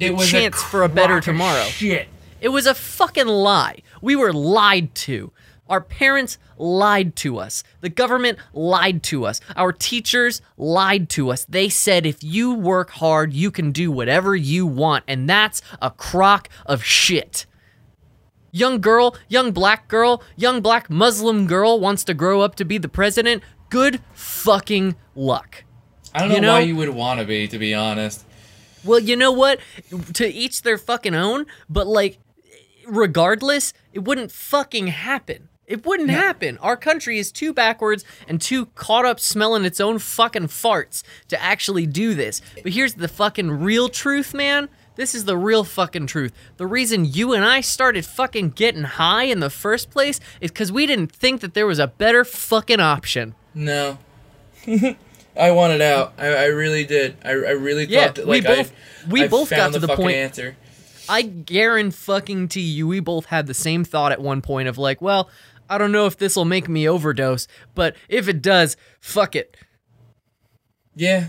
It 0.00 0.14
was 0.14 0.28
chance 0.28 0.62
for 0.62 0.82
a 0.82 0.88
better 0.88 1.20
tomorrow. 1.20 1.64
Shit. 1.64 2.08
It 2.40 2.48
was 2.50 2.66
a 2.66 2.74
fucking 2.74 3.26
lie. 3.26 3.82
We 4.00 4.16
were 4.16 4.32
lied 4.32 4.94
to. 4.96 5.32
Our 5.68 5.80
parents 5.82 6.38
lied 6.56 7.14
to 7.16 7.38
us. 7.38 7.62
The 7.82 7.90
government 7.90 8.38
lied 8.54 9.02
to 9.04 9.26
us. 9.26 9.40
Our 9.54 9.72
teachers 9.72 10.40
lied 10.56 11.10
to 11.10 11.30
us. 11.30 11.44
They 11.44 11.68
said 11.68 12.06
if 12.06 12.22
you 12.24 12.54
work 12.54 12.90
hard, 12.90 13.34
you 13.34 13.50
can 13.50 13.70
do 13.72 13.90
whatever 13.90 14.34
you 14.34 14.66
want, 14.66 15.04
and 15.06 15.28
that's 15.28 15.60
a 15.82 15.90
crock 15.90 16.48
of 16.64 16.82
shit. 16.82 17.44
Young 18.50 18.80
girl, 18.80 19.14
young 19.28 19.52
black 19.52 19.88
girl, 19.88 20.22
young 20.36 20.62
black 20.62 20.88
Muslim 20.88 21.46
girl 21.46 21.78
wants 21.78 22.02
to 22.04 22.14
grow 22.14 22.40
up 22.40 22.54
to 22.56 22.64
be 22.64 22.78
the 22.78 22.88
president. 22.88 23.42
Good 23.68 24.00
fucking 24.14 24.96
luck. 25.14 25.64
I 26.14 26.20
don't 26.20 26.28
know, 26.30 26.34
You 26.36 26.40
know- 26.40 26.52
why 26.54 26.60
you 26.60 26.76
would 26.76 26.88
want 26.88 27.20
to 27.20 27.26
be, 27.26 27.46
to 27.46 27.58
be 27.58 27.74
honest. 27.74 28.24
Well, 28.84 29.00
you 29.00 29.16
know 29.16 29.32
what? 29.32 29.60
To 30.14 30.26
each 30.26 30.62
their 30.62 30.78
fucking 30.78 31.14
own, 31.14 31.44
but 31.68 31.86
like, 31.86 32.18
regardless, 32.88 33.72
it 33.92 34.00
wouldn't 34.00 34.32
fucking 34.32 34.88
happen. 34.88 35.48
It 35.66 35.84
wouldn't 35.84 36.08
happen. 36.08 36.56
Our 36.58 36.78
country 36.78 37.18
is 37.18 37.30
too 37.30 37.52
backwards 37.52 38.02
and 38.26 38.40
too 38.40 38.66
caught 38.74 39.04
up 39.04 39.20
smelling 39.20 39.66
its 39.66 39.80
own 39.80 39.98
fucking 39.98 40.46
farts 40.46 41.02
to 41.28 41.40
actually 41.42 41.86
do 41.86 42.14
this. 42.14 42.40
But 42.62 42.72
here's 42.72 42.94
the 42.94 43.06
fucking 43.08 43.50
real 43.50 43.90
truth, 43.90 44.32
man. 44.32 44.70
This 44.96 45.14
is 45.14 45.26
the 45.26 45.36
real 45.36 45.64
fucking 45.64 46.06
truth. 46.06 46.32
The 46.56 46.66
reason 46.66 47.04
you 47.04 47.34
and 47.34 47.44
I 47.44 47.60
started 47.60 48.06
fucking 48.06 48.50
getting 48.50 48.84
high 48.84 49.24
in 49.24 49.40
the 49.40 49.50
first 49.50 49.90
place 49.90 50.20
is 50.40 50.50
because 50.50 50.72
we 50.72 50.86
didn't 50.86 51.12
think 51.12 51.42
that 51.42 51.52
there 51.52 51.66
was 51.66 51.78
a 51.78 51.86
better 51.86 52.24
fucking 52.24 52.80
option. 52.80 53.34
No. 53.54 53.98
I 55.36 55.50
wanted 55.52 55.80
out. 55.82 56.14
I, 56.18 56.28
I 56.28 56.44
really 56.46 56.84
did. 56.84 57.16
I, 57.24 57.30
I 57.30 57.32
really 57.52 57.84
Yeah, 57.84 58.06
thought 58.06 58.14
that 58.16 58.26
we 58.26 58.40
like 58.40 58.44
both- 58.46 58.72
I, 59.06 59.08
we 59.10 59.22
I 59.24 59.28
both 59.28 59.50
found 59.50 59.58
got 59.60 59.66
to 59.74 59.78
the, 59.80 59.80
the 59.80 59.86
fucking 59.88 60.02
point- 60.04 60.16
answer. 60.16 60.56
I 61.08 61.22
guarantee 61.22 61.96
fucking 61.96 62.48
to 62.48 62.60
you, 62.60 62.86
we 62.86 63.00
both 63.00 63.26
had 63.26 63.46
the 63.46 63.54
same 63.54 63.84
thought 63.84 64.12
at 64.12 64.20
one 64.20 64.42
point 64.42 64.68
of 64.68 64.78
like, 64.78 65.00
well, 65.00 65.30
I 65.68 65.78
don't 65.78 65.92
know 65.92 66.06
if 66.06 66.16
this 66.16 66.36
will 66.36 66.44
make 66.44 66.68
me 66.68 66.88
overdose, 66.88 67.46
but 67.74 67.96
if 68.08 68.28
it 68.28 68.42
does, 68.42 68.76
fuck 69.00 69.36
it. 69.36 69.56
Yeah. 70.94 71.28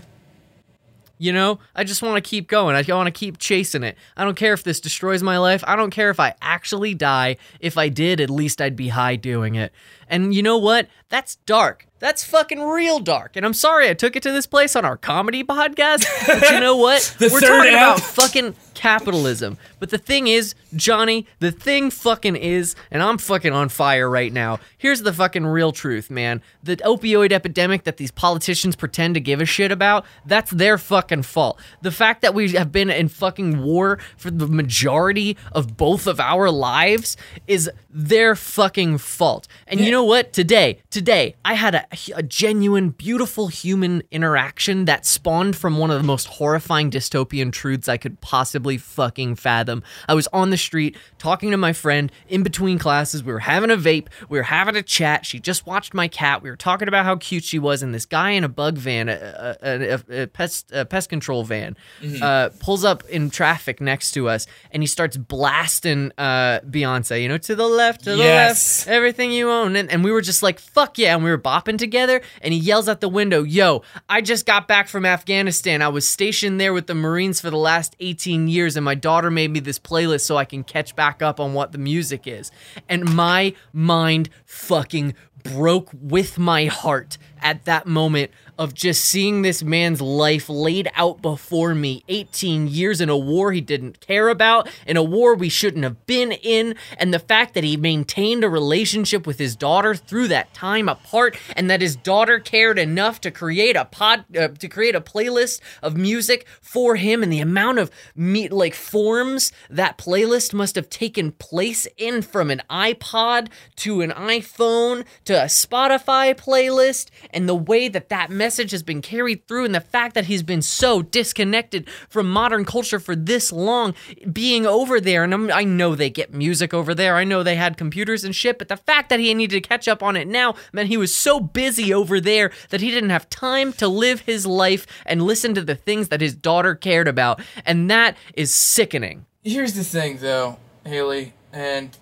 You 1.18 1.34
know, 1.34 1.58
I 1.74 1.84
just 1.84 2.02
want 2.02 2.22
to 2.22 2.26
keep 2.26 2.48
going. 2.48 2.74
I 2.74 2.94
want 2.94 3.06
to 3.06 3.18
keep 3.18 3.36
chasing 3.36 3.82
it. 3.82 3.98
I 4.16 4.24
don't 4.24 4.36
care 4.36 4.54
if 4.54 4.62
this 4.62 4.80
destroys 4.80 5.22
my 5.22 5.36
life. 5.36 5.62
I 5.66 5.76
don't 5.76 5.90
care 5.90 6.08
if 6.08 6.18
I 6.18 6.34
actually 6.40 6.94
die. 6.94 7.36
If 7.60 7.76
I 7.76 7.90
did, 7.90 8.22
at 8.22 8.30
least 8.30 8.62
I'd 8.62 8.74
be 8.74 8.88
high 8.88 9.16
doing 9.16 9.54
it. 9.54 9.70
And 10.10 10.34
you 10.34 10.42
know 10.42 10.58
what? 10.58 10.88
That's 11.08 11.36
dark. 11.46 11.86
That's 12.00 12.24
fucking 12.24 12.62
real 12.62 12.98
dark. 12.98 13.36
And 13.36 13.44
I'm 13.44 13.52
sorry 13.52 13.88
I 13.90 13.94
took 13.94 14.16
it 14.16 14.22
to 14.22 14.32
this 14.32 14.46
place 14.46 14.74
on 14.74 14.84
our 14.84 14.96
comedy 14.96 15.44
podcast. 15.44 16.04
But 16.26 16.50
you 16.50 16.60
know 16.60 16.76
what? 16.76 17.16
We're 17.20 17.40
talking 17.40 17.72
about 17.72 18.00
fucking 18.00 18.54
capitalism. 18.72 19.58
But 19.78 19.90
the 19.90 19.98
thing 19.98 20.26
is, 20.26 20.54
Johnny, 20.74 21.26
the 21.40 21.50
thing 21.52 21.90
fucking 21.90 22.36
is, 22.36 22.74
and 22.90 23.02
I'm 23.02 23.18
fucking 23.18 23.52
on 23.52 23.68
fire 23.68 24.08
right 24.08 24.32
now. 24.32 24.60
Here's 24.78 25.02
the 25.02 25.12
fucking 25.12 25.44
real 25.44 25.72
truth, 25.72 26.10
man. 26.10 26.40
The 26.62 26.76
opioid 26.78 27.32
epidemic 27.32 27.84
that 27.84 27.98
these 27.98 28.10
politicians 28.10 28.76
pretend 28.76 29.14
to 29.14 29.20
give 29.20 29.42
a 29.42 29.44
shit 29.44 29.70
about, 29.70 30.06
that's 30.24 30.50
their 30.52 30.78
fucking 30.78 31.24
fault. 31.24 31.60
The 31.82 31.90
fact 31.90 32.22
that 32.22 32.32
we 32.32 32.48
have 32.52 32.72
been 32.72 32.88
in 32.88 33.08
fucking 33.08 33.62
war 33.62 33.98
for 34.16 34.30
the 34.30 34.46
majority 34.46 35.36
of 35.52 35.76
both 35.76 36.06
of 36.06 36.18
our 36.18 36.50
lives 36.50 37.18
is 37.46 37.70
their 37.90 38.34
fucking 38.34 38.96
fault. 38.98 39.46
And 39.66 39.80
you 39.80 39.90
know 39.90 39.99
what? 40.04 40.32
Today, 40.32 40.80
today, 40.90 41.36
I 41.44 41.54
had 41.54 41.74
a, 41.74 41.86
a 42.14 42.22
genuine, 42.22 42.90
beautiful 42.90 43.48
human 43.48 44.02
interaction 44.10 44.84
that 44.86 45.06
spawned 45.06 45.56
from 45.56 45.78
one 45.78 45.90
of 45.90 45.98
the 45.98 46.06
most 46.06 46.26
horrifying 46.26 46.90
dystopian 46.90 47.52
truths 47.52 47.88
I 47.88 47.96
could 47.96 48.20
possibly 48.20 48.76
fucking 48.78 49.36
fathom. 49.36 49.82
I 50.08 50.14
was 50.14 50.26
on 50.32 50.50
the 50.50 50.56
street 50.56 50.96
talking 51.18 51.50
to 51.50 51.56
my 51.56 51.72
friend 51.72 52.10
in 52.28 52.42
between 52.42 52.78
classes. 52.78 53.24
We 53.24 53.32
were 53.32 53.40
having 53.40 53.70
a 53.70 53.76
vape, 53.76 54.08
we 54.28 54.38
were 54.38 54.44
having 54.44 54.76
a 54.76 54.82
chat. 54.82 55.26
She 55.26 55.38
just 55.40 55.66
watched 55.66 55.94
my 55.94 56.08
cat. 56.08 56.42
We 56.42 56.50
were 56.50 56.56
talking 56.56 56.88
about 56.88 57.04
how 57.04 57.16
cute 57.16 57.44
she 57.44 57.58
was, 57.58 57.82
and 57.82 57.94
this 57.94 58.06
guy 58.06 58.30
in 58.30 58.44
a 58.44 58.48
bug 58.48 58.76
van, 58.78 59.08
a, 59.08 59.56
a, 59.62 60.22
a, 60.22 60.26
pest 60.26 60.72
pest 60.88 61.08
control 61.08 61.44
van, 61.44 61.76
uh, 62.22 62.50
pulls 62.60 62.84
up 62.84 63.04
in 63.08 63.30
traffic 63.30 63.80
next 63.80 64.12
to 64.12 64.28
us, 64.28 64.46
and 64.70 64.82
he 64.82 64.86
starts 64.86 65.16
blasting 65.16 66.12
uh, 66.18 66.60
Beyonce. 66.60 67.22
You 67.22 67.28
know, 67.28 67.38
to 67.38 67.54
the 67.54 67.66
left, 67.66 68.04
to 68.04 68.10
the 68.10 68.16
Yes. 68.18 68.86
left, 68.86 68.88
everything 68.94 69.32
you 69.32 69.50
own. 69.50 69.76
And, 69.76 69.89
and 69.90 70.04
we 70.04 70.10
were 70.10 70.20
just 70.20 70.42
like, 70.42 70.58
fuck 70.58 70.98
yeah. 70.98 71.14
And 71.14 71.24
we 71.24 71.30
were 71.30 71.38
bopping 71.38 71.78
together. 71.78 72.20
And 72.40 72.54
he 72.54 72.60
yells 72.60 72.88
out 72.88 73.00
the 73.00 73.08
window, 73.08 73.42
Yo, 73.42 73.82
I 74.08 74.20
just 74.20 74.46
got 74.46 74.68
back 74.68 74.88
from 74.88 75.04
Afghanistan. 75.04 75.82
I 75.82 75.88
was 75.88 76.08
stationed 76.08 76.60
there 76.60 76.72
with 76.72 76.86
the 76.86 76.94
Marines 76.94 77.40
for 77.40 77.50
the 77.50 77.56
last 77.56 77.96
18 78.00 78.48
years. 78.48 78.76
And 78.76 78.84
my 78.84 78.94
daughter 78.94 79.30
made 79.30 79.50
me 79.50 79.60
this 79.60 79.78
playlist 79.78 80.22
so 80.22 80.36
I 80.36 80.44
can 80.44 80.64
catch 80.64 80.96
back 80.96 81.22
up 81.22 81.40
on 81.40 81.54
what 81.54 81.72
the 81.72 81.78
music 81.78 82.26
is. 82.26 82.50
And 82.88 83.14
my 83.14 83.54
mind 83.72 84.30
fucking 84.44 85.14
broke 85.42 85.90
with 85.92 86.38
my 86.38 86.66
heart 86.66 87.18
at 87.40 87.64
that 87.64 87.86
moment 87.86 88.30
of 88.60 88.74
just 88.74 89.06
seeing 89.06 89.40
this 89.40 89.62
man's 89.62 90.02
life 90.02 90.50
laid 90.50 90.90
out 90.94 91.22
before 91.22 91.74
me. 91.74 92.04
18 92.08 92.68
years 92.68 93.00
in 93.00 93.08
a 93.08 93.16
war 93.16 93.52
he 93.52 93.60
didn't 93.62 94.00
care 94.00 94.28
about 94.28 94.68
in 94.86 94.98
a 94.98 95.02
war 95.02 95.34
we 95.34 95.48
shouldn't 95.48 95.82
have 95.82 96.04
been 96.04 96.30
in 96.30 96.74
and 96.98 97.14
the 97.14 97.18
fact 97.18 97.54
that 97.54 97.64
he 97.64 97.78
maintained 97.78 98.44
a 98.44 98.50
relationship 98.50 99.26
with 99.26 99.38
his 99.38 99.56
daughter 99.56 99.94
through 99.94 100.28
that 100.28 100.52
time 100.52 100.90
apart 100.90 101.38
and 101.56 101.70
that 101.70 101.80
his 101.80 101.96
daughter 101.96 102.38
cared 102.38 102.78
enough 102.78 103.18
to 103.18 103.30
create 103.30 103.76
a 103.76 103.86
pod 103.86 104.24
uh, 104.36 104.48
to 104.48 104.68
create 104.68 104.94
a 104.94 105.00
playlist 105.00 105.60
of 105.82 105.96
music 105.96 106.46
for 106.60 106.96
him 106.96 107.22
and 107.22 107.32
the 107.32 107.40
amount 107.40 107.78
of 107.78 107.90
me 108.14 108.46
like 108.48 108.74
forms 108.74 109.52
that 109.70 109.96
playlist 109.96 110.52
must 110.52 110.74
have 110.74 110.90
taken 110.90 111.32
place 111.32 111.86
in 111.96 112.20
from 112.20 112.50
an 112.50 112.60
iPod 112.68 113.48
to 113.76 114.02
an 114.02 114.10
iPhone 114.10 115.06
to 115.24 115.32
a 115.32 115.46
Spotify 115.46 116.34
playlist 116.34 117.08
and 117.30 117.48
the 117.48 117.54
way 117.54 117.88
that 117.88 118.10
that 118.10 118.28
message 118.30 118.49
has 118.58 118.82
been 118.82 119.02
carried 119.02 119.46
through 119.46 119.64
and 119.64 119.74
the 119.74 119.80
fact 119.80 120.14
that 120.14 120.26
he's 120.26 120.42
been 120.42 120.62
so 120.62 121.02
disconnected 121.02 121.88
from 122.08 122.30
modern 122.30 122.64
culture 122.64 123.00
for 123.00 123.16
this 123.16 123.50
long 123.50 123.94
being 124.32 124.66
over 124.66 125.00
there. 125.00 125.24
And 125.24 125.34
I'm, 125.34 125.52
I 125.52 125.64
know 125.64 125.94
they 125.94 126.10
get 126.10 126.32
music 126.32 126.72
over 126.72 126.94
there. 126.94 127.16
I 127.16 127.24
know 127.24 127.42
they 127.42 127.56
had 127.56 127.76
computers 127.76 128.24
and 128.24 128.34
shit 128.34 128.58
but 128.58 128.68
the 128.68 128.76
fact 128.76 129.08
that 129.08 129.20
he 129.20 129.32
needed 129.32 129.62
to 129.62 129.68
catch 129.68 129.88
up 129.88 130.02
on 130.02 130.16
it 130.16 130.28
now 130.28 130.54
meant 130.72 130.88
he 130.88 130.96
was 130.96 131.14
so 131.14 131.40
busy 131.40 131.92
over 131.92 132.20
there 132.20 132.50
that 132.68 132.80
he 132.80 132.90
didn't 132.90 133.10
have 133.10 133.28
time 133.30 133.72
to 133.74 133.88
live 133.88 134.20
his 134.20 134.46
life 134.46 134.86
and 135.06 135.22
listen 135.22 135.54
to 135.54 135.62
the 135.62 135.74
things 135.74 136.08
that 136.08 136.20
his 136.20 136.34
daughter 136.34 136.74
cared 136.74 137.08
about. 137.08 137.40
And 137.64 137.90
that 137.90 138.16
is 138.34 138.52
sickening. 138.52 139.26
Here's 139.42 139.72
the 139.72 139.84
thing, 139.84 140.18
though, 140.18 140.58
Haley, 140.84 141.32
and 141.52 141.96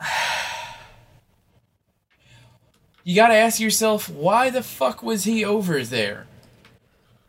you 3.04 3.14
gotta 3.14 3.34
ask 3.34 3.60
yourself, 3.60 4.08
why 4.08 4.50
the 4.50 4.62
fuck 4.62 5.02
was 5.02 5.24
he 5.24 5.44
over 5.44 5.84
there? 5.84 6.26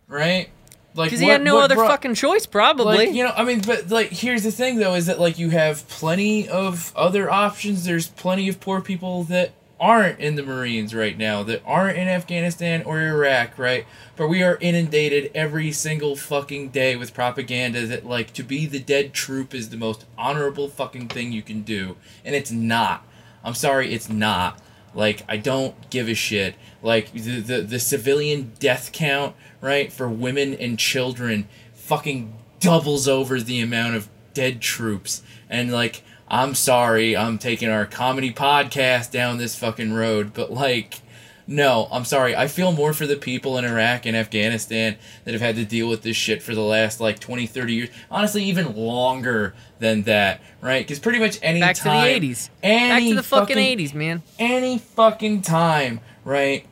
Right? 0.07 0.49
Like, 0.95 1.07
because 1.07 1.19
he 1.19 1.27
had 1.27 1.43
no 1.43 1.59
other 1.59 1.75
brought- 1.75 1.91
fucking 1.91 2.15
choice 2.15 2.45
probably 2.45 3.07
Like, 3.07 3.13
you 3.13 3.23
know, 3.23 3.33
I 3.35 3.43
mean, 3.43 3.59
but 3.59 3.89
like, 3.89 4.11
here's 4.11 4.43
the 4.43 4.51
thing, 4.51 4.77
though, 4.77 4.95
is 4.95 5.07
that 5.07 5.19
like 5.19 5.37
you 5.37 5.49
have 5.49 5.87
plenty 5.89 6.47
of 6.47 6.93
other 6.95 7.29
options. 7.29 7.83
There's 7.83 8.07
plenty 8.07 8.47
of 8.47 8.61
poor 8.61 8.79
people 8.79 9.23
that 9.25 9.51
aren't 9.77 10.19
in 10.21 10.35
the 10.35 10.43
Marines 10.43 10.95
right 10.95 11.17
now, 11.17 11.43
that 11.43 11.61
aren't 11.65 11.97
in 11.97 12.07
Afghanistan 12.07 12.81
or 12.83 13.01
Iraq, 13.01 13.59
right? 13.59 13.85
But 14.15 14.29
we 14.29 14.41
are 14.41 14.57
inundated 14.61 15.31
every 15.35 15.73
single 15.73 16.15
fucking 16.15 16.69
day 16.69 16.95
with 16.95 17.13
propaganda 17.13 17.85
that, 17.87 18.05
like, 18.05 18.31
to 18.33 18.43
be 18.43 18.65
the 18.65 18.79
dead 18.79 19.11
troop 19.13 19.53
is 19.53 19.69
the 19.69 19.77
most 19.77 20.05
honorable 20.17 20.69
fucking 20.69 21.09
thing 21.09 21.33
you 21.33 21.41
can 21.41 21.63
do. 21.63 21.97
And 22.23 22.35
it's 22.35 22.51
not. 22.51 23.05
I'm 23.43 23.53
sorry, 23.53 23.93
it's 23.93 24.07
not. 24.07 24.61
Like, 24.95 25.23
I 25.27 25.37
don't 25.37 25.89
give 25.89 26.07
a 26.07 26.15
shit. 26.15 26.55
Like, 26.81 27.11
the, 27.11 27.41
the, 27.41 27.61
the 27.61 27.79
civilian 27.79 28.53
death 28.59 28.91
count, 28.91 29.35
right, 29.61 29.91
for 29.91 30.09
women 30.09 30.53
and 30.55 30.79
children 30.79 31.47
fucking 31.73 32.33
doubles 32.59 33.07
over 33.07 33.39
the 33.39 33.59
amount 33.59 33.95
of 33.95 34.09
dead 34.33 34.61
troops. 34.61 35.21
And, 35.49 35.71
like, 35.71 36.01
I'm 36.27 36.55
sorry, 36.55 37.15
I'm 37.15 37.37
taking 37.37 37.69
our 37.69 37.85
comedy 37.85 38.33
podcast 38.33 39.11
down 39.11 39.37
this 39.37 39.55
fucking 39.55 39.93
road, 39.93 40.33
but 40.33 40.51
like, 40.51 41.01
no, 41.47 41.87
I'm 41.91 42.05
sorry. 42.05 42.35
I 42.35 42.47
feel 42.47 42.71
more 42.71 42.91
for 42.93 43.05
the 43.05 43.15
people 43.15 43.57
in 43.57 43.65
Iraq 43.65 44.05
and 44.05 44.15
Afghanistan 44.17 44.97
that 45.23 45.33
have 45.33 45.41
had 45.41 45.55
to 45.57 45.65
deal 45.65 45.87
with 45.87 46.01
this 46.01 46.15
shit 46.17 46.41
for 46.41 46.55
the 46.55 46.61
last 46.61 46.99
like 46.99 47.19
20, 47.19 47.45
30 47.45 47.73
years. 47.73 47.89
Honestly, 48.09 48.43
even 48.45 48.75
longer 48.75 49.53
than 49.79 50.03
that, 50.03 50.41
right? 50.61 50.83
Because 50.85 50.99
pretty 50.99 51.19
much 51.19 51.37
any 51.41 51.59
Back 51.59 51.75
time, 51.75 52.13
to 52.13 52.19
the 52.19 52.33
80s. 52.33 52.49
any 52.63 52.89
Back 52.89 53.09
to 53.09 53.15
the 53.15 53.23
fucking, 53.23 53.55
fucking 53.57 53.77
80s, 53.77 53.93
man. 53.93 54.23
any 54.39 54.77
fucking 54.79 55.41
time, 55.43 55.99
right? 56.23 56.65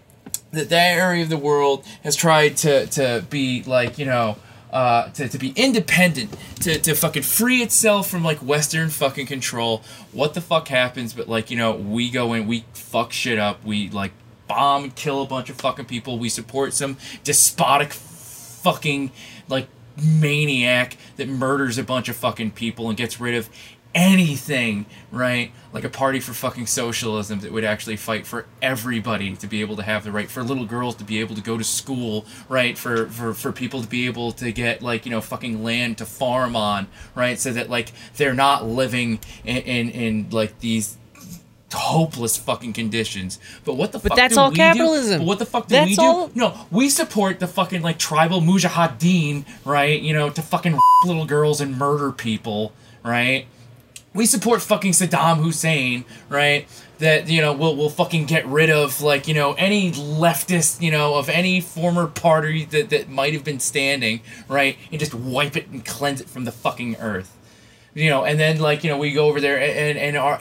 That 0.51 0.69
that 0.69 0.97
area 0.97 1.24
of 1.24 1.30
the 1.30 1.38
world 1.38 1.86
has 2.03 2.15
tried 2.15 2.57
to 2.57 2.88
to 2.88 3.26
be 3.30 3.63
like 3.63 3.97
you 3.99 4.05
know. 4.05 4.38
Uh, 4.71 5.07
to, 5.11 5.30
to 5.30 5.38
be 5.38 5.51
independent, 5.55 6.36
to, 6.55 6.80
to 6.80 6.95
fucking 6.95 7.21
free 7.21 7.61
itself 7.61 8.09
from 8.09 8.24
like 8.24 8.39
Western 8.39 8.89
fucking 8.89 9.28
control. 9.28 9.84
What 10.11 10.34
the 10.34 10.41
fuck 10.41 10.67
happens? 10.67 11.13
But 11.13 11.30
like, 11.30 11.51
you 11.51 11.57
know, 11.57 11.74
we 11.76 12.09
go 12.09 12.34
in, 12.34 12.47
we 12.47 12.65
fuck 12.74 13.13
shit 13.13 13.38
up, 13.38 13.63
we 13.63 13.91
like 13.91 14.13
bomb 14.48 14.84
and 14.86 14.96
kill 14.96 15.22
a 15.22 15.26
bunch 15.26 15.50
of 15.50 15.56
fucking 15.58 15.86
people, 15.86 16.18
we 16.20 16.30
support 16.30 16.74
some 16.74 16.98
despotic 17.24 17.94
fucking 17.94 19.12
like 19.48 19.68
maniac 20.02 20.98
that 21.18 21.30
murders 21.30 21.78
a 21.78 21.84
bunch 21.84 22.10
of 22.10 22.16
fucking 22.16 22.52
people 22.52 22.89
and 22.89 22.98
gets 22.98 23.20
rid 23.20 23.36
of 23.36 23.50
anything, 23.96 24.86
right? 25.12 25.52
Like 25.72 25.84
a 25.84 25.89
party 25.89 26.20
for 26.20 26.34
fucking 26.34 26.66
socialism 26.68 27.39
that 27.41 27.52
would 27.52 27.64
actually 27.64 27.96
fight 27.96 28.26
for 28.26 28.46
everybody 28.62 29.36
to 29.36 29.48
be 29.48 29.62
able 29.62 29.76
to 29.76 29.84
have 29.84 30.04
the 30.04 30.12
right 30.12 30.30
for 30.30 30.44
little 30.44 30.66
girls 30.66 30.96
to 30.96 31.04
be 31.04 31.20
able 31.20 31.36
to 31.36 31.41
go 31.41 31.58
to 31.58 31.64
school, 31.64 32.26
right? 32.50 32.78
For 32.78 33.08
for 33.08 33.34
for 33.34 33.52
people 33.52 33.82
to 33.82 33.88
be 33.88 34.08
able 34.08 34.32
to 34.34 34.52
get 34.52 34.82
like, 34.82 35.06
you 35.06 35.12
know, 35.12 35.22
fucking 35.22 35.64
land 35.64 36.00
to 36.00 36.06
farm 36.06 36.56
on, 36.56 36.88
right? 37.16 37.39
So 37.39 37.54
that 37.54 37.70
like 37.70 37.91
they're 38.16 38.34
not 38.34 38.66
living 38.66 39.20
in 39.44 39.58
in, 39.58 39.89
in 39.89 40.30
like 40.32 40.60
these 40.60 40.98
hopeless 41.74 42.38
fucking 42.38 42.74
conditions. 42.74 43.39
But 43.65 43.76
what 43.76 43.91
the 43.91 43.99
But 43.99 44.09
fuck 44.09 44.17
that's 44.17 44.36
do 44.36 44.39
all 44.39 44.49
we 44.51 44.55
capitalism. 44.55 45.13
Do? 45.13 45.17
But 45.19 45.28
what 45.28 45.39
the 45.39 45.45
fuck 45.45 45.67
do 45.67 45.76
That's 45.76 45.89
we 45.89 45.95
do? 45.95 46.01
all- 46.01 46.32
No, 46.36 46.53
we 46.71 46.89
support 46.89 47.39
the 47.39 47.47
fucking 47.47 47.82
like 47.82 47.97
tribal 47.99 48.41
mujahideen, 48.41 49.45
right? 49.65 49.99
You 50.01 50.13
know, 50.13 50.30
to 50.30 50.41
fucking 50.41 50.78
little 51.05 51.26
girls 51.26 51.61
and 51.61 51.78
murder 51.78 52.11
people, 52.11 52.71
right? 53.03 53.45
We 54.13 54.26
support 54.28 54.61
fucking 54.61 54.91
Saddam 54.91 55.38
Hussein, 55.43 56.05
right? 56.30 56.67
That 56.99 57.28
you 57.28 57.41
know 57.41 57.51
will 57.53 57.76
will 57.76 57.89
fucking 57.89 58.26
get 58.28 58.45
rid 58.45 58.69
of 58.69 59.01
like 59.01 59.28
you 59.28 59.34
know 59.34 59.53
any 59.53 59.91
leftist 59.91 60.82
you 60.82 60.91
know 60.91 61.15
of 61.15 61.28
any 61.30 61.59
former 61.59 62.07
party 62.07 62.65
that 62.65 62.91
that 62.91 63.09
might 63.09 63.34
have 63.34 63.43
been 63.43 63.59
standing, 63.59 64.21
right? 64.47 64.78
And 64.91 64.99
just 64.99 65.13
wipe 65.15 65.57
it 65.57 65.67
and 65.69 65.84
cleanse 65.84 66.21
it 66.21 66.30
from 66.30 66.45
the 66.45 66.51
fucking 66.51 66.97
earth 66.97 67.36
you 67.95 68.09
know, 68.09 68.24
and 68.26 68.39
then 68.39 68.57
like 68.59 68.84
you 68.84 68.89
know 68.89 68.97
we 68.97 69.11
go 69.11 69.28
over 69.28 69.39
there 69.39 69.59
and 69.59 69.99
and 69.99 70.17
our 70.17 70.39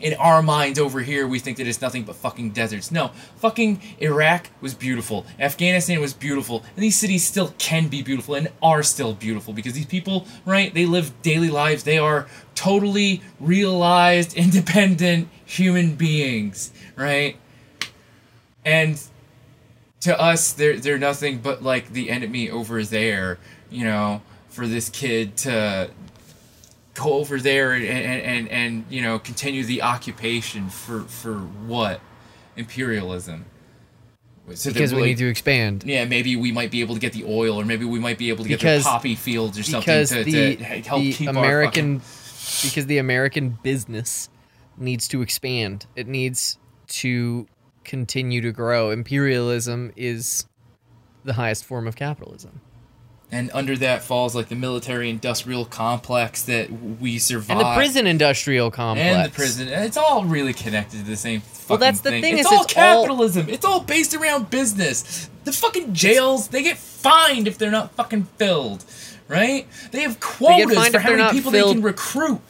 in 0.00 0.14
our 0.14 0.42
minds 0.42 0.78
over 0.78 1.00
here 1.00 1.26
we 1.26 1.38
think 1.38 1.58
that 1.58 1.66
it's 1.66 1.80
nothing 1.80 2.04
but 2.04 2.16
fucking 2.16 2.50
deserts. 2.50 2.90
No, 2.90 3.08
fucking 3.36 3.80
Iraq 4.00 4.48
was 4.60 4.74
beautiful, 4.74 5.26
Afghanistan 5.38 6.00
was 6.00 6.14
beautiful, 6.14 6.64
and 6.74 6.82
these 6.82 6.98
cities 6.98 7.26
still 7.26 7.54
can 7.58 7.88
be 7.88 8.02
beautiful 8.02 8.34
and 8.34 8.48
are 8.62 8.82
still 8.82 9.12
beautiful 9.14 9.52
because 9.52 9.74
these 9.74 9.86
people, 9.86 10.26
right? 10.44 10.72
They 10.72 10.86
live 10.86 11.20
daily 11.22 11.50
lives. 11.50 11.84
They 11.84 11.98
are 11.98 12.26
totally 12.54 13.22
realized, 13.38 14.34
independent 14.36 15.28
human 15.44 15.94
beings, 15.94 16.72
right? 16.96 17.36
And 18.64 19.00
to 20.00 20.18
us, 20.18 20.52
they're 20.52 20.78
they're 20.78 20.98
nothing 20.98 21.38
but 21.38 21.62
like 21.62 21.92
the 21.92 22.10
enemy 22.10 22.50
over 22.50 22.82
there, 22.84 23.38
you 23.70 23.84
know. 23.84 24.22
For 24.48 24.66
this 24.66 24.88
kid 24.88 25.36
to 25.38 25.90
go 27.02 27.14
over 27.14 27.38
there 27.40 27.72
and, 27.72 27.84
and, 27.84 28.22
and, 28.22 28.48
and 28.48 28.84
you 28.90 29.02
know 29.02 29.18
continue 29.18 29.64
the 29.64 29.82
occupation 29.82 30.68
for 30.68 31.00
for 31.02 31.34
what 31.38 32.00
imperialism 32.56 33.44
so 34.54 34.72
Because 34.72 34.92
we 34.92 35.00
like, 35.00 35.08
need 35.10 35.18
to 35.18 35.28
expand. 35.28 35.84
yeah 35.84 36.04
maybe 36.04 36.34
we 36.36 36.50
might 36.50 36.70
be 36.70 36.80
able 36.80 36.94
to 36.94 37.00
get 37.00 37.12
the 37.12 37.24
oil 37.24 37.60
or 37.60 37.64
maybe 37.64 37.84
we 37.84 38.00
might 38.00 38.18
be 38.18 38.30
able 38.30 38.42
to 38.44 38.48
get 38.48 38.58
Because- 38.58 38.82
the 38.82 38.90
poppy 38.90 39.14
fields 39.14 39.58
or 39.58 39.62
something 39.62 39.80
because 39.86 40.10
to, 40.10 40.24
the, 40.24 40.56
to 40.56 40.64
help 40.64 41.02
the 41.02 41.12
keep 41.12 41.28
American 41.28 42.00
fucking, 42.00 42.68
because 42.70 42.86
the 42.86 42.98
American 42.98 43.58
business 43.62 44.28
needs 44.76 45.06
to 45.08 45.22
expand. 45.22 45.86
It 45.94 46.08
needs 46.08 46.58
to 46.88 47.46
continue 47.84 48.40
to 48.40 48.50
grow. 48.50 48.90
Imperialism 48.90 49.92
is 49.94 50.46
the 51.22 51.34
highest 51.34 51.64
form 51.64 51.86
of 51.86 51.94
capitalism. 51.96 52.60
And 53.32 53.50
under 53.54 53.76
that 53.76 54.02
falls 54.02 54.34
like 54.34 54.48
the 54.48 54.56
military 54.56 55.08
industrial 55.10 55.64
complex 55.64 56.42
that 56.42 56.68
we 57.00 57.18
survive 57.18 57.50
And 57.50 57.60
the 57.60 57.74
prison 57.74 58.06
industrial 58.06 58.70
complex. 58.70 59.06
and 59.16 59.24
the 59.30 59.34
prison 59.34 59.68
it's 59.68 59.96
all 59.96 60.24
really 60.24 60.52
connected 60.52 60.98
to 60.98 61.04
the 61.04 61.16
same 61.16 61.40
fucking 61.40 61.80
that's 61.80 62.00
the 62.00 62.10
thing. 62.10 62.22
thing 62.22 62.38
it's 62.38 62.48
is 62.50 62.52
all 62.56 62.64
it's 62.64 62.76
all- 62.76 63.02
capitalism. 63.02 63.48
It's 63.48 63.64
all 63.64 63.80
based 63.80 64.14
around 64.14 64.50
business. 64.50 65.28
The 65.44 65.52
fucking 65.52 65.94
jails 65.94 66.48
they 66.48 66.62
get 66.62 66.76
fined 66.76 67.46
if 67.48 67.56
they're 67.58 67.70
not 67.70 67.92
fucking 67.94 68.24
filled 68.36 68.84
right? 69.28 69.66
They 69.92 70.02
have 70.02 70.18
quotas 70.18 70.74
fined 70.76 70.92
for 70.92 70.98
how 70.98 71.14
many 71.14 71.30
people 71.30 71.52
they 71.52 71.62
can 71.62 71.82
recruit 71.82 72.40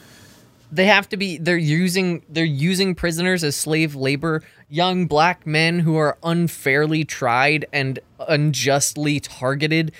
they 0.72 0.86
have 0.86 1.08
to 1.10 1.16
be 1.16 1.38
they're 1.38 1.56
using 1.56 2.24
they're 2.28 2.44
using 2.44 2.94
prisoners 2.94 3.44
as 3.44 3.56
slave 3.56 3.94
labor. 3.94 4.42
Young 4.68 5.06
black 5.06 5.46
men 5.46 5.80
who 5.80 5.96
are 5.96 6.16
unfairly 6.22 7.04
tried 7.04 7.66
and 7.72 7.98
unjustly 8.28 9.18
targeted 9.18 9.92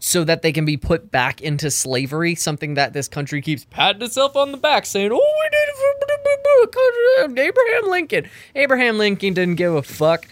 so 0.00 0.22
that 0.24 0.42
they 0.42 0.52
can 0.52 0.66
be 0.66 0.76
put 0.76 1.10
back 1.10 1.40
into 1.40 1.70
slavery 1.70 2.34
something 2.34 2.74
that 2.74 2.92
this 2.92 3.08
country 3.08 3.40
keeps 3.40 3.64
patting 3.70 4.02
itself 4.02 4.36
on 4.36 4.52
the 4.52 4.58
back 4.58 4.84
saying 4.84 5.10
oh 5.10 5.14
we 5.14 5.48
did 5.48 5.68
it 5.68 5.76
for 5.76 7.40
abraham 7.40 7.90
lincoln. 7.90 8.28
Abraham 8.54 8.98
lincoln 8.98 9.34
didn't 9.34 9.56
give 9.56 9.74
a 9.74 9.82
fuck. 9.82 10.26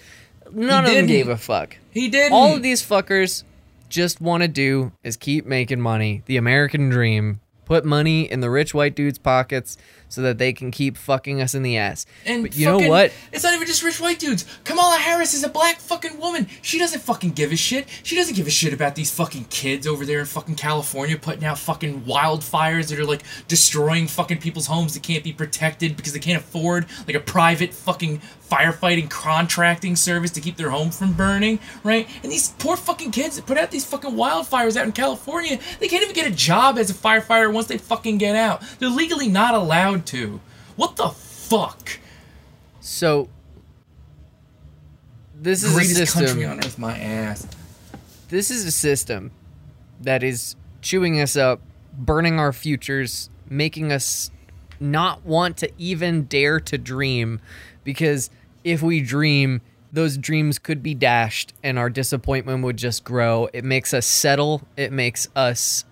None 0.53 0.85
of 0.85 0.91
them 0.91 1.07
gave 1.07 1.29
a 1.29 1.37
fuck. 1.37 1.77
He 1.91 2.09
did 2.09 2.33
all 2.33 2.55
of 2.55 2.63
these 2.63 2.83
fuckers 2.83 3.45
just 3.89 4.21
want 4.21 4.43
to 4.43 4.49
do 4.49 4.93
is 5.03 5.17
keep 5.17 5.47
making 5.47 5.81
money. 5.81 6.23
The 6.27 6.37
American 6.37 6.91
dream. 6.91 7.41
Put 7.67 7.85
money 7.85 8.31
in 8.31 8.41
the 8.41 8.49
rich 8.49 8.73
white 8.73 8.95
dudes' 8.95 9.19
pockets 9.19 9.77
so 10.09 10.23
that 10.23 10.39
they 10.39 10.53
can 10.53 10.71
keep 10.71 10.97
fucking 10.97 11.41
us 11.41 11.55
in 11.55 11.63
the 11.63 11.77
ass. 11.77 12.07
And 12.25 12.43
but 12.43 12.57
you 12.57 12.67
know 12.67 12.79
what? 12.89 13.13
It's 13.33 13.45
not 13.45 13.55
even 13.55 13.67
just 13.67 13.83
rich 13.83 14.01
white 14.01 14.19
dudes. 14.19 14.47
Kamala 14.65 14.97
Harris 14.97 15.35
is 15.35 15.45
a 15.45 15.49
black 15.49 15.79
fucking 15.79 16.19
woman. 16.19 16.47
She 16.63 16.79
doesn't 16.79 17.01
fucking 17.01 17.33
give 17.33 17.53
a 17.53 17.57
shit. 17.57 17.87
She 18.03 18.17
doesn't 18.17 18.35
give 18.35 18.47
a 18.47 18.51
shit 18.51 18.73
about 18.73 18.95
these 18.95 19.11
fucking 19.11 19.47
kids 19.47 19.87
over 19.87 20.05
there 20.05 20.21
in 20.21 20.27
fucking 20.27 20.57
California 20.57 21.17
putting 21.17 21.45
out 21.45 21.59
fucking 21.59 22.03
wildfires 22.03 22.89
that 22.91 22.99
are 22.99 23.05
like 23.05 23.23
destroying 23.49 24.07
fucking 24.07 24.39
people's 24.39 24.67
homes 24.67 24.95
that 24.95 25.03
can't 25.03 25.25
be 25.25 25.33
protected 25.33 25.97
because 25.97 26.13
they 26.13 26.19
can't 26.19 26.43
afford 26.43 26.87
like 27.07 27.17
a 27.17 27.21
private 27.21 27.73
fucking 27.73 28.21
firefighting 28.49 29.11
contracting 29.11 29.97
service 29.97 30.31
to 30.31 30.41
keep 30.41 30.57
their 30.57 30.71
home 30.71 30.91
from 30.91 31.13
burning, 31.13 31.59
right? 31.83 32.09
And 32.23 32.31
these 32.31 32.51
poor 32.59 32.77
fucking 32.77 33.11
kids 33.11 33.37
that 33.37 33.47
put 33.47 33.59
out 33.59 33.71
these 33.71 33.85
fucking 33.85 34.13
wildfires 34.13 34.77
out 34.77 34.87
in 34.87 34.93
California, 34.93 35.59
they 35.81 35.89
can't 35.89 36.03
even 36.03 36.15
get 36.15 36.31
a 36.31 36.35
job 36.35 36.79
as 36.79 36.91
a 36.91 36.95
firefighter 36.95 37.53
once 37.53 37.67
they 37.67 37.79
fucking 37.79 38.19
get 38.19 38.37
out. 38.37 38.63
They're 38.79 38.89
legally 38.89 39.29
not 39.29 39.55
allowed 39.55 39.96
to. 40.03 40.41
What 40.77 40.97
the 40.97 41.09
fuck? 41.09 41.99
So 42.81 43.29
this 45.35 45.63
is 45.63 45.73
a 45.73 45.75
greatest 45.75 46.15
country 46.15 46.29
system. 46.29 46.51
on 46.51 46.59
earth, 46.59 46.79
my 46.79 46.99
ass. 46.99 47.47
This 48.29 48.51
is 48.51 48.65
a 48.65 48.73
system 48.73 49.31
that 50.01 50.23
is 50.23 50.57
chewing 50.83 51.21
us 51.21 51.37
up, 51.37 51.61
burning 51.97 52.39
our 52.39 52.53
futures, 52.53 53.31
making 53.49 53.93
us 53.93 54.31
not 54.79 55.25
want 55.25 55.57
to 55.59 55.71
even 55.79 56.25
dare 56.25 56.61
to 56.61 56.77
dream 56.77 57.41
because 57.85 58.29
if 58.63 58.83
we 58.83 59.01
dream 59.01 59.63
those 59.93 60.19
dreams 60.19 60.59
could 60.59 60.83
be 60.83 60.95
dashed 60.95 61.55
and 61.63 61.79
our 61.79 61.89
disappointment 61.89 62.63
would 62.63 62.77
just 62.77 63.03
grow. 63.03 63.49
It 63.53 63.65
makes 63.65 63.95
us 63.95 64.07
settle. 64.07 64.63
It 64.77 64.93
makes 64.93 65.29
us 65.35 65.85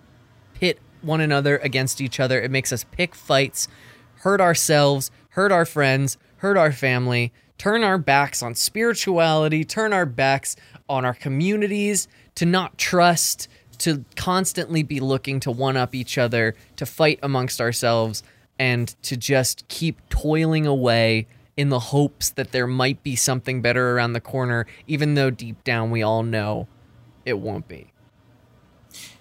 pit 0.53 0.79
one 1.01 1.21
another 1.21 1.57
against 1.59 2.01
each 2.01 2.21
other. 2.21 2.41
It 2.41 2.51
makes 2.51 2.73
us 2.73 2.85
pick 2.85 3.15
fights, 3.15 3.67
hurt 4.25 4.41
ourselves, 4.41 5.11
hurt 5.31 5.53
our 5.53 5.67
friends, 5.67 6.17
hurt 6.39 6.57
our 6.57 6.73
family, 6.73 7.31
turn 7.59 7.85
our 7.85 7.99
backs 7.99 8.43
on 8.43 8.55
spirituality, 8.55 9.65
turn 9.65 9.93
our 9.93 10.07
backs 10.07 10.57
on 10.89 11.05
our 11.05 11.13
communities, 11.13 12.09
to 12.35 12.47
not 12.47 12.79
trust, 12.79 13.49
to 13.77 14.03
constantly 14.17 14.83
be 14.83 14.99
looking 14.99 15.41
to 15.41 15.51
one 15.51 15.77
up 15.77 15.95
each 15.95 16.17
other, 16.17 16.55
to 16.75 16.87
fight 16.87 17.19
amongst 17.23 17.61
ourselves, 17.61 18.23
and 18.59 18.97
to 19.03 19.15
just 19.15 19.69
keep 19.69 20.01
toiling 20.09 20.67
away 20.67 21.27
in 21.55 21.69
the 21.69 21.79
hopes 21.79 22.31
that 22.31 22.51
there 22.51 22.67
might 22.67 23.03
be 23.03 23.15
something 23.15 23.61
better 23.61 23.95
around 23.95 24.15
the 24.15 24.23
corner, 24.23 24.67
even 24.87 25.15
though 25.15 25.29
deep 25.29 25.63
down 25.65 25.91
we 25.91 26.03
all 26.03 26.23
know 26.23 26.67
it 27.27 27.39
won't 27.39 27.69
be. 27.69 27.93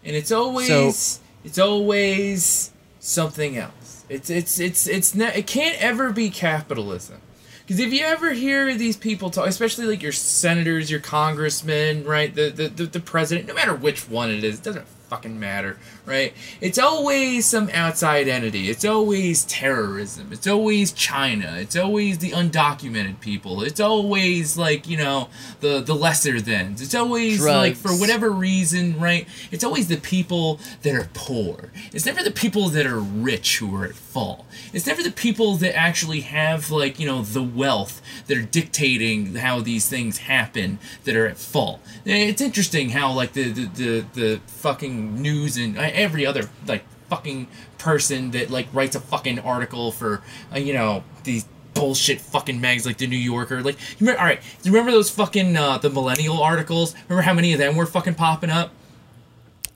And 0.06 0.16
it's 0.16 0.32
always 0.32 1.20
it's 1.44 1.60
always 1.60 2.72
something 3.00 3.58
else. 3.58 3.83
It's 4.10 4.30
it's 4.30 4.60
it's 4.60 4.88
it's 4.88 5.16
ne- 5.16 5.36
it 5.36 5.48
can't 5.48 5.82
ever 5.82 6.12
be 6.12 6.30
capitalism. 6.30 7.22
Because 7.62 7.80
if 7.80 7.94
you 7.94 8.02
ever 8.04 8.34
hear 8.34 8.76
these 8.76 8.98
people 8.98 9.30
talk, 9.30 9.48
especially 9.48 9.86
like 9.86 10.02
your 10.02 10.12
senators, 10.12 10.92
your 10.92 11.00
congressmen, 11.00 12.04
right, 12.04 12.34
the, 12.34 12.50
the 12.50 12.68
the 12.68 12.86
the 12.86 13.00
president, 13.00 13.48
no 13.48 13.54
matter 13.54 13.74
which 13.74 14.10
one 14.10 14.30
it 14.30 14.44
is, 14.44 14.60
it 14.60 14.64
doesn't 14.64 14.88
fucking 15.10 15.40
matter, 15.40 15.78
right? 16.06 16.34
It's 16.60 16.78
always 16.78 17.46
some 17.46 17.70
outside 17.74 18.28
entity. 18.28 18.70
It's 18.70 18.84
always 18.84 19.46
terrorism. 19.46 20.30
It's 20.32 20.48
always 20.48 20.92
China. 20.92 21.56
It's 21.60 21.76
always 21.76 22.18
the 22.18 22.32
undocumented 22.32 23.20
people. 23.20 23.64
It's 23.64 23.80
always 23.80 24.58
like, 24.58 24.88
you 24.88 24.98
know, 24.98 25.30
the 25.62 25.80
the 25.82 25.94
lesser 25.96 26.40
thans. 26.40 26.82
It's 26.82 26.96
always 26.96 27.44
like 27.46 27.76
for 27.76 27.92
whatever 27.92 28.30
reason, 28.30 29.00
right? 29.00 29.28
It's 29.52 29.64
always 29.64 29.88
the 29.88 29.98
people 29.98 30.60
that 30.82 30.94
are 30.94 31.10
poor. 31.14 31.72
It's 31.94 32.06
never 32.06 32.24
the 32.24 32.32
people 32.32 32.70
that 32.70 32.86
are 32.86 33.00
rich 33.00 33.60
who 33.60 33.76
are 33.76 33.86
at 33.86 33.96
fault. 33.96 34.46
It's 34.74 34.88
never 34.88 35.04
the 35.04 35.12
people 35.12 35.56
that 35.56 35.76
actually 35.76 36.22
have 36.22 36.70
like, 36.70 37.00
you 37.00 37.08
know, 37.08 37.22
the 37.22 37.44
wealth 37.44 38.02
that 38.28 38.38
are 38.38 38.42
dictating 38.42 39.36
how 39.36 39.62
these 39.62 39.88
things 39.88 40.20
happen 40.20 40.80
that 41.06 41.16
are 41.16 41.28
at 41.28 41.38
fault. 41.38 41.80
Eh, 42.06 42.28
it's 42.28 42.42
interesting 42.42 42.90
how 42.90 43.12
like 43.14 43.34
the 43.34 43.52
the 43.52 43.66
the, 43.66 44.06
the 44.14 44.42
fucking 44.48 45.22
news 45.22 45.58
and 45.58 45.78
every 45.94 46.26
other 46.26 46.50
like 46.68 46.84
fucking 47.10 47.48
person 47.78 48.32
that 48.32 48.50
like 48.50 48.68
writes 48.74 48.96
a 48.96 49.00
fucking 49.00 49.40
article 49.40 49.92
for 49.92 50.22
uh, 50.54 50.58
you 50.58 50.74
know 50.74 51.04
these 51.24 51.46
bullshit 51.74 52.22
fucking 52.22 52.62
mags 52.62 52.86
like 52.86 52.98
the 52.98 53.08
New 53.08 53.18
Yorker. 53.18 53.62
Like, 53.64 53.80
you 53.80 53.98
remember, 54.02 54.20
all 54.22 54.28
right, 54.28 54.40
do 54.62 54.70
you 54.70 54.72
remember 54.72 54.92
those 54.92 55.10
fucking 55.10 55.58
uh, 55.58 55.80
the 55.80 55.90
millennial 55.90 56.42
articles? 56.42 56.94
Remember 57.10 57.24
how 57.24 57.34
many 57.34 57.52
of 57.54 57.60
them 57.60 57.76
were 57.76 57.88
fucking 57.88 58.14
popping 58.16 58.52
up? 58.52 58.72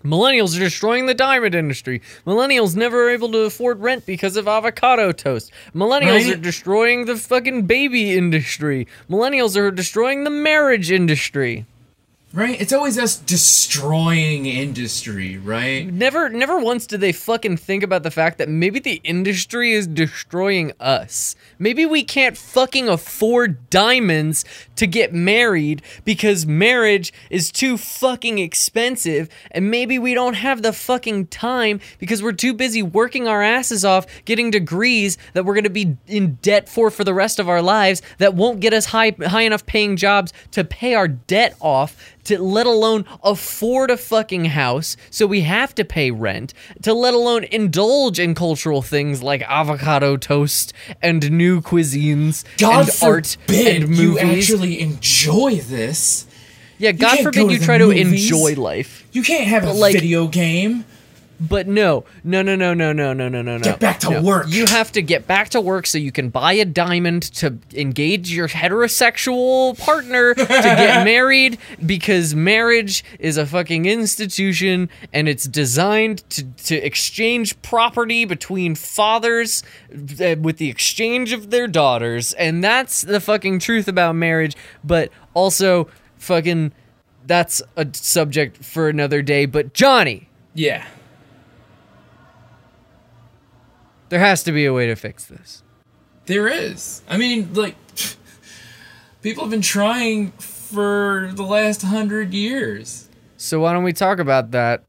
Millennials 0.03 0.55
are 0.55 0.59
destroying 0.59 1.07
the 1.07 1.15
diamond 1.15 1.55
industry. 1.55 2.01
Millennials 2.25 2.75
never 2.75 3.07
are 3.07 3.09
able 3.09 3.31
to 3.31 3.39
afford 3.39 3.79
rent 3.79 4.05
because 4.05 4.37
of 4.37 4.47
avocado 4.47 5.11
toast. 5.11 5.51
Millennials 5.73 6.25
Right? 6.27 6.33
are 6.35 6.37
destroying 6.37 7.05
the 7.05 7.15
fucking 7.17 7.63
baby 7.65 8.15
industry. 8.15 8.87
Millennials 9.09 9.57
are 9.57 9.71
destroying 9.71 10.23
the 10.23 10.29
marriage 10.29 10.91
industry. 10.91 11.65
Right? 12.33 12.59
It's 12.59 12.73
always 12.73 12.99
us 12.99 13.17
destroying 13.17 14.45
industry, 14.45 15.37
right? 15.37 15.87
Never 15.91 16.27
never 16.27 16.59
once 16.59 16.85
did 16.85 16.99
they 16.99 17.13
fucking 17.13 17.57
think 17.57 17.83
about 17.83 18.03
the 18.03 18.11
fact 18.11 18.37
that 18.37 18.49
maybe 18.49 18.79
the 18.79 18.99
industry 19.03 19.71
is 19.71 19.87
destroying 19.87 20.73
us. 20.79 21.35
Maybe 21.59 21.85
we 21.85 22.03
can't 22.03 22.37
fucking 22.37 22.87
afford 22.89 23.69
diamonds 23.69 24.45
to 24.75 24.87
get 24.87 25.13
married 25.13 25.81
because 26.05 26.45
marriage 26.45 27.11
is 27.29 27.51
too 27.51 27.77
fucking 27.77 28.39
expensive 28.39 29.29
and 29.51 29.69
maybe 29.69 29.99
we 29.99 30.13
don't 30.13 30.35
have 30.35 30.61
the 30.61 30.73
fucking 30.73 31.27
time 31.27 31.79
because 31.99 32.21
we're 32.21 32.31
too 32.31 32.53
busy 32.53 32.81
working 32.81 33.27
our 33.27 33.41
asses 33.41 33.83
off 33.83 34.05
getting 34.25 34.51
degrees 34.51 35.17
that 35.33 35.45
we're 35.45 35.57
to 35.61 35.69
be 35.69 35.97
in 36.07 36.35
debt 36.41 36.69
for 36.69 36.89
for 36.89 37.03
the 37.03 37.13
rest 37.13 37.39
of 37.39 37.49
our 37.49 37.61
lives 37.61 38.01
that 38.19 38.35
won't 38.35 38.59
get 38.59 38.73
us 38.73 38.85
high 38.85 39.15
high 39.25 39.41
enough 39.41 39.65
paying 39.65 39.95
jobs 39.95 40.31
to 40.51 40.63
pay 40.63 40.93
our 40.93 41.07
debt 41.07 41.55
off 41.59 42.15
to 42.27 42.41
let 42.41 42.67
alone 42.67 43.05
afford 43.23 43.89
a 43.89 43.95
fucking 43.95 44.45
house, 44.45 44.97
so 45.09 45.25
we 45.25 45.41
have 45.41 45.73
to 45.73 45.85
pay 45.85 46.11
rent, 46.11 46.53
to 46.81 46.93
let 46.93 47.13
alone 47.13 47.45
indulge 47.45 48.19
in 48.19 48.35
cultural 48.35 48.81
things 48.81 49.23
like 49.23 49.41
avocado 49.43 50.17
toast 50.17 50.73
and 51.01 51.31
new 51.31 51.46
cuisines 51.61 52.43
God 52.57 52.89
and 52.89 52.97
art 53.01 53.37
forbid 53.47 53.83
and 53.83 53.95
you 53.97 54.19
actually 54.19 54.79
enjoy 54.81 55.55
this. 55.55 56.27
yeah, 56.77 56.91
God 56.91 57.19
forbid 57.19 57.51
you 57.51 57.59
try 57.59 57.77
to 57.77 57.87
movies. 57.87 58.31
enjoy 58.31 58.53
life. 58.55 59.07
You 59.11 59.23
can't 59.23 59.47
have 59.47 59.63
a 59.63 59.71
like- 59.73 59.93
video 59.93 60.27
game. 60.27 60.85
But 61.39 61.67
no, 61.67 62.03
no, 62.23 62.41
no, 62.41 62.55
no, 62.55 62.73
no, 62.73 62.93
no, 62.93 63.13
no, 63.13 63.29
no, 63.29 63.41
no, 63.41 63.57
no. 63.57 63.63
Get 63.63 63.79
back 63.79 63.99
to 64.01 64.09
no. 64.09 64.21
work. 64.23 64.47
You 64.49 64.65
have 64.65 64.91
to 64.93 65.01
get 65.01 65.27
back 65.27 65.49
to 65.49 65.61
work 65.61 65.85
so 65.85 65.97
you 65.97 66.11
can 66.11 66.29
buy 66.29 66.53
a 66.53 66.65
diamond 66.65 67.23
to 67.35 67.57
engage 67.75 68.31
your 68.31 68.47
heterosexual 68.47 69.77
partner 69.77 70.33
to 70.33 70.45
get 70.45 71.03
married 71.05 71.59
because 71.85 72.33
marriage 72.33 73.03
is 73.19 73.37
a 73.37 73.45
fucking 73.45 73.85
institution 73.85 74.89
and 75.13 75.29
it's 75.29 75.45
designed 75.45 76.27
to, 76.31 76.43
to 76.43 76.75
exchange 76.75 77.61
property 77.61 78.25
between 78.25 78.73
fathers 78.73 79.61
uh, 79.93 80.35
with 80.41 80.57
the 80.57 80.69
exchange 80.69 81.33
of 81.33 81.51
their 81.51 81.67
daughters. 81.67 82.33
And 82.33 82.63
that's 82.63 83.03
the 83.03 83.19
fucking 83.19 83.59
truth 83.59 83.87
about 83.87 84.15
marriage. 84.15 84.55
But 84.83 85.11
also, 85.35 85.87
fucking, 86.17 86.71
that's 87.27 87.61
a 87.75 87.87
subject 87.93 88.63
for 88.63 88.89
another 88.89 89.21
day. 89.21 89.45
But 89.45 89.73
Johnny. 89.73 90.29
Yeah. 90.55 90.87
There 94.09 94.19
has 94.19 94.43
to 94.43 94.51
be 94.51 94.65
a 94.65 94.73
way 94.73 94.87
to 94.87 94.95
fix 94.95 95.25
this. 95.25 95.63
There 96.25 96.47
is. 96.47 97.01
I 97.09 97.17
mean, 97.17 97.53
like, 97.53 97.75
people 99.21 99.43
have 99.43 99.51
been 99.51 99.61
trying 99.61 100.31
for 100.31 101.31
the 101.33 101.43
last 101.43 101.81
hundred 101.81 102.33
years. 102.33 103.07
So 103.37 103.59
why 103.59 103.73
don't 103.73 103.83
we 103.83 103.93
talk 103.93 104.19
about 104.19 104.51
that 104.51 104.83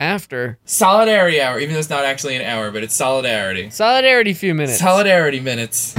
after 0.00 0.58
Solidarity 0.64 1.40
hour, 1.40 1.58
even 1.60 1.74
though 1.74 1.78
it's 1.78 1.88
not 1.88 2.04
actually 2.04 2.36
an 2.36 2.42
hour, 2.42 2.70
but 2.70 2.82
it's 2.82 2.94
solidarity. 2.94 3.70
solidarity? 3.70 4.34
Few 4.34 4.54
minutes. 4.54 4.78
Solidarity 4.78 5.40
minutes. 5.40 5.94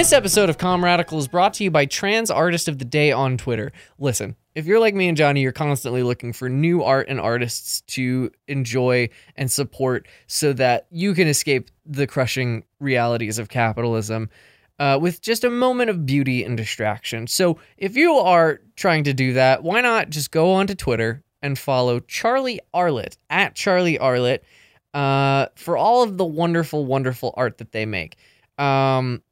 This 0.00 0.14
episode 0.14 0.48
of 0.48 0.56
Comradical 0.56 1.18
is 1.18 1.28
brought 1.28 1.52
to 1.52 1.64
you 1.64 1.70
by 1.70 1.84
Trans 1.84 2.30
Artist 2.30 2.68
of 2.68 2.78
the 2.78 2.86
Day 2.86 3.12
on 3.12 3.36
Twitter. 3.36 3.70
Listen, 3.98 4.34
if 4.54 4.64
you're 4.64 4.80
like 4.80 4.94
me 4.94 5.08
and 5.08 5.16
Johnny, 5.16 5.42
you're 5.42 5.52
constantly 5.52 6.02
looking 6.02 6.32
for 6.32 6.48
new 6.48 6.82
art 6.82 7.10
and 7.10 7.20
artists 7.20 7.82
to 7.82 8.30
enjoy 8.48 9.10
and 9.36 9.52
support 9.52 10.08
so 10.26 10.54
that 10.54 10.86
you 10.90 11.12
can 11.12 11.28
escape 11.28 11.70
the 11.84 12.06
crushing 12.06 12.64
realities 12.78 13.38
of 13.38 13.50
capitalism 13.50 14.30
uh, 14.78 14.98
with 14.98 15.20
just 15.20 15.44
a 15.44 15.50
moment 15.50 15.90
of 15.90 16.06
beauty 16.06 16.44
and 16.44 16.56
distraction. 16.56 17.26
So 17.26 17.58
if 17.76 17.94
you 17.94 18.14
are 18.14 18.62
trying 18.76 19.04
to 19.04 19.12
do 19.12 19.34
that, 19.34 19.62
why 19.62 19.82
not 19.82 20.08
just 20.08 20.30
go 20.30 20.52
onto 20.52 20.74
Twitter 20.74 21.22
and 21.42 21.58
follow 21.58 22.00
Charlie 22.00 22.60
Arlett 22.72 23.18
at 23.28 23.54
Charlie 23.54 23.98
Arlett 23.98 24.44
uh, 24.94 25.48
for 25.56 25.76
all 25.76 26.02
of 26.02 26.16
the 26.16 26.24
wonderful, 26.24 26.86
wonderful 26.86 27.34
art 27.36 27.58
that 27.58 27.72
they 27.72 27.84
make. 27.84 28.16
Um, 28.56 29.22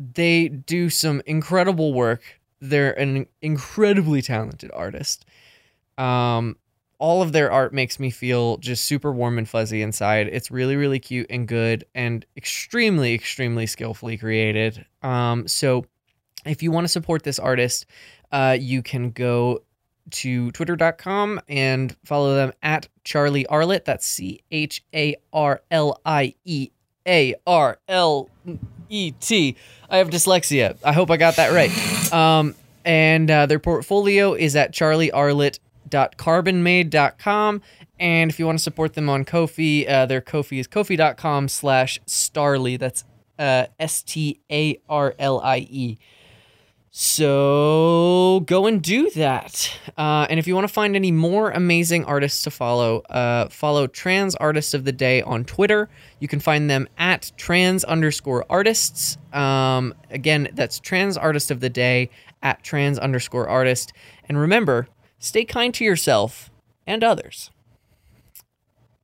they 0.00 0.48
do 0.48 0.88
some 0.88 1.20
incredible 1.26 1.92
work. 1.92 2.22
They're 2.60 2.98
an 2.98 3.26
incredibly 3.42 4.22
talented 4.22 4.70
artist. 4.72 5.26
Um, 5.98 6.56
all 6.98 7.22
of 7.22 7.32
their 7.32 7.52
art 7.52 7.72
makes 7.72 8.00
me 8.00 8.10
feel 8.10 8.56
just 8.58 8.84
super 8.84 9.12
warm 9.12 9.38
and 9.38 9.48
fuzzy 9.48 9.82
inside. 9.82 10.28
It's 10.28 10.50
really, 10.50 10.76
really 10.76 10.98
cute 10.98 11.26
and 11.28 11.46
good 11.46 11.84
and 11.94 12.24
extremely, 12.36 13.14
extremely 13.14 13.66
skillfully 13.66 14.16
created. 14.16 14.84
Um, 15.02 15.46
so 15.46 15.84
if 16.46 16.62
you 16.62 16.70
want 16.70 16.84
to 16.84 16.88
support 16.88 17.22
this 17.22 17.38
artist, 17.38 17.86
uh, 18.32 18.56
you 18.58 18.82
can 18.82 19.10
go 19.10 19.62
to 20.10 20.50
twitter.com 20.52 21.40
and 21.48 21.94
follow 22.04 22.34
them 22.34 22.52
at 22.62 22.88
Charlie 23.04 23.46
Arlett. 23.46 23.84
That's 23.84 24.06
C 24.06 24.40
H 24.50 24.82
A 24.94 25.16
R 25.32 25.62
L 25.70 26.00
I 26.04 26.34
E 26.44 26.70
A 27.06 27.34
R 27.46 27.78
L 27.88 28.30
E 28.90 29.12
T. 29.12 29.56
I 29.88 29.96
have 29.96 30.10
dyslexia. 30.10 30.76
I 30.84 30.92
hope 30.92 31.10
I 31.10 31.16
got 31.16 31.36
that 31.36 31.52
right. 31.52 32.12
Um, 32.12 32.54
and 32.84 33.30
uh, 33.30 33.46
their 33.46 33.58
portfolio 33.58 34.34
is 34.34 34.54
at 34.56 34.72
charliearlett.carbonmade.com. 34.72 37.62
And 37.98 38.30
if 38.30 38.38
you 38.38 38.46
want 38.46 38.58
to 38.58 38.62
support 38.62 38.94
them 38.94 39.10
on 39.10 39.24
Ko-fi, 39.24 39.86
uh, 39.86 40.06
their 40.06 40.20
Ko-fi 40.20 40.58
is 40.58 40.66
ko-fi.com 40.66 41.48
slash 41.48 41.98
starly. 42.06 42.78
That's 42.78 43.04
uh, 43.38 43.66
S 43.78 44.02
T 44.02 44.40
A 44.50 44.78
R 44.88 45.14
L 45.18 45.40
I 45.40 45.58
E. 45.70 45.98
So 46.92 48.42
go 48.46 48.66
and 48.66 48.82
do 48.82 49.10
that. 49.10 49.72
Uh, 49.96 50.26
and 50.28 50.40
if 50.40 50.48
you 50.48 50.56
want 50.56 50.66
to 50.66 50.72
find 50.72 50.96
any 50.96 51.12
more 51.12 51.52
amazing 51.52 52.04
artists 52.04 52.42
to 52.42 52.50
follow, 52.50 53.02
uh, 53.02 53.48
follow 53.48 53.86
Trans 53.86 54.34
Artists 54.34 54.74
of 54.74 54.84
the 54.84 54.90
Day 54.92 55.22
on 55.22 55.44
Twitter. 55.44 55.88
You 56.18 56.26
can 56.26 56.40
find 56.40 56.68
them 56.68 56.88
at 56.98 57.30
trans 57.36 57.84
underscore 57.84 58.44
artists. 58.50 59.18
Um, 59.32 59.94
again, 60.10 60.48
that's 60.54 60.80
Trans 60.80 61.16
Artist 61.16 61.52
of 61.52 61.60
the 61.60 61.70
Day 61.70 62.10
at 62.42 62.64
trans 62.64 62.98
underscore 62.98 63.48
artist. 63.48 63.92
And 64.28 64.36
remember, 64.36 64.88
stay 65.20 65.44
kind 65.44 65.72
to 65.74 65.84
yourself 65.84 66.50
and 66.88 67.04
others. 67.04 67.52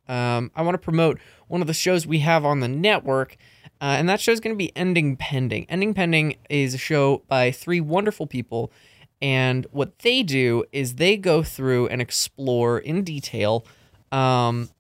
Um, 0.09 0.51
I 0.57 0.63
want 0.63 0.75
to 0.75 0.79
promote 0.79 1.21
one 1.47 1.61
of 1.61 1.69
the 1.69 1.75
shows 1.75 2.05
we 2.05 2.19
have 2.21 2.45
on 2.45 2.59
the 2.59 2.69
network. 2.69 3.37
Uh, 3.81 3.97
and 3.99 4.09
that 4.09 4.21
show 4.21 4.33
is 4.33 4.41
going 4.41 4.55
to 4.55 4.59
be 4.59 4.75
Ending 4.77 5.17
Pending. 5.17 5.67
Ending 5.69 5.95
Pending 5.95 6.37
is 6.49 6.75
a 6.75 6.79
show 6.79 7.23
by 7.29 7.51
three 7.51 7.81
wonderful 7.81 8.27
people. 8.27 8.73
And 9.21 9.67
what 9.71 9.99
they 10.01 10.23
do 10.23 10.65
is 10.73 10.95
they 10.95 11.17
go 11.17 11.43
through 11.43 11.89
and 11.89 12.01
explore 12.01 12.79
in 12.79 13.03
detail 13.03 13.67
um, 14.13 14.71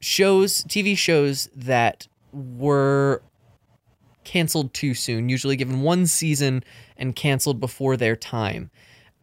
shows, 0.00 0.64
TV 0.64 0.96
shows 0.96 1.48
that 1.54 2.08
were 2.32 3.22
canceled 4.24 4.74
too 4.74 4.94
soon, 4.94 5.28
usually 5.28 5.56
given 5.56 5.82
one 5.82 6.06
season 6.06 6.64
and 6.96 7.14
canceled 7.14 7.60
before 7.60 7.96
their 7.96 8.16
time. 8.16 8.70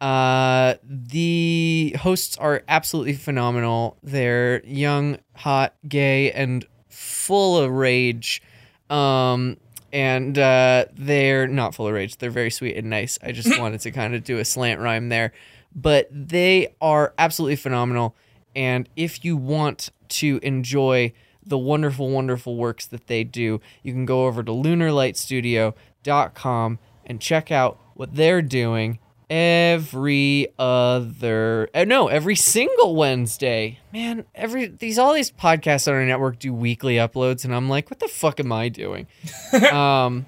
Uh, 0.00 0.74
the 0.82 1.94
hosts 2.00 2.36
are 2.38 2.62
absolutely 2.68 3.14
phenomenal. 3.14 3.96
They're 4.02 4.64
young, 4.64 5.18
hot, 5.36 5.74
gay, 5.88 6.32
and 6.32 6.66
full 6.88 7.58
of 7.58 7.70
rage. 7.70 8.42
Um, 8.90 9.56
and 9.92 10.36
uh, 10.38 10.86
they're 10.96 11.46
not 11.46 11.74
full 11.74 11.86
of 11.86 11.94
rage. 11.94 12.18
They're 12.18 12.30
very 12.30 12.50
sweet 12.50 12.76
and 12.76 12.90
nice. 12.90 13.18
I 13.22 13.32
just 13.32 13.58
wanted 13.60 13.80
to 13.82 13.90
kind 13.90 14.14
of 14.14 14.24
do 14.24 14.38
a 14.38 14.44
slant 14.44 14.80
rhyme 14.80 15.08
there. 15.08 15.32
But 15.74 16.08
they 16.10 16.74
are 16.80 17.12
absolutely 17.18 17.56
phenomenal. 17.56 18.14
And 18.56 18.88
if 18.96 19.24
you 19.24 19.36
want 19.36 19.90
to 20.08 20.40
enjoy 20.42 21.12
the 21.44 21.58
wonderful, 21.58 22.10
wonderful 22.10 22.56
works 22.56 22.86
that 22.86 23.06
they 23.06 23.22
do, 23.24 23.60
you 23.82 23.92
can 23.92 24.06
go 24.06 24.26
over 24.26 24.42
to 24.42 24.52
lunarlightstudio.com 24.52 26.78
and 27.06 27.20
check 27.20 27.52
out 27.52 27.78
what 27.94 28.14
they're 28.14 28.42
doing 28.42 28.98
every 29.30 30.48
other 30.58 31.68
uh, 31.74 31.84
no 31.84 32.08
every 32.08 32.36
single 32.36 32.94
wednesday. 32.94 33.78
Man 33.92 34.24
every 34.34 34.66
these 34.66 34.98
all 34.98 35.12
these 35.12 35.30
podcasts 35.30 35.88
on 35.88 35.94
our 35.94 36.04
network 36.04 36.38
do 36.38 36.52
weekly 36.52 36.96
uploads 36.96 37.44
and 37.44 37.54
i'm 37.54 37.68
like 37.68 37.90
what 37.90 38.00
the 38.00 38.08
fuck 38.08 38.40
am 38.40 38.52
i 38.52 38.68
doing? 38.68 39.06
Um 39.72 40.26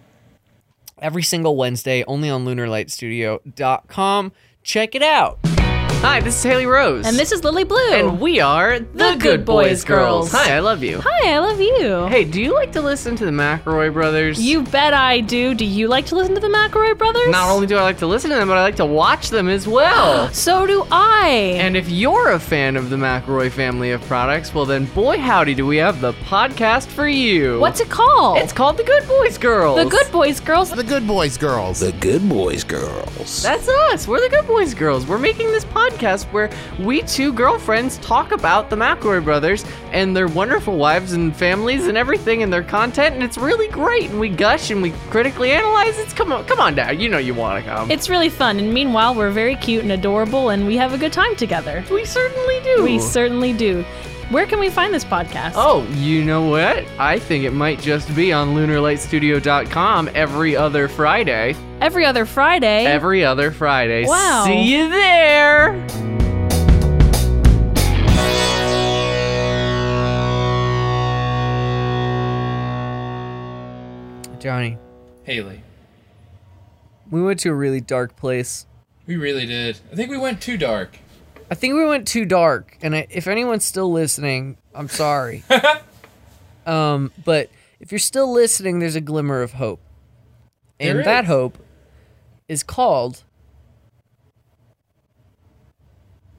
every 0.98 1.22
single 1.22 1.56
wednesday 1.56 2.04
only 2.04 2.30
on 2.30 2.44
lunarlightstudio.com 2.46 4.32
check 4.62 4.94
it 4.94 5.02
out 5.02 5.38
hi 6.00 6.20
this 6.20 6.36
is 6.36 6.42
haley 6.42 6.66
rose 6.66 7.04
And 7.06 7.16
this 7.16 7.32
is 7.32 7.42
Lily 7.42 7.64
Blue. 7.64 7.92
and 7.92 8.20
we 8.20 8.38
are 8.38 8.78
the, 8.78 9.16
Good 9.18 9.44
Boys 9.44 9.82
Girls. 9.82 10.30
hi 10.30 10.54
i 10.54 10.58
love 10.60 10.82
you 10.84 11.00
Hi, 11.02 11.32
I 11.34 11.38
love 11.38 11.60
you. 11.60 12.06
hey 12.06 12.24
do 12.24 12.40
you 12.40 12.52
like 12.54 12.70
to 12.72 12.82
listen 12.82 13.16
to 13.16 13.24
the 13.24 13.30
mcelroy 13.30 13.92
brothers 13.92 14.40
You 14.40 14.62
bet 14.62 14.92
I 14.94 15.20
do. 15.20 15.54
Do 15.54 15.64
you 15.64 15.88
like 15.88 16.06
to 16.06 16.14
listen 16.14 16.34
to 16.34 16.40
the 16.40 16.48
McElroy 16.48 16.96
brothers? 16.96 17.28
not 17.28 17.50
only 17.50 17.66
do 17.66 17.76
i 17.76 17.82
like 17.82 17.98
to 17.98 18.06
listen 18.06 18.30
to 18.30 18.36
them 18.36 18.46
but 18.48 18.56
i 18.56 18.62
like 18.62 18.76
to 18.76 18.86
watch 18.86 19.30
them 19.30 19.48
as 19.48 19.66
well 19.66 20.28
So 20.32 20.66
do 20.66 20.86
I. 20.92 21.54
And 21.58 21.76
if 21.76 21.88
you're 21.88 22.32
a 22.32 22.38
fan 22.40 22.76
of 22.76 22.90
the 22.90 22.96
McElroy 22.96 23.50
family 23.50 23.90
of 23.92 24.00
products, 24.02 24.54
well 24.54 24.64
then 24.66 24.84
boy 24.86 25.18
howdy 25.18 25.54
do 25.54 25.66
we 25.66 25.78
have 25.78 26.00
the 26.00 26.12
podcast 26.12 26.86
for 26.88 27.08
you. 27.08 27.58
What's 27.58 27.80
it 27.80 27.88
called? 27.88 28.38
It's 28.38 28.52
called 28.52 28.76
The 28.76 28.84
Good 28.84 29.08
Boys 29.08 29.38
Girls. 29.38 29.78
the 29.82 29.88
Good 29.90 30.12
Boys 30.12 30.40
Girls. 30.40 30.70
The 30.70 30.84
Good 30.84 31.06
Boys 31.06 31.36
Girls. 31.38 31.80
The 31.80 31.92
Good 31.92 32.28
Boys 32.28 32.64
Girls. 32.64 33.42
That's 33.42 33.68
us. 33.68 34.06
We're 34.06 34.20
the 34.20 34.28
Good 34.28 34.46
Boys 34.46 34.74
Girls. 34.74 35.06
We're 35.06 35.18
making 35.18 35.48
this 35.48 35.64
podcast 35.64 35.85
where 36.32 36.50
we 36.78 37.02
two 37.02 37.32
girlfriends 37.32 37.98
talk 37.98 38.32
about 38.32 38.70
the 38.70 38.76
McElroy 38.76 39.22
brothers 39.22 39.64
and 39.92 40.16
their 40.16 40.28
wonderful 40.28 40.76
wives 40.76 41.12
and 41.12 41.34
families 41.34 41.86
and 41.86 41.96
everything 41.96 42.42
and 42.42 42.52
their 42.52 42.62
content, 42.62 43.14
and 43.14 43.22
it's 43.24 43.38
really 43.38 43.68
great. 43.68 44.10
And 44.10 44.20
we 44.20 44.28
gush 44.28 44.70
and 44.70 44.82
we 44.82 44.90
critically 45.10 45.52
analyze. 45.52 45.98
It's 45.98 46.12
come 46.12 46.32
on, 46.32 46.44
come 46.44 46.60
on, 46.60 46.74
Dad. 46.74 47.00
You 47.00 47.08
know 47.08 47.18
you 47.18 47.34
want 47.34 47.64
to 47.64 47.70
come. 47.70 47.90
It's 47.90 48.08
really 48.08 48.28
fun, 48.28 48.58
and 48.58 48.72
meanwhile, 48.72 49.14
we're 49.14 49.30
very 49.30 49.56
cute 49.56 49.82
and 49.82 49.92
adorable, 49.92 50.50
and 50.50 50.66
we 50.66 50.76
have 50.76 50.92
a 50.92 50.98
good 50.98 51.12
time 51.12 51.34
together. 51.36 51.84
we 51.90 52.04
certainly 52.04 52.60
do. 52.60 52.82
We 52.82 52.98
certainly 52.98 53.52
do. 53.52 53.84
Where 54.30 54.46
can 54.46 54.58
we 54.58 54.70
find 54.70 54.92
this 54.92 55.04
podcast? 55.04 55.52
Oh, 55.54 55.86
you 55.92 56.24
know 56.24 56.48
what? 56.48 56.84
I 56.98 57.18
think 57.20 57.44
it 57.44 57.52
might 57.52 57.80
just 57.80 58.12
be 58.16 58.32
on 58.32 58.56
lunarlightstudio.com 58.56 60.10
every 60.14 60.56
other 60.56 60.88
Friday. 60.88 61.54
Every 61.80 62.04
other 62.04 62.24
Friday. 62.26 62.86
Every 62.86 63.24
other 63.24 63.50
Friday. 63.50 64.06
Wow. 64.06 64.44
See 64.46 64.62
you 64.72 64.88
there. 64.88 65.86
Johnny, 74.38 74.78
Haley. 75.24 75.60
we 77.10 77.20
went 77.22 77.40
to 77.40 77.48
a 77.50 77.54
really 77.54 77.80
dark 77.80 78.14
place. 78.16 78.66
We 79.06 79.16
really 79.16 79.44
did. 79.46 79.78
I 79.90 79.96
think 79.96 80.10
we 80.10 80.18
went 80.18 80.40
too 80.40 80.56
dark. 80.56 80.98
I 81.50 81.54
think 81.56 81.74
we 81.74 81.84
went 81.84 82.06
too 82.06 82.24
dark, 82.24 82.76
and 82.82 82.94
I, 82.94 83.06
if 83.10 83.26
anyone's 83.26 83.64
still 83.64 83.90
listening, 83.90 84.56
I'm 84.74 84.88
sorry. 84.88 85.42
um, 86.66 87.10
but 87.24 87.50
if 87.80 87.90
you're 87.90 87.98
still 87.98 88.32
listening, 88.32 88.78
there's 88.78 88.94
a 88.94 89.00
glimmer 89.00 89.42
of 89.42 89.54
hope, 89.54 89.80
and 90.78 90.98
There 90.98 91.04
that 91.04 91.24
is. 91.24 91.28
hope 91.28 91.58
is 92.48 92.62
called 92.62 93.22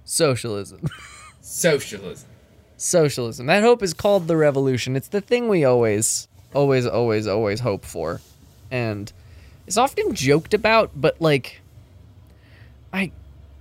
socialism. 0.04 0.82
Socialism. 1.42 2.28
socialism. 2.76 3.46
That 3.46 3.64
hope 3.64 3.82
is 3.82 3.94
called 3.94 4.28
the 4.28 4.36
revolution. 4.36 4.98
It's 4.98 5.08
the 5.08 5.22
thing 5.22 5.48
we 5.48 5.64
always, 5.64 6.28
always, 6.54 6.86
always, 6.86 7.26
always 7.26 7.62
hope 7.62 7.86
for, 7.86 8.20
and 8.70 9.12
it's 9.66 9.78
often 9.78 10.14
joked 10.14 10.54
about. 10.54 10.92
But 10.94 11.22
like, 11.22 11.62
I, 12.92 13.14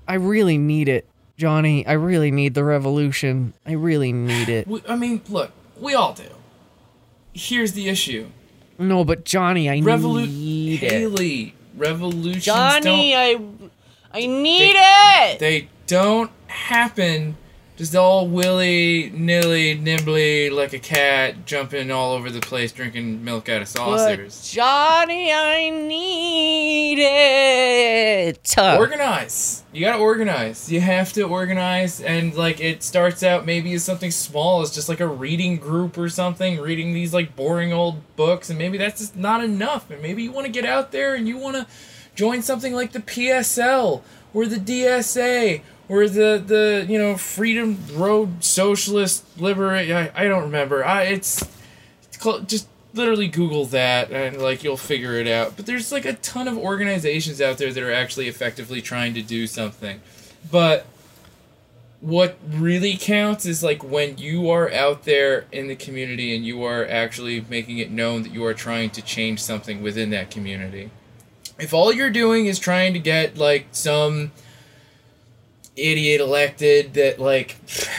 I 0.09 0.15
really 0.15 0.59
need 0.59 0.89
it, 0.89 1.07
Johnny. 1.37 1.87
I 1.87 1.93
really 1.93 2.33
need 2.33 2.55
the 2.55 2.65
revolution. 2.65 3.53
I 3.65 3.73
really 3.75 4.13
need 4.13 4.49
it. 4.49 4.67
We, 4.67 4.83
I 4.89 4.97
mean, 4.97 5.23
look, 5.29 5.53
we 5.81 5.95
all 5.95 6.13
do. 6.13 6.25
Here's 7.33 7.73
the 7.73 7.89
issue. 7.89 8.27
No, 8.79 9.05
but 9.05 9.25
Johnny, 9.25 9.71
I 9.71 9.79
Revolu- 9.79 10.27
need 10.29 10.83
it. 10.83 11.55
Revolutions 11.77 12.45
Johnny, 12.45 13.15
I, 13.15 13.39
I 14.13 14.27
need 14.27 14.75
They- 14.75 15.33
it. 15.33 15.39
they 15.39 15.69
don't 15.87 16.31
happen 16.47 17.37
just 17.77 17.95
all 17.95 18.27
willy 18.27 19.11
nilly 19.15 19.75
nimbly 19.75 20.49
like 20.49 20.73
a 20.73 20.79
cat 20.79 21.45
jumping 21.45 21.91
all 21.91 22.15
over 22.15 22.31
the 22.31 22.41
place 22.41 22.73
drinking 22.73 23.23
milk 23.23 23.51
out 23.51 23.61
of 23.61 23.69
saucers. 23.69 24.41
But. 24.41 24.51
Johnny, 24.51 25.31
I 25.31 25.69
need 25.69 26.99
it. 26.99 28.55
organize. 28.79 29.63
You 29.73 29.83
gotta 29.83 29.99
organize. 29.99 30.73
You 30.73 30.81
have 30.81 31.13
to 31.13 31.25
organize, 31.25 32.01
and 32.01 32.35
like 32.35 32.61
it 32.61 32.83
starts 32.83 33.23
out 33.23 33.45
maybe 33.45 33.75
as 33.75 33.85
something 33.85 34.11
small, 34.11 34.63
as 34.63 34.71
just 34.71 34.89
like 34.89 35.01
a 35.01 35.07
reading 35.07 35.57
group 35.57 35.99
or 35.99 36.09
something, 36.09 36.59
reading 36.59 36.95
these 36.95 37.13
like 37.13 37.37
boring 37.37 37.75
old 37.75 38.17
books, 38.17 38.49
and 38.49 38.59
maybe 38.59 38.79
that's 38.79 39.01
just 39.01 39.17
not 39.17 39.45
enough. 39.45 39.91
And 39.91 40.01
maybe 40.01 40.23
you 40.23 40.33
want 40.33 40.47
to 40.47 40.53
get 40.53 40.65
out 40.65 40.93
there 40.93 41.15
and 41.15 41.29
you 41.29 41.37
want 41.37 41.57
to 41.57 41.67
join 42.15 42.41
something 42.41 42.73
like 42.73 42.93
the 42.93 43.01
PSL 43.01 44.03
or 44.33 44.47
the 44.47 44.57
DSA 44.57 45.61
or 45.89 46.09
the 46.09 46.43
the 46.45 46.87
you 46.89 46.99
know 46.99 47.17
Freedom 47.17 47.79
Road 47.93 48.43
Socialist 48.43 49.25
Liberate. 49.39 49.91
I, 49.91 50.11
I 50.15 50.25
don't 50.25 50.43
remember. 50.43 50.85
I 50.85 51.05
it's, 51.05 51.43
it's 52.05 52.17
called 52.17 52.49
just 52.49 52.69
literally 52.97 53.29
google 53.29 53.67
that 53.67 54.11
and 54.11 54.41
like 54.41 54.65
you'll 54.65 54.77
figure 54.77 55.15
it 55.15 55.29
out 55.29 55.55
but 55.55 55.67
there's 55.67 55.93
like 55.93 56.05
a 56.05 56.15
ton 56.15 56.49
of 56.49 56.57
organizations 56.57 57.41
out 57.41 57.59
there 57.59 57.73
that 57.73 57.83
are 57.83 57.93
actually 57.93 58.27
effectively 58.27 58.81
trying 58.81 59.15
to 59.15 59.23
do 59.23 59.47
something 59.47 60.01
but 60.51 60.87
what 62.01 62.39
really 62.49 62.97
counts 62.97 63.47
is 63.47 63.63
like 63.63 63.83
when 63.83 64.17
you 64.17 64.51
are 64.51 64.73
out 64.73 65.05
there 65.05 65.45
in 65.53 65.67
the 65.67 65.77
community 65.77 66.35
and 66.35 66.45
you 66.47 66.63
are 66.63 66.87
actually 66.87 67.45
making 67.49 67.79
it 67.79 67.91
known 67.91 68.23
that 68.23 68.33
you 68.33 68.45
are 68.45 68.55
trying 68.55 68.89
to 68.89 69.03
change 69.03 69.43
something 69.43 69.83
within 69.83 70.11
that 70.11 70.31
community 70.31 70.91
if 71.59 71.75
all 71.75 71.93
you're 71.93 72.11
doing 72.11 72.47
is 72.47 72.59
trying 72.59 72.93
to 72.95 72.99
get 72.99 73.37
like 73.37 73.67
some 73.73 74.33
idiot 75.77 76.21
elected 76.21 76.95
that 76.95 77.19
like 77.19 77.57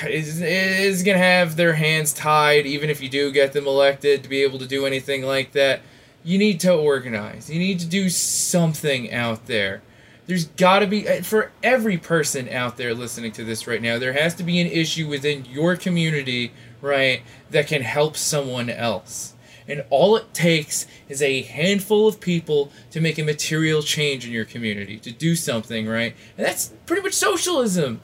is 0.07 0.41
is 0.41 1.03
gonna 1.03 1.17
have 1.17 1.55
their 1.55 1.73
hands 1.73 2.11
tied 2.13 2.65
even 2.65 2.89
if 2.89 3.01
you 3.01 3.09
do 3.09 3.32
get 3.32 3.53
them 3.53 3.67
elected 3.67 4.23
to 4.23 4.30
be 4.30 4.41
able 4.43 4.59
to 4.59 4.67
do 4.67 4.86
anything 4.86 5.23
like 5.23 5.51
that. 5.53 5.82
You 6.23 6.38
need 6.38 6.59
to 6.61 6.73
organize. 6.73 7.49
You 7.49 7.59
need 7.59 7.80
to 7.80 7.86
do 7.86 8.09
something 8.09 9.13
out 9.13 9.45
there. 9.45 9.82
There's 10.25 10.45
got 10.45 10.80
to 10.80 10.88
be 10.88 11.07
uh, 11.07 11.21
for 11.21 11.51
every 11.63 11.97
person 11.97 12.49
out 12.49 12.75
there 12.75 12.93
listening 12.93 13.32
to 13.34 13.45
this 13.45 13.65
right 13.65 13.82
now 13.82 13.97
there 13.97 14.13
has 14.13 14.36
to 14.36 14.43
be 14.43 14.59
an 14.59 14.67
issue 14.67 15.07
within 15.07 15.45
your 15.45 15.78
community 15.78 16.51
right 16.82 17.21
that 17.49 17.67
can 17.67 17.82
help 17.82 18.17
someone 18.17 18.69
else 18.69 19.34
and 19.68 19.84
all 19.89 20.15
it 20.15 20.34
takes 20.34 20.88
is 21.09 21.22
a 21.22 21.41
handful 21.41 22.07
of 22.07 22.20
people 22.20 22.72
to 22.91 23.01
make 23.01 23.18
a 23.18 23.24
material 23.24 23.82
change 23.82 24.26
in 24.26 24.32
your 24.32 24.45
community, 24.45 24.97
to 24.99 25.11
do 25.11 25.36
something, 25.36 25.88
right? 25.88 26.15
And 26.38 26.45
that's 26.45 26.74
pretty 26.86 27.01
much 27.01 27.13
socialism. 27.13 28.01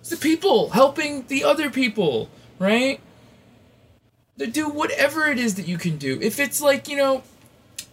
It's 0.00 0.10
the 0.10 0.16
people 0.16 0.70
helping 0.70 1.26
the 1.26 1.44
other 1.44 1.70
people, 1.70 2.30
right? 2.58 3.00
To 4.38 4.46
do 4.46 4.68
whatever 4.68 5.26
it 5.28 5.38
is 5.38 5.56
that 5.56 5.68
you 5.68 5.76
can 5.76 5.98
do. 5.98 6.18
If 6.22 6.40
it's 6.40 6.62
like, 6.62 6.88
you 6.88 6.96
know, 6.96 7.22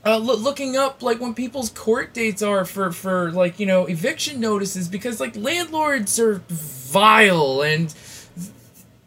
uh, 0.05 0.17
loo- 0.17 0.35
looking 0.35 0.77
up 0.77 1.01
like 1.01 1.19
when 1.19 1.33
people's 1.33 1.69
court 1.69 2.13
dates 2.13 2.41
are 2.41 2.63
for 2.63 2.91
for 2.91 3.31
like 3.31 3.59
you 3.59 3.65
know 3.65 3.85
eviction 3.85 4.39
notices 4.39 4.87
because 4.87 5.19
like 5.19 5.35
landlords 5.35 6.19
are 6.19 6.41
vile 6.47 7.61
and 7.61 7.93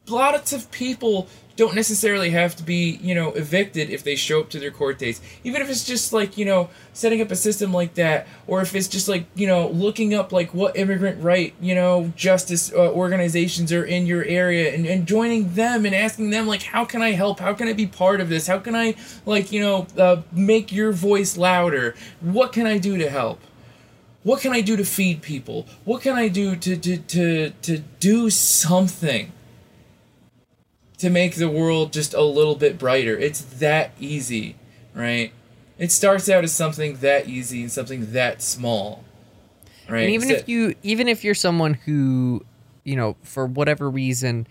lots 0.06 0.52
of 0.52 0.70
people 0.70 1.28
don't 1.60 1.74
necessarily 1.74 2.30
have 2.30 2.56
to 2.56 2.62
be, 2.62 2.98
you 3.02 3.14
know, 3.14 3.32
evicted 3.32 3.90
if 3.90 4.02
they 4.02 4.16
show 4.16 4.40
up 4.40 4.48
to 4.48 4.58
their 4.58 4.70
court 4.70 4.98
dates. 4.98 5.20
Even 5.44 5.60
if 5.60 5.68
it's 5.68 5.84
just 5.84 6.10
like, 6.10 6.38
you 6.38 6.46
know, 6.46 6.70
setting 6.94 7.20
up 7.20 7.30
a 7.30 7.36
system 7.36 7.70
like 7.70 7.92
that, 7.96 8.26
or 8.46 8.62
if 8.62 8.74
it's 8.74 8.88
just 8.88 9.08
like, 9.08 9.26
you 9.34 9.46
know, 9.46 9.68
looking 9.68 10.14
up 10.14 10.32
like 10.32 10.54
what 10.54 10.74
immigrant 10.74 11.22
right, 11.22 11.52
you 11.60 11.74
know, 11.74 12.14
justice 12.16 12.72
uh, 12.72 12.90
organizations 12.92 13.74
are 13.74 13.84
in 13.84 14.06
your 14.06 14.24
area 14.24 14.72
and, 14.72 14.86
and 14.86 15.06
joining 15.06 15.52
them 15.52 15.84
and 15.84 15.94
asking 15.94 16.30
them, 16.30 16.46
like, 16.46 16.62
how 16.62 16.86
can 16.86 17.02
I 17.02 17.10
help? 17.10 17.40
How 17.40 17.52
can 17.52 17.68
I 17.68 17.74
be 17.74 17.86
part 17.86 18.22
of 18.22 18.30
this? 18.30 18.46
How 18.46 18.58
can 18.58 18.74
I, 18.74 18.94
like, 19.26 19.52
you 19.52 19.60
know, 19.60 19.86
uh, 19.98 20.22
make 20.32 20.72
your 20.72 20.92
voice 20.92 21.36
louder? 21.36 21.94
What 22.22 22.54
can 22.54 22.66
I 22.66 22.78
do 22.78 22.96
to 22.96 23.10
help? 23.10 23.38
What 24.22 24.40
can 24.40 24.52
I 24.52 24.62
do 24.62 24.78
to 24.78 24.84
feed 24.86 25.20
people? 25.20 25.66
What 25.84 26.00
can 26.00 26.16
I 26.16 26.28
do 26.28 26.56
to, 26.56 26.74
to, 26.74 26.96
to, 26.96 27.50
to 27.50 27.78
do 27.98 28.30
something? 28.30 29.32
To 31.00 31.10
make 31.10 31.34
the 31.36 31.48
world 31.48 31.92
just 31.92 32.14
a 32.14 32.22
little 32.22 32.54
bit 32.54 32.78
brighter. 32.78 33.16
It's 33.18 33.40
that 33.40 33.92
easy, 33.98 34.56
right? 34.94 35.32
It 35.78 35.90
starts 35.90 36.28
out 36.28 36.44
as 36.44 36.52
something 36.52 36.96
that 36.96 37.28
easy 37.28 37.62
and 37.62 37.72
something 37.72 38.12
that 38.12 38.42
small, 38.42 39.02
right? 39.88 40.02
And 40.02 40.10
even 40.12 40.28
So- 40.28 40.34
if 40.34 40.48
you 40.48 40.74
even 40.82 41.08
if 41.08 41.24
you're 41.24 41.34
someone 41.34 41.74
who, 41.74 42.44
you 42.84 42.96
know, 42.96 43.16
for 43.22 43.46
whatever 43.46 43.88
reason, 43.90 44.46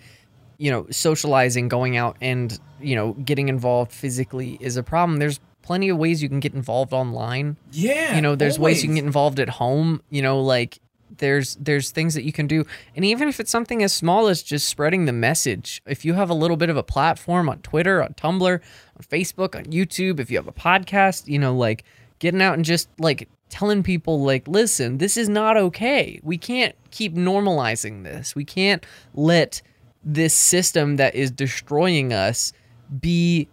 you 0.58 0.72
know, 0.72 0.88
socializing, 0.90 1.68
going 1.68 1.98
out 1.98 2.18
and, 2.20 2.60
you 2.82 2.96
know, 2.96 3.14
getting 3.14 3.48
involved 3.48 3.92
physically 3.92 4.58
is 4.60 4.76
a 4.76 4.84
problem, 4.84 5.20
there's 5.20 5.40
plenty 5.62 5.90
of 5.90 5.98
ways 5.98 6.24
you 6.24 6.30
can 6.30 6.40
get 6.40 6.54
involved 6.56 6.94
online. 6.94 7.56
yeah, 7.72 8.16
you 8.16 8.22
know, 8.22 8.36
there's 8.36 8.58
ways 8.58 8.82
you 8.82 8.88
can 8.88 8.96
get 8.96 9.06
involved 9.06 9.40
at 9.40 9.50
home, 9.50 10.02
you 10.10 10.22
know, 10.24 10.42
like 10.42 10.80
there's 11.20 11.56
there's 11.56 11.92
things 11.92 12.14
that 12.16 12.24
you 12.24 12.34
can 12.34 12.48
do. 12.48 12.66
And 12.96 13.06
even 13.06 13.28
if 13.28 13.40
it's 13.40 13.52
something 13.52 13.84
as 13.84 13.94
small 13.94 14.28
as 14.28 14.44
just 14.44 14.68
spreading 14.68 15.06
the 15.06 15.14
message, 15.14 15.82
if 15.86 16.04
you 16.04 16.14
have 16.16 16.30
a 16.30 16.34
little 16.34 16.58
bit 16.58 16.70
of 16.70 16.78
a 16.78 16.84
platform 16.84 17.48
on 17.48 17.60
Twitter, 17.60 18.02
on 18.04 18.14
Tumblr, 18.14 18.52
on 18.54 19.04
Facebook, 19.04 19.56
on 19.56 19.66
YouTube, 19.66 20.20
if 20.20 20.32
you 20.32 20.38
have 20.38 20.48
a 20.48 20.54
podcast, 20.54 21.28
you 21.28 21.40
know, 21.40 21.56
like 21.56 21.84
getting 22.20 22.42
out 22.42 22.56
and 22.56 22.66
just 22.66 22.90
like 22.98 23.30
telling 23.50 23.84
people 23.84 24.22
like 24.22 24.48
listen, 24.48 24.98
this 24.98 25.18
is 25.18 25.30
not 25.30 25.58
okay. 25.58 26.20
We 26.24 26.38
can't 26.38 26.76
keep 26.92 27.16
normalizing 27.16 28.04
this. 28.04 28.36
We 28.36 28.46
can't 28.46 28.86
let 29.14 29.62
this 30.04 30.34
system 30.34 30.96
that 30.96 31.16
is 31.16 31.32
destroying 31.32 32.14
us 32.14 32.54
be 33.00 33.48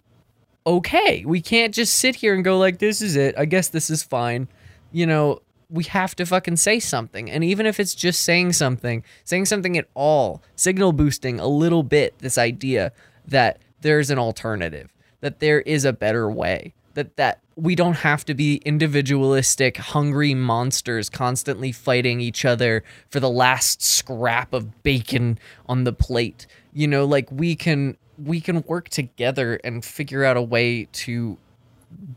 okay. 0.65 1.23
We 1.25 1.41
can't 1.41 1.73
just 1.73 1.95
sit 1.95 2.15
here 2.15 2.33
and 2.33 2.43
go 2.43 2.57
like 2.57 2.79
this 2.79 3.01
is 3.01 3.15
it. 3.15 3.35
I 3.37 3.45
guess 3.45 3.69
this 3.69 3.89
is 3.89 4.03
fine. 4.03 4.47
You 4.91 5.05
know, 5.05 5.41
we 5.69 5.83
have 5.85 6.15
to 6.15 6.25
fucking 6.25 6.57
say 6.57 6.79
something. 6.79 7.29
And 7.29 7.43
even 7.43 7.65
if 7.65 7.79
it's 7.79 7.95
just 7.95 8.21
saying 8.21 8.53
something, 8.53 9.03
saying 9.23 9.45
something 9.45 9.77
at 9.77 9.87
all, 9.93 10.41
signal 10.55 10.93
boosting 10.93 11.39
a 11.39 11.47
little 11.47 11.83
bit 11.83 12.17
this 12.19 12.37
idea 12.37 12.91
that 13.27 13.59
there's 13.81 14.09
an 14.09 14.19
alternative, 14.19 14.93
that 15.21 15.39
there 15.39 15.61
is 15.61 15.85
a 15.85 15.93
better 15.93 16.29
way, 16.29 16.73
that 16.93 17.17
that 17.17 17.39
we 17.55 17.75
don't 17.75 17.97
have 17.97 18.23
to 18.25 18.33
be 18.33 18.57
individualistic, 18.65 19.77
hungry 19.77 20.33
monsters 20.33 21.09
constantly 21.09 21.71
fighting 21.71 22.21
each 22.21 22.45
other 22.45 22.83
for 23.09 23.19
the 23.19 23.29
last 23.29 23.81
scrap 23.81 24.53
of 24.53 24.83
bacon 24.83 25.39
on 25.67 25.83
the 25.83 25.93
plate. 25.93 26.47
You 26.73 26.87
know, 26.87 27.05
like 27.05 27.31
we 27.31 27.55
can 27.55 27.97
we 28.23 28.39
can 28.41 28.63
work 28.67 28.89
together 28.89 29.59
and 29.63 29.83
figure 29.83 30.23
out 30.23 30.37
a 30.37 30.41
way 30.41 30.85
to 30.91 31.37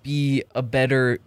be 0.02 0.42
a 0.54 0.62
better 0.62 1.18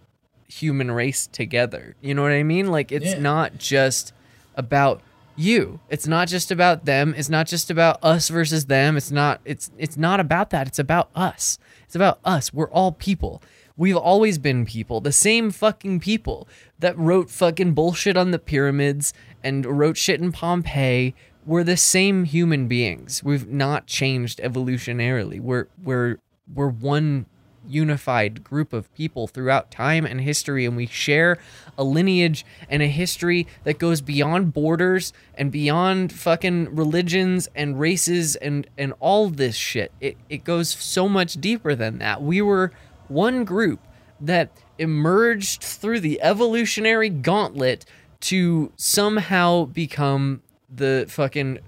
human 0.48 0.90
race 0.90 1.26
together. 1.26 1.96
You 2.00 2.14
know 2.14 2.22
what 2.22 2.32
I 2.32 2.42
mean? 2.42 2.70
Like 2.70 2.92
it's 2.92 3.06
Yeah. 3.14 3.18
not 3.20 3.58
just 3.58 4.12
about 4.56 5.00
you. 5.36 5.80
It's 5.90 6.06
not 6.06 6.28
just 6.28 6.50
about 6.50 6.84
them. 6.84 7.14
It's 7.16 7.28
not 7.28 7.46
just 7.46 7.70
about 7.70 7.98
us 8.02 8.28
versus 8.28 8.66
them. 8.66 8.96
It's 8.96 9.10
not 9.10 9.40
it's 9.44 9.70
it's 9.78 9.96
not 9.96 10.20
about 10.20 10.50
that. 10.50 10.66
It's 10.68 10.78
about 10.78 11.08
us. 11.14 11.58
It's 11.84 11.96
about 11.96 12.18
us. 12.24 12.52
We're 12.52 12.70
all 12.70 12.92
people. 12.92 13.42
We've 13.76 13.96
always 13.96 14.38
been 14.38 14.64
people, 14.66 15.00
the 15.00 15.10
same 15.10 15.50
fucking 15.50 15.98
people 15.98 16.46
that 16.78 16.96
wrote 16.96 17.28
fucking 17.28 17.72
bullshit 17.74 18.16
on 18.16 18.30
the 18.30 18.38
pyramids 18.38 19.12
and 19.42 19.66
wrote 19.66 19.96
shit 19.96 20.20
in 20.20 20.30
Pompeii. 20.30 21.12
We're 21.44 21.64
the 21.64 21.76
same 21.76 22.24
human 22.24 22.68
beings. 22.68 23.24
We've 23.24 23.48
not 23.48 23.86
changed 23.88 24.38
evolutionarily. 24.38 25.40
We're 25.40 25.66
we're 25.82 26.18
we're 26.54 26.68
one 26.68 27.26
unified 27.66 28.44
group 28.44 28.72
of 28.72 28.92
people 28.94 29.26
throughout 29.26 29.70
time 29.70 30.04
and 30.04 30.20
history 30.20 30.64
and 30.64 30.76
we 30.76 30.86
share 30.86 31.38
a 31.78 31.84
lineage 31.84 32.44
and 32.68 32.82
a 32.82 32.86
history 32.86 33.46
that 33.64 33.78
goes 33.78 34.00
beyond 34.00 34.52
borders 34.52 35.12
and 35.34 35.50
beyond 35.50 36.12
fucking 36.12 36.74
religions 36.74 37.48
and 37.54 37.78
races 37.78 38.36
and 38.36 38.66
and 38.76 38.92
all 39.00 39.28
this 39.28 39.56
shit 39.56 39.92
it 40.00 40.16
it 40.28 40.44
goes 40.44 40.70
so 40.70 41.08
much 41.08 41.34
deeper 41.34 41.74
than 41.74 41.98
that 41.98 42.22
we 42.22 42.40
were 42.40 42.72
one 43.08 43.44
group 43.44 43.80
that 44.20 44.50
emerged 44.78 45.62
through 45.62 46.00
the 46.00 46.20
evolutionary 46.22 47.08
gauntlet 47.08 47.84
to 48.20 48.72
somehow 48.76 49.64
become 49.66 50.42
the 50.74 51.04
fucking 51.08 51.58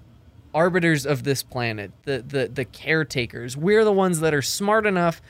arbiters 0.53 1.05
of 1.05 1.23
this 1.23 1.43
planet, 1.43 1.91
the 2.03 2.23
the 2.27 2.47
the 2.47 2.65
caretakers. 2.65 3.55
We're 3.55 3.83
the 3.83 3.93
ones 3.93 4.19
that 4.21 4.33
are 4.33 4.41
smart 4.41 4.85
enough 4.85 5.21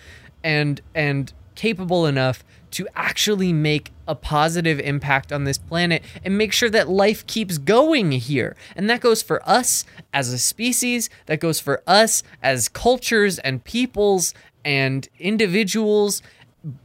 and 0.44 0.82
and 0.94 1.34
capable 1.56 2.06
enough 2.06 2.44
to 2.70 2.88
actually 2.96 3.52
make 3.52 3.92
a 4.08 4.14
positive 4.14 4.80
impact 4.80 5.32
on 5.32 5.46
this 5.46 5.58
planet 5.58 6.04
and 6.24 6.38
make 6.38 6.54
sure 6.54 6.70
that 6.70 6.88
life 6.88 7.26
keeps 7.26 7.58
going 7.58 8.12
here. 8.12 8.56
And 8.76 8.90
that 8.90 9.02
goes 9.02 9.24
for 9.24 9.42
us 9.50 9.84
as 10.14 10.32
a 10.32 10.38
species, 10.38 11.10
that 11.26 11.40
goes 11.40 11.60
for 11.60 11.82
us 11.88 12.24
as 12.44 12.70
cultures 12.70 13.40
and 13.40 13.64
peoples 13.64 14.34
and 14.64 15.08
individuals, 15.20 16.22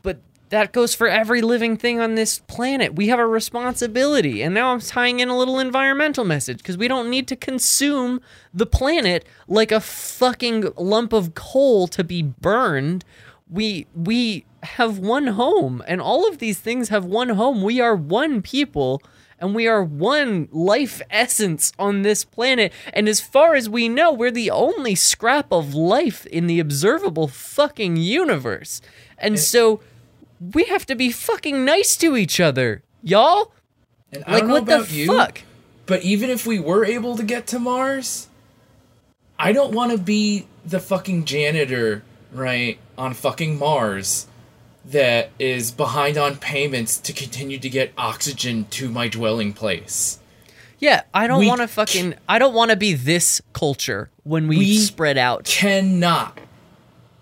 but 0.02 0.18
that 0.52 0.72
goes 0.72 0.94
for 0.94 1.08
every 1.08 1.40
living 1.40 1.78
thing 1.78 1.98
on 1.98 2.14
this 2.14 2.40
planet. 2.40 2.94
We 2.94 3.08
have 3.08 3.18
a 3.18 3.26
responsibility. 3.26 4.42
And 4.42 4.54
now 4.54 4.72
I'm 4.72 4.80
tying 4.80 5.20
in 5.20 5.30
a 5.30 5.36
little 5.36 5.58
environmental 5.58 6.24
message 6.24 6.58
because 6.58 6.76
we 6.76 6.88
don't 6.88 7.08
need 7.08 7.26
to 7.28 7.36
consume 7.36 8.20
the 8.52 8.66
planet 8.66 9.24
like 9.48 9.72
a 9.72 9.80
fucking 9.80 10.72
lump 10.76 11.14
of 11.14 11.34
coal 11.34 11.88
to 11.88 12.04
be 12.04 12.22
burned. 12.22 13.02
We 13.52 13.86
we 13.94 14.46
have 14.62 14.98
one 14.98 15.28
home 15.28 15.82
and 15.86 16.00
all 16.00 16.26
of 16.28 16.38
these 16.38 16.58
things 16.58 16.88
have 16.88 17.04
one 17.04 17.30
home. 17.30 17.62
We 17.62 17.80
are 17.80 17.94
one 17.94 18.40
people 18.40 19.02
and 19.38 19.54
we 19.54 19.66
are 19.66 19.82
one 19.82 20.48
life 20.52 21.02
essence 21.10 21.72
on 21.78 22.02
this 22.02 22.24
planet. 22.24 22.72
And 22.94 23.08
as 23.08 23.20
far 23.20 23.54
as 23.54 23.68
we 23.68 23.88
know, 23.88 24.12
we're 24.12 24.30
the 24.30 24.50
only 24.50 24.94
scrap 24.94 25.52
of 25.52 25.74
life 25.74 26.24
in 26.26 26.46
the 26.46 26.60
observable 26.60 27.26
fucking 27.28 27.96
universe. 27.96 28.80
And 29.18 29.38
so 29.38 29.80
we 30.54 30.64
have 30.64 30.86
to 30.86 30.94
be 30.94 31.10
fucking 31.10 31.64
nice 31.64 31.96
to 31.98 32.16
each 32.16 32.40
other, 32.40 32.82
y'all. 33.02 33.52
And 34.12 34.24
Like 34.28 34.44
what 34.44 34.66
the 34.66 34.86
you, 34.88 35.06
fuck? 35.06 35.42
But 35.86 36.02
even 36.02 36.30
if 36.30 36.46
we 36.46 36.60
were 36.60 36.84
able 36.84 37.16
to 37.16 37.24
get 37.24 37.46
to 37.48 37.58
Mars, 37.58 38.28
I 39.38 39.52
don't 39.52 39.74
want 39.74 39.90
to 39.90 39.98
be 39.98 40.46
the 40.64 40.78
fucking 40.78 41.24
janitor, 41.24 42.04
right, 42.32 42.78
on 42.96 43.14
fucking 43.14 43.58
Mars 43.58 44.26
that 44.84 45.30
is 45.38 45.70
behind 45.70 46.18
on 46.18 46.36
payments 46.36 46.98
to 46.98 47.12
continue 47.12 47.58
to 47.58 47.68
get 47.68 47.92
oxygen 47.96 48.66
to 48.70 48.88
my 48.88 49.08
dwelling 49.08 49.52
place. 49.52 50.18
Yeah, 50.78 51.02
I 51.14 51.28
don't 51.28 51.46
want 51.46 51.60
to 51.60 51.68
fucking. 51.68 52.14
I 52.28 52.40
don't 52.40 52.54
want 52.54 52.72
to 52.72 52.76
be 52.76 52.94
this 52.94 53.40
culture 53.52 54.10
when 54.24 54.48
we, 54.48 54.58
We 54.58 54.78
spread 54.78 55.16
out. 55.16 55.44
Cannot. 55.44 56.40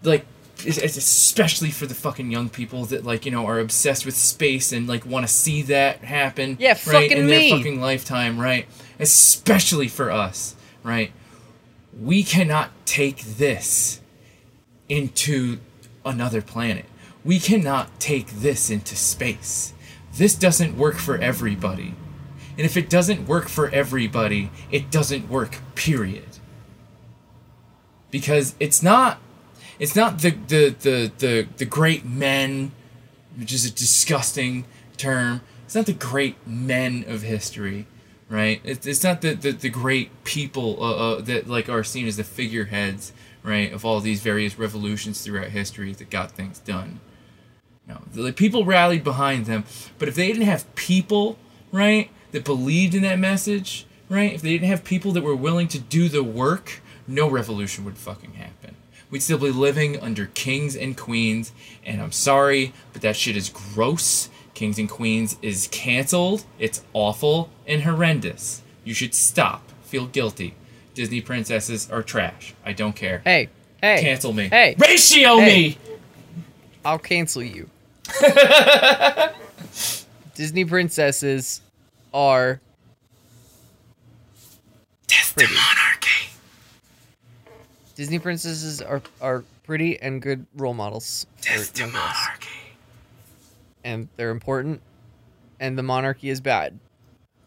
Like, 0.02 0.24
especially 0.66 1.70
for 1.70 1.84
the 1.84 1.94
fucking 1.94 2.30
young 2.30 2.48
people 2.48 2.86
that, 2.86 3.04
like, 3.04 3.26
you 3.26 3.30
know, 3.30 3.44
are 3.44 3.60
obsessed 3.60 4.06
with 4.06 4.16
space 4.16 4.72
and, 4.72 4.86
like, 4.86 5.04
want 5.04 5.26
to 5.26 5.32
see 5.32 5.60
that 5.62 5.98
happen. 5.98 6.56
Yeah, 6.58 6.70
right, 6.70 6.78
fucking 6.80 7.18
in 7.18 7.26
me. 7.26 7.50
their 7.50 7.58
fucking 7.58 7.82
lifetime, 7.82 8.38
right? 8.38 8.66
Especially 8.98 9.88
for 9.88 10.10
us, 10.10 10.54
right? 10.82 11.12
we 11.98 12.22
cannot 12.22 12.70
take 12.86 13.22
this 13.22 14.00
into 14.90 15.58
another 16.04 16.42
planet. 16.42 16.84
We 17.24 17.38
cannot 17.38 17.98
take 17.98 18.28
this 18.28 18.68
into 18.68 18.96
space. 18.96 19.72
This 20.12 20.34
doesn't 20.34 20.76
work 20.76 20.96
for 20.96 21.16
everybody. 21.16 21.94
And 22.58 22.66
if 22.66 22.76
it 22.76 22.90
doesn't 22.90 23.26
work 23.26 23.48
for 23.48 23.70
everybody, 23.70 24.50
it 24.70 24.90
doesn't 24.90 25.30
work, 25.30 25.58
period. 25.74 26.38
Because 28.10 28.54
it's 28.60 28.82
not 28.82 29.18
it's 29.78 29.96
not 29.96 30.18
the 30.18 30.30
the 30.30 30.76
the 30.80 31.12
the, 31.18 31.48
the 31.56 31.64
great 31.64 32.04
men, 32.04 32.72
which 33.38 33.52
is 33.52 33.64
a 33.64 33.70
disgusting 33.70 34.64
term. 34.96 35.40
It's 35.64 35.74
not 35.76 35.86
the 35.86 35.92
great 35.92 36.44
men 36.46 37.04
of 37.06 37.22
history 37.22 37.86
right? 38.30 38.60
It's, 38.64 38.86
it's 38.86 39.04
not 39.04 39.20
the, 39.20 39.34
the, 39.34 39.50
the 39.50 39.68
great 39.68 40.24
people 40.24 40.82
uh, 40.82 40.94
uh, 40.94 41.20
that 41.22 41.48
like 41.48 41.68
are 41.68 41.84
seen 41.84 42.06
as 42.06 42.16
the 42.16 42.24
figureheads, 42.24 43.12
right, 43.42 43.72
of 43.72 43.84
all 43.84 44.00
these 44.00 44.22
various 44.22 44.58
revolutions 44.58 45.22
throughout 45.22 45.48
history 45.48 45.92
that 45.94 46.10
got 46.10 46.32
things 46.32 46.58
done. 46.58 47.00
No, 47.86 48.02
the 48.12 48.32
people 48.32 48.64
rallied 48.64 49.02
behind 49.02 49.46
them, 49.46 49.64
but 49.98 50.08
if 50.08 50.14
they 50.14 50.28
didn't 50.28 50.44
have 50.44 50.72
people, 50.74 51.38
right, 51.72 52.10
that 52.32 52.44
believed 52.44 52.94
in 52.94 53.02
that 53.02 53.18
message, 53.18 53.86
right, 54.08 54.32
if 54.32 54.42
they 54.42 54.50
didn't 54.50 54.68
have 54.68 54.84
people 54.84 55.12
that 55.12 55.22
were 55.22 55.34
willing 55.34 55.68
to 55.68 55.78
do 55.78 56.08
the 56.08 56.22
work, 56.22 56.80
no 57.06 57.28
revolution 57.28 57.84
would 57.84 57.98
fucking 57.98 58.34
happen. 58.34 58.76
We'd 59.10 59.22
still 59.22 59.38
be 59.38 59.50
living 59.50 59.98
under 60.00 60.26
kings 60.26 60.76
and 60.76 60.96
queens. 60.96 61.52
And 61.84 62.00
I'm 62.00 62.12
sorry, 62.12 62.72
but 62.92 63.02
that 63.02 63.16
shit 63.16 63.36
is 63.36 63.48
gross. 63.48 64.30
Kings 64.54 64.78
and 64.78 64.88
Queens 64.88 65.36
is 65.42 65.68
canceled. 65.72 66.44
It's 66.58 66.84
awful 66.92 67.50
and 67.66 67.82
horrendous. 67.82 68.62
You 68.84 68.94
should 68.94 69.14
stop. 69.14 69.62
Feel 69.82 70.06
guilty. 70.06 70.54
Disney 71.00 71.22
princesses 71.22 71.90
are 71.90 72.02
trash. 72.02 72.52
I 72.62 72.74
don't 72.74 72.94
care. 72.94 73.22
Hey, 73.24 73.48
hey. 73.80 74.02
Cancel 74.02 74.34
me. 74.34 74.48
Hey. 74.50 74.74
Ratio 74.78 75.38
Hey. 75.38 75.68
me! 75.70 75.78
I'll 76.84 76.98
cancel 76.98 77.42
you. 77.42 77.70
Disney 80.34 80.66
princesses 80.66 81.62
are 82.12 82.60
pretty. 85.34 85.54
Monarchy. 85.54 86.28
Disney 87.94 88.18
princesses 88.18 88.82
are 88.82 89.00
are 89.22 89.42
pretty 89.64 89.98
and 90.02 90.20
good 90.20 90.44
role 90.54 90.74
models 90.74 91.26
young 91.46 91.56
girls. 91.56 91.92
monarchy. 91.94 92.48
and 93.84 94.06
they're 94.16 94.28
important. 94.32 94.82
And 95.58 95.78
the 95.78 95.82
monarchy 95.82 96.28
is 96.28 96.42
bad. 96.42 96.78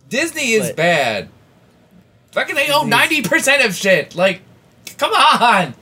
Disney 0.09 0.53
is 0.53 0.69
But- 0.69 0.75
bad. 0.75 1.29
Fucking 2.33 2.55
they 2.55 2.69
own 2.71 2.89
90% 2.91 3.65
of 3.65 3.75
shit. 3.75 4.15
Like, 4.15 4.41
come 4.97 5.13
on! 5.13 5.73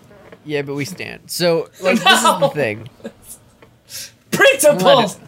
Yeah, 0.46 0.62
but 0.64 0.76
we 0.76 0.86
stand. 0.86 1.32
So 1.32 1.70
like 1.82 1.98
this 2.00 2.18
is 2.18 2.24
the 2.24 2.40
No. 2.40 2.48
thing. 2.50 2.90
Principles! 4.32 5.20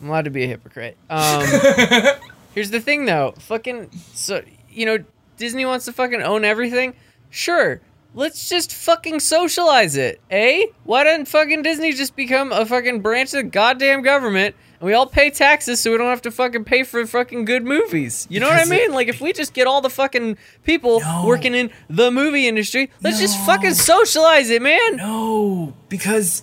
I'm 0.00 0.08
allowed 0.08 0.24
to 0.24 0.30
be 0.30 0.44
a 0.44 0.46
hypocrite. 0.46 0.96
Um, 1.08 1.44
here's 2.54 2.70
the 2.70 2.80
thing, 2.80 3.04
though. 3.06 3.34
Fucking 3.38 3.90
so 4.14 4.42
you 4.70 4.86
know 4.86 4.98
Disney 5.36 5.64
wants 5.66 5.84
to 5.86 5.92
fucking 5.92 6.22
own 6.22 6.44
everything. 6.44 6.94
Sure, 7.30 7.80
let's 8.14 8.48
just 8.48 8.72
fucking 8.74 9.20
socialize 9.20 9.96
it, 9.96 10.20
eh? 10.30 10.66
Why 10.84 11.04
doesn't 11.04 11.26
fucking 11.26 11.62
Disney 11.62 11.92
just 11.92 12.16
become 12.16 12.52
a 12.52 12.64
fucking 12.64 13.00
branch 13.00 13.34
of 13.34 13.38
the 13.38 13.42
goddamn 13.44 14.02
government 14.02 14.54
and 14.80 14.86
we 14.86 14.94
all 14.94 15.06
pay 15.06 15.30
taxes 15.30 15.80
so 15.80 15.90
we 15.92 15.98
don't 15.98 16.08
have 16.08 16.22
to 16.22 16.30
fucking 16.30 16.64
pay 16.64 16.82
for 16.82 17.06
fucking 17.06 17.44
good 17.44 17.64
movies? 17.64 18.26
You 18.30 18.40
know 18.40 18.46
what 18.48 18.54
I 18.56 18.64
Because 18.64 18.70
it- 18.70 18.80
mean? 18.88 18.92
Like 18.92 19.08
if 19.08 19.20
we 19.20 19.32
just 19.32 19.52
get 19.54 19.66
all 19.66 19.80
the 19.80 19.90
fucking 19.90 20.38
people 20.64 21.00
No. 21.00 21.24
working 21.26 21.54
in 21.54 21.70
the 21.88 22.10
movie 22.10 22.48
industry, 22.48 22.90
let's 23.02 23.20
just 23.20 23.38
fucking 23.46 23.74
socialize 23.74 24.50
it, 24.50 24.62
man. 24.62 24.96
No, 24.96 25.74
because 25.88 26.42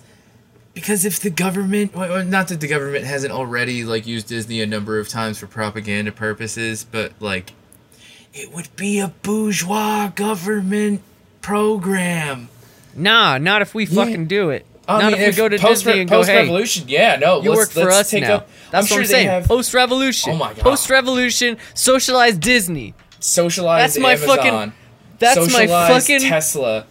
because 0.74 1.04
if 1.04 1.18
the 1.18 1.30
government, 1.30 1.92
well, 1.96 2.24
not 2.24 2.46
that 2.48 2.60
the 2.60 2.68
government 2.68 3.04
hasn't 3.04 3.32
already 3.32 3.84
like 3.84 4.06
used 4.06 4.28
Disney 4.28 4.62
a 4.62 4.66
number 4.66 5.00
of 5.00 5.08
times 5.08 5.36
for 5.38 5.48
propaganda 5.48 6.12
purposes, 6.12 6.84
but 6.88 7.12
like 7.20 7.52
it 8.32 8.52
would 8.52 8.68
be 8.76 9.00
a 9.00 9.08
bourgeois 9.08 10.08
government 10.14 11.00
program. 11.40 12.48
Nah, 12.94 13.38
not 13.38 13.62
if 13.62 13.74
we 13.74 13.86
fucking 13.86 14.26
do 14.26 14.50
it. 14.50 14.64
I 14.88 15.02
not 15.02 15.12
mean, 15.12 15.20
if 15.20 15.34
we 15.34 15.36
go 15.36 15.48
to 15.48 15.58
post, 15.58 15.84
Disney 15.84 16.00
and 16.00 16.10
go, 16.10 16.16
post 16.16 16.30
hey, 16.30 16.36
revolution, 16.38 16.84
yeah, 16.88 17.16
no, 17.16 17.42
You 17.42 17.50
let's, 17.50 17.58
work 17.58 17.70
for 17.70 17.84
let's 17.84 17.96
us 18.00 18.10
take 18.10 18.22
now. 18.22 18.36
Up, 18.36 18.48
That's 18.70 18.84
I'm 18.84 18.88
sure 18.88 18.96
what 18.98 19.00
I'm 19.02 19.06
saying. 19.06 19.28
have 19.28 19.44
Post 19.44 19.74
revolution. 19.74 20.32
Oh 20.32 20.36
my 20.36 20.54
God. 20.54 20.62
Post 20.62 20.88
revolution. 20.90 21.58
Socialize 21.74 22.38
Disney. 22.38 22.94
socialized 23.20 23.94
That's 23.96 23.98
my 24.02 24.12
Amazon, 24.12 24.36
fucking- 24.36 24.72
That's 25.18 25.52
my 25.52 25.66
fucking. 25.66 26.20
Tesla. 26.20 26.86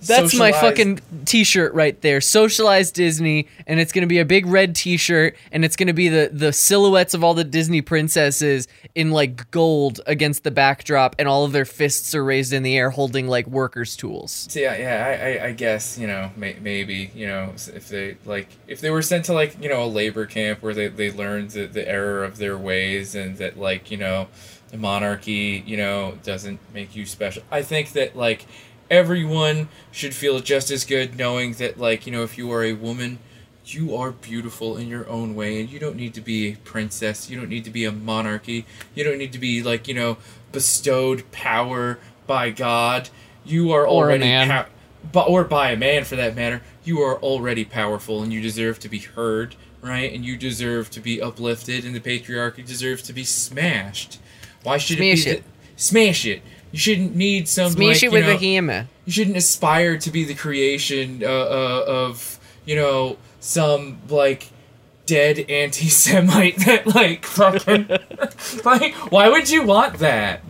That's 0.00 0.34
my 0.34 0.52
fucking 0.52 1.00
T-shirt 1.24 1.74
right 1.74 2.00
there. 2.00 2.20
Socialize 2.20 2.90
Disney, 2.90 3.48
and 3.66 3.78
it's 3.80 3.92
gonna 3.92 4.06
be 4.06 4.18
a 4.18 4.24
big 4.24 4.46
red 4.46 4.74
T-shirt, 4.74 5.36
and 5.52 5.64
it's 5.64 5.76
gonna 5.76 5.92
be 5.92 6.08
the 6.08 6.30
the 6.32 6.52
silhouettes 6.52 7.14
of 7.14 7.22
all 7.22 7.34
the 7.34 7.44
Disney 7.44 7.82
princesses 7.82 8.68
in 8.94 9.10
like 9.10 9.50
gold 9.50 10.00
against 10.06 10.44
the 10.44 10.50
backdrop, 10.50 11.16
and 11.18 11.28
all 11.28 11.44
of 11.44 11.52
their 11.52 11.64
fists 11.64 12.14
are 12.14 12.24
raised 12.24 12.52
in 12.52 12.62
the 12.62 12.76
air, 12.76 12.90
holding 12.90 13.28
like 13.28 13.46
workers' 13.46 13.96
tools. 13.96 14.46
So, 14.50 14.60
yeah, 14.60 14.76
yeah, 14.76 15.06
I, 15.06 15.12
I, 15.12 15.46
I 15.48 15.52
guess 15.52 15.98
you 15.98 16.06
know 16.06 16.30
may, 16.36 16.56
maybe 16.60 17.10
you 17.14 17.26
know 17.26 17.52
if 17.54 17.88
they 17.88 18.16
like 18.24 18.48
if 18.66 18.80
they 18.80 18.90
were 18.90 19.02
sent 19.02 19.26
to 19.26 19.32
like 19.32 19.62
you 19.62 19.68
know 19.68 19.84
a 19.84 19.86
labor 19.86 20.26
camp 20.26 20.62
where 20.62 20.74
they, 20.74 20.88
they 20.88 21.10
learned 21.10 21.50
the, 21.50 21.66
the 21.66 21.86
error 21.88 22.24
of 22.24 22.38
their 22.38 22.56
ways 22.56 23.14
and 23.14 23.36
that 23.38 23.58
like 23.58 23.90
you 23.90 23.96
know 23.96 24.28
the 24.70 24.76
monarchy 24.76 25.62
you 25.66 25.76
know 25.76 26.18
doesn't 26.22 26.60
make 26.72 26.94
you 26.96 27.04
special. 27.04 27.42
I 27.50 27.62
think 27.62 27.92
that 27.92 28.16
like 28.16 28.46
everyone 28.90 29.68
should 29.92 30.14
feel 30.14 30.40
just 30.40 30.70
as 30.70 30.84
good 30.84 31.16
knowing 31.16 31.52
that 31.54 31.78
like 31.78 32.06
you 32.06 32.12
know 32.12 32.22
if 32.22 32.36
you 32.36 32.50
are 32.52 32.64
a 32.64 32.72
woman 32.72 33.18
you 33.66 33.94
are 33.94 34.10
beautiful 34.10 34.76
in 34.76 34.88
your 34.88 35.08
own 35.08 35.34
way 35.34 35.60
and 35.60 35.70
you 35.70 35.78
don't 35.78 35.94
need 35.94 36.12
to 36.12 36.20
be 36.20 36.48
a 36.52 36.56
princess 36.56 37.30
you 37.30 37.36
don't 37.38 37.48
need 37.48 37.64
to 37.64 37.70
be 37.70 37.84
a 37.84 37.92
monarchy 37.92 38.66
you 38.94 39.04
don't 39.04 39.18
need 39.18 39.32
to 39.32 39.38
be 39.38 39.62
like 39.62 39.86
you 39.86 39.94
know 39.94 40.16
bestowed 40.52 41.30
power 41.30 41.98
by 42.26 42.50
god. 42.50 43.08
You 43.44 43.70
are 43.72 43.82
Or 43.86 43.88
already 44.10 44.24
pow- 44.24 44.66
but 45.12 45.28
or 45.28 45.44
by 45.44 45.70
a 45.70 45.76
man 45.76 46.04
for 46.04 46.16
that 46.16 46.34
matter 46.36 46.62
you 46.84 47.00
are 47.00 47.16
already 47.20 47.64
powerful 47.64 48.22
and 48.22 48.32
you 48.32 48.40
deserve 48.40 48.78
to 48.80 48.88
be 48.88 48.98
heard 48.98 49.54
right? 49.82 50.12
And 50.12 50.24
you 50.26 50.36
deserve 50.36 50.90
to 50.90 51.00
be 51.00 51.22
uplifted 51.22 51.86
and 51.86 51.94
the 51.94 52.00
patriarchy 52.00 52.62
deserves 52.66 53.00
to 53.04 53.14
be 53.14 53.24
smashed. 53.24 54.18
Why 54.62 54.76
should 54.76 54.98
Smash 54.98 55.20
it 55.20 55.24
be 55.24 55.30
it. 55.30 55.36
that- 55.36 55.44
smash 55.80 56.26
it 56.26 56.42
you 56.72 56.78
shouldn't 56.78 57.16
need 57.16 57.48
some 57.48 57.72
Smash 57.72 57.86
like, 57.96 58.02
it 58.04 58.12
with 58.12 58.26
know, 58.26 58.32
a 58.32 58.36
hammer. 58.36 58.88
you 59.06 59.12
shouldn't 59.12 59.36
aspire 59.36 59.98
to 59.98 60.10
be 60.10 60.24
the 60.24 60.34
creation 60.34 61.22
uh, 61.22 61.26
uh, 61.26 61.84
of 61.86 62.38
you 62.64 62.76
know 62.76 63.16
some 63.40 63.98
like 64.08 64.48
dead 65.06 65.38
anti-semite 65.50 66.56
that 66.66 66.86
like 66.86 67.24
fucking 67.26 67.88
like 68.64 68.94
why 69.10 69.28
would 69.28 69.50
you 69.50 69.62
want 69.64 69.98
that 69.98 70.42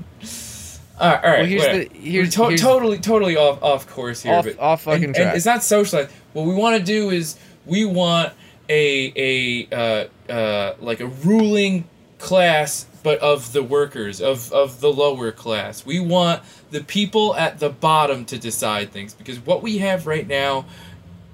all 1.01 1.09
right, 1.09 1.25
all 1.25 1.31
right 1.31 1.39
Well, 1.39 1.47
here's 1.47 1.63
whatever. 1.63 1.85
the- 1.85 1.99
here's- 1.99 2.35
to- 2.35 2.45
here's- 2.45 2.61
totally 2.61 2.99
totally 2.99 3.37
off 3.37 3.63
off 3.63 3.87
course 3.89 4.23
here 4.23 4.35
Off- 4.35 4.45
but 4.45 4.59
off 4.59 4.83
fucking 4.83 5.05
and, 5.05 5.15
track. 5.15 5.29
and 5.29 5.37
it's 5.37 5.47
not 5.47 5.63
socialized 5.63 6.11
what 6.35 6.45
we 6.45 6.55
want 6.55 6.77
to 6.79 6.83
do 6.85 7.09
is 7.11 7.37
we 7.65 7.85
want 7.87 8.33
a 8.69 9.13
a 9.17 10.09
uh, 10.29 10.31
uh, 10.33 10.75
like 10.81 11.01
a 11.01 11.07
ruling 11.07 11.89
class 12.19 12.85
but 13.03 13.19
of 13.21 13.53
the 13.53 13.63
workers 13.63 14.21
of 14.21 14.53
of 14.53 14.81
the 14.81 14.93
lower 14.93 15.33
class. 15.33 15.85
We 15.85 16.01
want 16.01 16.43
the 16.71 16.83
people 16.83 17.35
at 17.37 17.59
the 17.59 17.71
bottom 17.71 18.25
to 18.27 18.39
decide 18.39 18.93
things 18.93 19.15
because 19.15 19.39
what 19.41 19.63
we 19.63 19.79
have 19.79 20.07
right 20.07 20.27
now 20.27 20.67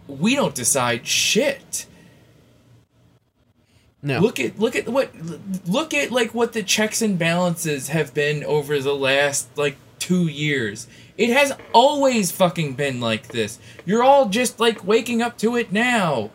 we 0.08 0.34
don't 0.34 0.54
decide 0.54 1.06
shit. 1.06 1.86
No. 4.02 4.20
look 4.20 4.38
at 4.38 4.58
look 4.58 4.76
at 4.76 4.88
what 4.88 5.10
look 5.66 5.92
at 5.92 6.12
like 6.12 6.32
what 6.32 6.52
the 6.52 6.62
checks 6.62 7.02
and 7.02 7.18
balances 7.18 7.88
have 7.88 8.14
been 8.14 8.44
over 8.44 8.78
the 8.78 8.94
last 8.94 9.56
like 9.56 9.76
2 9.98 10.28
years. 10.28 10.86
It 11.16 11.30
has 11.30 11.52
always 11.72 12.30
fucking 12.30 12.74
been 12.74 13.00
like 13.00 13.28
this. 13.28 13.58
You're 13.84 14.04
all 14.04 14.28
just 14.28 14.60
like 14.60 14.86
waking 14.86 15.22
up 15.22 15.38
to 15.38 15.56
it 15.56 15.72
now 15.72 16.30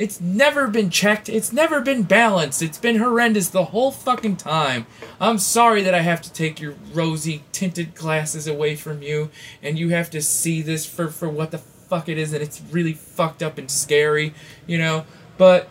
it's 0.00 0.18
never 0.18 0.66
been 0.66 0.88
checked. 0.88 1.28
It's 1.28 1.52
never 1.52 1.82
been 1.82 2.04
balanced. 2.04 2.62
It's 2.62 2.78
been 2.78 2.96
horrendous 2.96 3.50
the 3.50 3.66
whole 3.66 3.92
fucking 3.92 4.36
time. 4.36 4.86
I'm 5.20 5.36
sorry 5.36 5.82
that 5.82 5.94
I 5.94 6.00
have 6.00 6.22
to 6.22 6.32
take 6.32 6.58
your 6.58 6.74
rosy 6.94 7.44
tinted 7.52 7.94
glasses 7.94 8.46
away 8.46 8.76
from 8.76 9.02
you 9.02 9.28
and 9.62 9.78
you 9.78 9.90
have 9.90 10.08
to 10.10 10.22
see 10.22 10.62
this 10.62 10.86
for, 10.86 11.08
for 11.08 11.28
what 11.28 11.50
the 11.50 11.58
fuck 11.58 12.08
it 12.08 12.16
is 12.16 12.32
and 12.32 12.42
it's 12.42 12.62
really 12.70 12.94
fucked 12.94 13.42
up 13.42 13.58
and 13.58 13.70
scary, 13.70 14.32
you 14.66 14.78
know? 14.78 15.04
But 15.36 15.68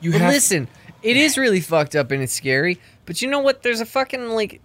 you 0.00 0.12
have 0.12 0.32
listen, 0.32 0.66
it 1.02 1.18
is 1.18 1.36
really 1.36 1.60
fucked 1.60 1.94
up 1.94 2.10
and 2.10 2.22
it's 2.22 2.32
scary. 2.32 2.80
But 3.04 3.20
you 3.20 3.28
know 3.28 3.40
what? 3.40 3.62
There's 3.62 3.82
a 3.82 3.86
fucking 3.86 4.30
like, 4.30 4.62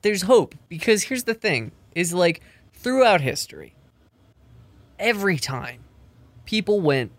there's 0.00 0.22
hope 0.22 0.54
because 0.70 1.02
here's 1.04 1.24
the 1.24 1.34
thing: 1.34 1.72
is 1.94 2.14
like 2.14 2.40
throughout 2.72 3.20
history, 3.20 3.74
every 4.98 5.36
time 5.36 5.80
people 6.46 6.80
went, 6.80 7.12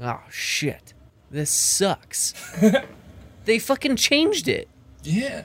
oh 0.00 0.22
shit, 0.30 0.94
this 1.30 1.50
sucks. 1.50 2.34
they 3.44 3.58
fucking 3.58 3.96
changed 3.96 4.48
it. 4.48 4.68
Yeah. 5.02 5.44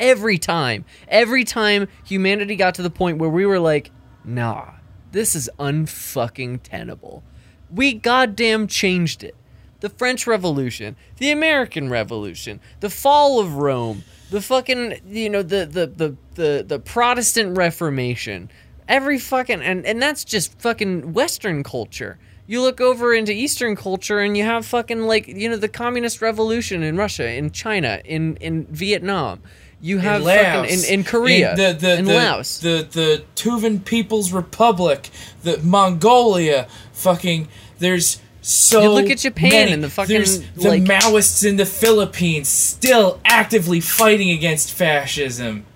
Every 0.00 0.38
time, 0.38 0.84
every 1.08 1.44
time 1.44 1.88
humanity 2.04 2.54
got 2.56 2.74
to 2.76 2.82
the 2.82 2.90
point 2.90 3.18
where 3.18 3.30
we 3.30 3.44
were 3.44 3.58
like, 3.58 3.90
nah, 4.24 4.70
this 5.12 5.34
is 5.34 5.50
unfucking 5.58 6.60
tenable. 6.62 7.22
We 7.70 7.94
goddamn 7.94 8.68
changed 8.68 9.24
it. 9.24 9.34
The 9.80 9.88
French 9.88 10.26
Revolution, 10.26 10.96
the 11.18 11.30
American 11.30 11.88
Revolution, 11.88 12.60
the 12.80 12.90
fall 12.90 13.40
of 13.40 13.54
Rome, 13.56 14.04
the 14.30 14.42
fucking 14.42 15.00
you 15.06 15.30
know 15.30 15.42
the 15.42 15.66
the 15.66 15.86
the 15.86 16.16
the, 16.34 16.64
the 16.66 16.78
Protestant 16.78 17.56
Reformation, 17.56 18.50
every 18.88 19.18
fucking 19.18 19.62
and 19.62 19.86
and 19.86 20.02
that's 20.02 20.24
just 20.24 20.58
fucking 20.60 21.12
Western 21.12 21.62
culture. 21.62 22.18
You 22.48 22.62
look 22.62 22.80
over 22.80 23.12
into 23.12 23.30
Eastern 23.30 23.76
culture 23.76 24.20
and 24.20 24.34
you 24.34 24.42
have 24.44 24.64
fucking 24.64 25.02
like 25.02 25.28
you 25.28 25.50
know 25.50 25.56
the 25.56 25.68
Communist 25.68 26.22
Revolution 26.22 26.82
in 26.82 26.96
Russia, 26.96 27.30
in 27.30 27.50
China, 27.50 28.00
in 28.06 28.36
in 28.36 28.64
Vietnam. 28.70 29.42
You 29.82 29.98
have 29.98 30.22
in 30.22 30.26
fucking 30.26 30.70
in, 30.78 30.84
in 31.00 31.04
Korea, 31.04 31.50
in 31.50 31.56
the 31.58 31.72
the 31.74 31.98
in 31.98 32.04
the, 32.06 32.14
Laos. 32.14 32.58
the 32.60 32.88
the 32.90 33.22
Tuvan 33.36 33.84
People's 33.84 34.32
Republic, 34.32 35.10
the 35.42 35.58
Mongolia, 35.62 36.66
fucking 36.92 37.48
there's 37.78 38.20
so 38.40 38.80
You 38.80 38.92
look 38.92 39.10
at 39.10 39.18
Japan 39.18 39.50
many. 39.50 39.72
and 39.72 39.84
the 39.84 39.90
fucking, 39.90 40.16
there's 40.16 40.40
the 40.54 40.70
like- 40.70 40.82
Maoists 40.84 41.46
in 41.46 41.56
the 41.56 41.66
Philippines 41.66 42.48
still 42.48 43.20
actively 43.26 43.80
fighting 43.80 44.30
against 44.30 44.72
fascism. 44.72 45.66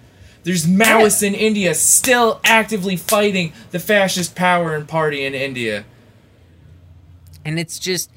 There's 0.45 0.65
Maoists 0.65 1.23
in 1.23 1.35
India 1.35 1.75
still 1.75 2.41
actively 2.45 2.97
fighting 2.97 3.53
the 3.73 3.79
fascist 3.79 4.35
power 4.35 4.75
and 4.75 4.89
party 4.89 5.23
in 5.25 5.35
India. 5.35 5.85
And 7.45 7.59
it's 7.59 7.79
just 7.79 8.11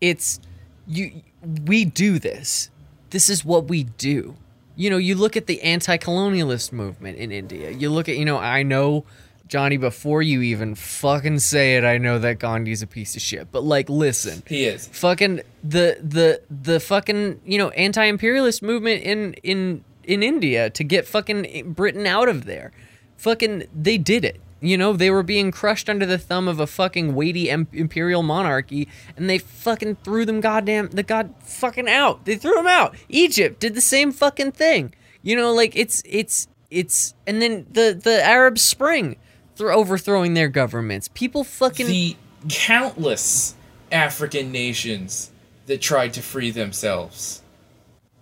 it's 0.00 0.40
you 0.86 1.22
we 1.66 1.84
do 1.84 2.18
this 2.18 2.70
this 3.10 3.28
is 3.28 3.44
what 3.44 3.68
we 3.68 3.84
do 3.84 4.34
you 4.76 4.90
know 4.90 4.96
you 4.96 5.14
look 5.14 5.36
at 5.36 5.46
the 5.46 5.60
anti-colonialist 5.62 6.72
movement 6.72 7.18
in 7.18 7.30
india 7.30 7.70
you 7.70 7.90
look 7.90 8.08
at 8.08 8.16
you 8.16 8.24
know 8.24 8.38
i 8.38 8.62
know 8.62 9.04
johnny 9.48 9.76
before 9.76 10.22
you 10.22 10.40
even 10.40 10.74
fucking 10.74 11.38
say 11.38 11.76
it 11.76 11.84
i 11.84 11.98
know 11.98 12.18
that 12.18 12.38
gandhi's 12.38 12.82
a 12.82 12.86
piece 12.86 13.14
of 13.14 13.22
shit 13.22 13.50
but 13.52 13.62
like 13.62 13.88
listen 13.88 14.42
He 14.46 14.64
is. 14.64 14.88
fucking 14.88 15.40
the 15.62 15.98
the 16.02 16.40
the 16.50 16.80
fucking 16.80 17.40
you 17.44 17.58
know 17.58 17.68
anti-imperialist 17.70 18.62
movement 18.62 19.02
in 19.02 19.34
in 19.42 19.84
in 20.04 20.22
India 20.22 20.68
to 20.70 20.84
get 20.84 21.06
fucking 21.06 21.72
Britain 21.74 22.06
out 22.06 22.28
of 22.28 22.44
there. 22.44 22.72
Fucking 23.18 23.64
they 23.74 23.98
did 23.98 24.24
it. 24.24 24.40
You 24.62 24.78
know, 24.78 24.92
they 24.92 25.10
were 25.10 25.24
being 25.24 25.50
crushed 25.50 25.90
under 25.90 26.06
the 26.06 26.18
thumb 26.18 26.46
of 26.46 26.60
a 26.60 26.68
fucking 26.68 27.16
weighty 27.16 27.50
imperial 27.50 28.22
monarchy 28.22 28.88
and 29.16 29.28
they 29.28 29.38
fucking 29.38 29.96
threw 29.96 30.24
them 30.24 30.40
goddamn 30.40 30.88
the 30.90 31.02
god 31.02 31.34
fucking 31.42 31.88
out. 31.88 32.24
They 32.24 32.36
threw 32.36 32.54
them 32.54 32.68
out. 32.68 32.94
Egypt 33.08 33.58
did 33.58 33.74
the 33.74 33.80
same 33.80 34.12
fucking 34.12 34.52
thing. 34.52 34.94
You 35.22 35.34
know, 35.34 35.52
like 35.52 35.74
it's 35.74 36.02
it's 36.06 36.46
it's 36.70 37.14
and 37.26 37.42
then 37.42 37.66
the 37.72 37.98
the 38.00 38.24
Arab 38.24 38.56
Spring 38.56 39.16
through 39.56 39.72
overthrowing 39.74 40.34
their 40.34 40.48
governments. 40.48 41.08
People 41.12 41.42
fucking 41.42 41.86
The 41.86 42.16
countless 42.48 43.56
African 43.90 44.52
nations 44.52 45.32
that 45.66 45.80
tried 45.80 46.14
to 46.14 46.22
free 46.22 46.52
themselves. 46.52 47.42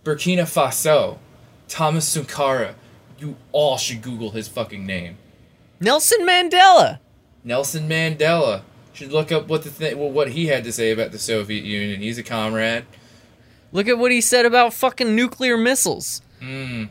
Burkina 0.04 0.42
Faso, 0.42 1.18
Thomas 1.68 2.08
Sankara. 2.08 2.74
You 3.18 3.36
all 3.52 3.76
should 3.76 4.00
Google 4.00 4.30
his 4.30 4.48
fucking 4.48 4.86
name. 4.86 5.18
Nelson 5.80 6.20
Mandela. 6.26 6.98
Nelson 7.42 7.88
Mandela. 7.88 8.62
Should 8.92 9.12
look 9.12 9.32
up 9.32 9.48
what 9.48 9.62
the 9.64 9.70
th- 9.70 9.96
what 9.96 10.30
he 10.30 10.48
had 10.48 10.64
to 10.64 10.72
say 10.72 10.90
about 10.90 11.10
the 11.12 11.18
Soviet 11.18 11.64
Union. 11.64 12.00
He's 12.00 12.18
a 12.18 12.22
comrade. 12.22 12.84
Look 13.72 13.88
at 13.88 13.98
what 13.98 14.10
he 14.12 14.20
said 14.20 14.44
about 14.44 14.74
fucking 14.74 15.14
nuclear 15.16 15.56
missiles. 15.56 16.20
Hmm. 16.40 16.84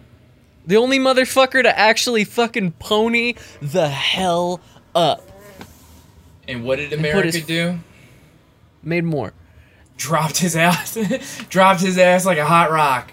The 0.65 0.77
only 0.77 0.97
motherfucker 0.97 1.61
to 1.63 1.77
actually 1.77 2.23
fucking 2.23 2.71
pony 2.73 3.35
the 3.61 3.89
hell 3.89 4.61
up. 4.95 5.23
And 6.47 6.63
what 6.63 6.77
did 6.77 6.93
America 6.93 7.31
his- 7.37 7.45
do? 7.45 7.79
Made 8.81 9.03
more. 9.03 9.33
Dropped 9.97 10.37
his 10.37 10.55
ass. 10.55 10.97
dropped 11.49 11.81
his 11.81 11.97
ass 11.97 12.25
like 12.25 12.37
a 12.37 12.45
hot 12.45 12.71
rock. 12.71 13.11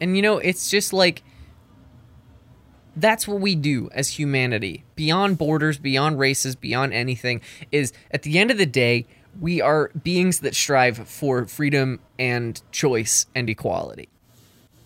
And 0.00 0.16
you 0.16 0.22
know, 0.22 0.38
it's 0.38 0.68
just 0.68 0.92
like 0.92 1.22
that's 2.96 3.26
what 3.26 3.40
we 3.40 3.54
do 3.54 3.88
as 3.92 4.10
humanity. 4.10 4.84
Beyond 4.96 5.38
borders, 5.38 5.78
beyond 5.78 6.18
races, 6.18 6.54
beyond 6.56 6.92
anything 6.92 7.40
is 7.70 7.92
at 8.10 8.22
the 8.22 8.38
end 8.38 8.50
of 8.50 8.58
the 8.58 8.66
day, 8.66 9.06
we 9.40 9.60
are 9.60 9.90
beings 10.02 10.40
that 10.40 10.54
strive 10.54 11.08
for 11.08 11.46
freedom 11.46 12.00
and 12.18 12.60
choice 12.70 13.26
and 13.34 13.48
equality. 13.48 14.08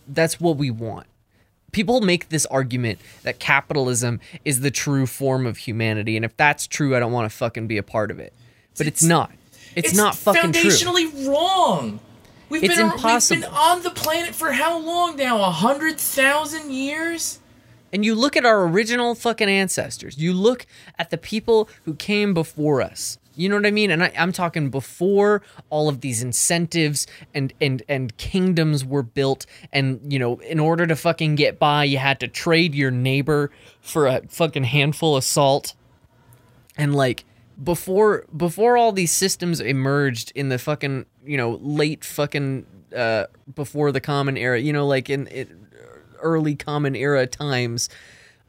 That's 0.06 0.40
what 0.40 0.56
we 0.56 0.70
want. 0.70 1.06
People 1.72 2.00
make 2.00 2.28
this 2.28 2.46
argument 2.46 3.00
that 3.22 3.38
capitalism 3.40 4.20
is 4.44 4.60
the 4.60 4.70
true 4.70 5.04
form 5.06 5.46
of 5.46 5.58
humanity, 5.58 6.16
and 6.16 6.24
if 6.24 6.36
that's 6.36 6.66
true, 6.66 6.96
I 6.96 7.00
don't 7.00 7.12
want 7.12 7.30
to 7.30 7.36
fucking 7.36 7.66
be 7.66 7.76
a 7.76 7.82
part 7.82 8.10
of 8.10 8.18
it. 8.20 8.32
But 8.78 8.86
it's, 8.86 9.02
It's- 9.02 9.08
not. 9.08 9.32
It's, 9.74 9.94
not 9.94 10.14
fucking 10.16 10.52
true. 10.52 10.70
It's 10.70 10.82
foundationally 10.82 11.28
wrong. 11.28 12.00
We've 12.48 12.64
It's 12.64 12.76
been 12.76 12.86
impossible. 12.86 13.42
we've 13.42 13.44
been 13.50 13.58
on 13.58 13.82
the 13.82 13.90
planet 13.90 14.34
for 14.34 14.52
how 14.52 14.78
long 14.78 15.16
now? 15.16 15.42
A 15.42 15.50
hundred 15.50 15.98
thousand 15.98 16.72
years? 16.72 17.40
And 17.92 18.04
you 18.04 18.14
look 18.14 18.36
at 18.36 18.44
our 18.44 18.66
original 18.66 19.14
fucking 19.14 19.48
ancestors. 19.48 20.18
You 20.18 20.32
look 20.32 20.66
at 20.98 21.10
the 21.10 21.18
people 21.18 21.68
who 21.84 21.94
came 21.94 22.34
before 22.34 22.82
us. 22.82 23.18
You 23.36 23.50
know 23.50 23.56
what 23.56 23.66
I 23.66 23.70
mean? 23.70 23.90
And 23.90 24.02
I, 24.02 24.12
I'm 24.18 24.32
talking 24.32 24.70
before 24.70 25.42
all 25.68 25.88
of 25.88 26.00
these 26.00 26.22
incentives 26.22 27.06
and 27.34 27.52
and 27.60 27.82
and 27.86 28.16
kingdoms 28.16 28.84
were 28.84 29.02
built. 29.02 29.44
And 29.72 30.00
you 30.10 30.18
know, 30.18 30.38
in 30.38 30.58
order 30.58 30.86
to 30.86 30.96
fucking 30.96 31.34
get 31.34 31.58
by, 31.58 31.84
you 31.84 31.98
had 31.98 32.18
to 32.20 32.28
trade 32.28 32.74
your 32.74 32.90
neighbor 32.90 33.50
for 33.80 34.06
a 34.06 34.22
fucking 34.28 34.64
handful 34.64 35.16
of 35.16 35.24
salt. 35.24 35.74
And 36.78 36.94
like 36.94 37.24
before 37.62 38.24
before 38.34 38.78
all 38.78 38.92
these 38.92 39.12
systems 39.12 39.60
emerged 39.60 40.32
in 40.34 40.48
the 40.48 40.58
fucking 40.58 41.06
you 41.24 41.36
know 41.36 41.58
late 41.62 42.04
fucking 42.04 42.66
uh 42.94 43.24
before 43.54 43.92
the 43.92 44.00
common 44.00 44.38
era. 44.38 44.58
You 44.58 44.72
know, 44.72 44.86
like 44.86 45.10
in 45.10 45.26
it, 45.26 45.50
early 46.20 46.54
common 46.56 46.94
era 46.96 47.26
times 47.26 47.88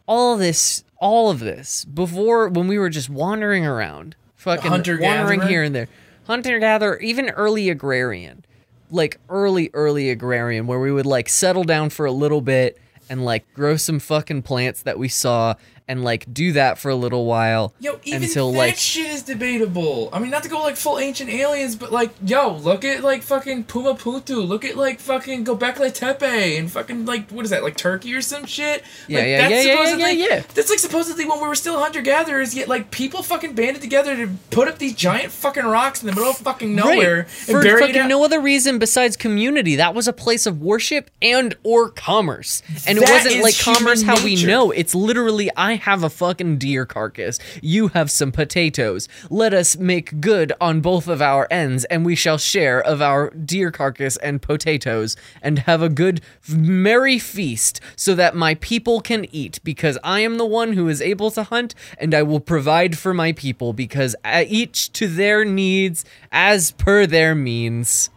all 0.07 0.37
this 0.37 0.83
all 0.99 1.29
of 1.29 1.39
this 1.39 1.85
before 1.85 2.47
when 2.49 2.67
we 2.67 2.77
were 2.79 2.89
just 2.89 3.09
wandering 3.09 3.65
around 3.65 4.15
fucking 4.35 4.71
wandering 4.99 5.41
here 5.41 5.63
and 5.63 5.75
there. 5.75 5.87
Hunter 6.25 6.59
gatherer 6.59 6.99
even 6.99 7.29
early 7.29 7.69
agrarian 7.69 8.43
like 8.89 9.19
early 9.29 9.69
early 9.73 10.09
agrarian 10.09 10.67
where 10.67 10.79
we 10.79 10.91
would 10.91 11.05
like 11.05 11.29
settle 11.29 11.63
down 11.63 11.89
for 11.89 12.05
a 12.05 12.11
little 12.11 12.41
bit 12.41 12.77
and 13.09 13.23
like 13.23 13.45
grow 13.53 13.77
some 13.77 13.99
fucking 13.99 14.41
plants 14.41 14.81
that 14.83 14.97
we 14.99 15.07
saw 15.07 15.53
and 15.87 16.03
like 16.03 16.31
do 16.33 16.51
that 16.53 16.77
for 16.77 16.89
a 16.89 16.95
little 16.95 17.25
while 17.25 17.73
Yo, 17.79 17.99
even 18.03 18.23
until 18.23 18.51
that 18.51 18.57
like 18.57 18.75
shit 18.75 19.09
is 19.09 19.23
debatable. 19.23 20.09
I 20.11 20.19
mean, 20.19 20.31
not 20.31 20.43
to 20.43 20.49
go 20.49 20.59
like 20.59 20.75
full 20.75 20.99
ancient 20.99 21.29
aliens, 21.29 21.75
but 21.75 21.91
like, 21.91 22.11
yo, 22.25 22.53
look 22.55 22.83
at 22.83 23.03
like 23.03 23.23
fucking 23.23 23.63
Puma 23.65 23.95
Punku. 23.95 24.47
Look 24.47 24.65
at 24.65 24.75
like 24.75 24.99
fucking 24.99 25.45
Gobekli 25.45 25.93
Tepe 25.93 26.57
and 26.57 26.71
fucking 26.71 27.05
like 27.05 27.29
what 27.31 27.45
is 27.45 27.51
that 27.51 27.63
like 27.63 27.77
Turkey 27.77 28.13
or 28.13 28.21
some 28.21 28.45
shit? 28.45 28.83
Yeah, 29.07 29.19
like, 29.19 29.27
yeah, 29.27 29.37
that's 29.37 29.51
yeah, 29.51 29.57
yeah, 29.57 29.63
yeah, 29.63 29.71
supposedly- 29.85 30.19
yeah, 30.19 30.27
yeah. 30.35 30.43
That's 30.53 30.69
like 30.69 30.79
supposedly 30.79 31.25
when 31.25 31.39
we 31.41 31.47
were 31.47 31.55
still 31.55 31.79
hunter 31.79 32.01
gatherers. 32.01 32.53
Yet 32.55 32.67
like 32.67 32.91
people 32.91 33.23
fucking 33.23 33.53
banded 33.53 33.81
together 33.81 34.15
to 34.15 34.29
put 34.51 34.67
up 34.67 34.77
these 34.77 34.93
giant 34.95 35.31
fucking 35.31 35.65
rocks 35.65 36.01
in 36.01 36.07
the 36.07 36.13
middle 36.13 36.29
of 36.29 36.37
fucking 36.37 36.75
nowhere 36.75 37.17
Right. 37.17 37.49
and 37.49 37.63
For 37.63 37.79
fucking 37.79 38.07
no 38.07 38.23
other 38.23 38.39
reason 38.41 38.79
besides 38.79 39.15
community. 39.15 39.75
That 39.77 39.93
was 39.95 40.07
a 40.07 40.13
place 40.13 40.45
of 40.45 40.61
worship 40.61 41.09
and 41.21 41.55
or 41.63 41.89
commerce. 41.89 42.61
And 42.85 42.97
it 42.97 43.09
wasn't 43.09 43.41
like 43.41 43.57
commerce 43.59 44.01
human 44.01 44.17
how 44.17 44.23
we 44.23 44.43
know. 44.43 44.71
It's 44.71 44.93
literally 44.93 45.49
I 45.55 45.75
have 45.77 46.03
a 46.03 46.09
fucking 46.09 46.57
deer 46.57 46.85
carcass. 46.85 47.39
You 47.61 47.89
have 47.89 48.11
some 48.11 48.31
potatoes. 48.31 49.07
Let 49.29 49.53
us 49.53 49.77
make 49.77 50.19
good 50.19 50.53
on 50.59 50.81
both 50.81 51.07
of 51.07 51.21
our 51.21 51.47
ends 51.49 51.85
and 51.85 52.05
we 52.05 52.15
shall 52.15 52.37
share 52.37 52.81
of 52.81 53.01
our 53.01 53.29
deer 53.31 53.71
carcass 53.71 54.17
and 54.17 54.41
potatoes 54.41 55.15
and 55.41 55.59
have 55.59 55.81
a 55.81 55.89
good 55.89 56.21
merry 56.49 57.19
feast 57.19 57.79
so 57.95 58.13
that 58.15 58.35
my 58.35 58.55
people 58.55 59.01
can 59.01 59.25
eat 59.33 59.59
because 59.63 59.97
I 60.03 60.19
am 60.19 60.37
the 60.37 60.45
one 60.45 60.73
who 60.73 60.87
is 60.89 61.01
able 61.01 61.31
to 61.31 61.43
hunt 61.43 61.73
and 61.97 62.13
I 62.13 62.23
will 62.23 62.39
provide 62.39 62.97
for 62.97 63.13
my 63.13 63.31
people 63.31 63.73
because 63.73 64.15
each 64.25 64.91
to 64.93 65.07
their 65.07 65.45
needs 65.45 66.05
as 66.31 66.71
per 66.71 67.05
their 67.05 67.35
means. 67.35 68.09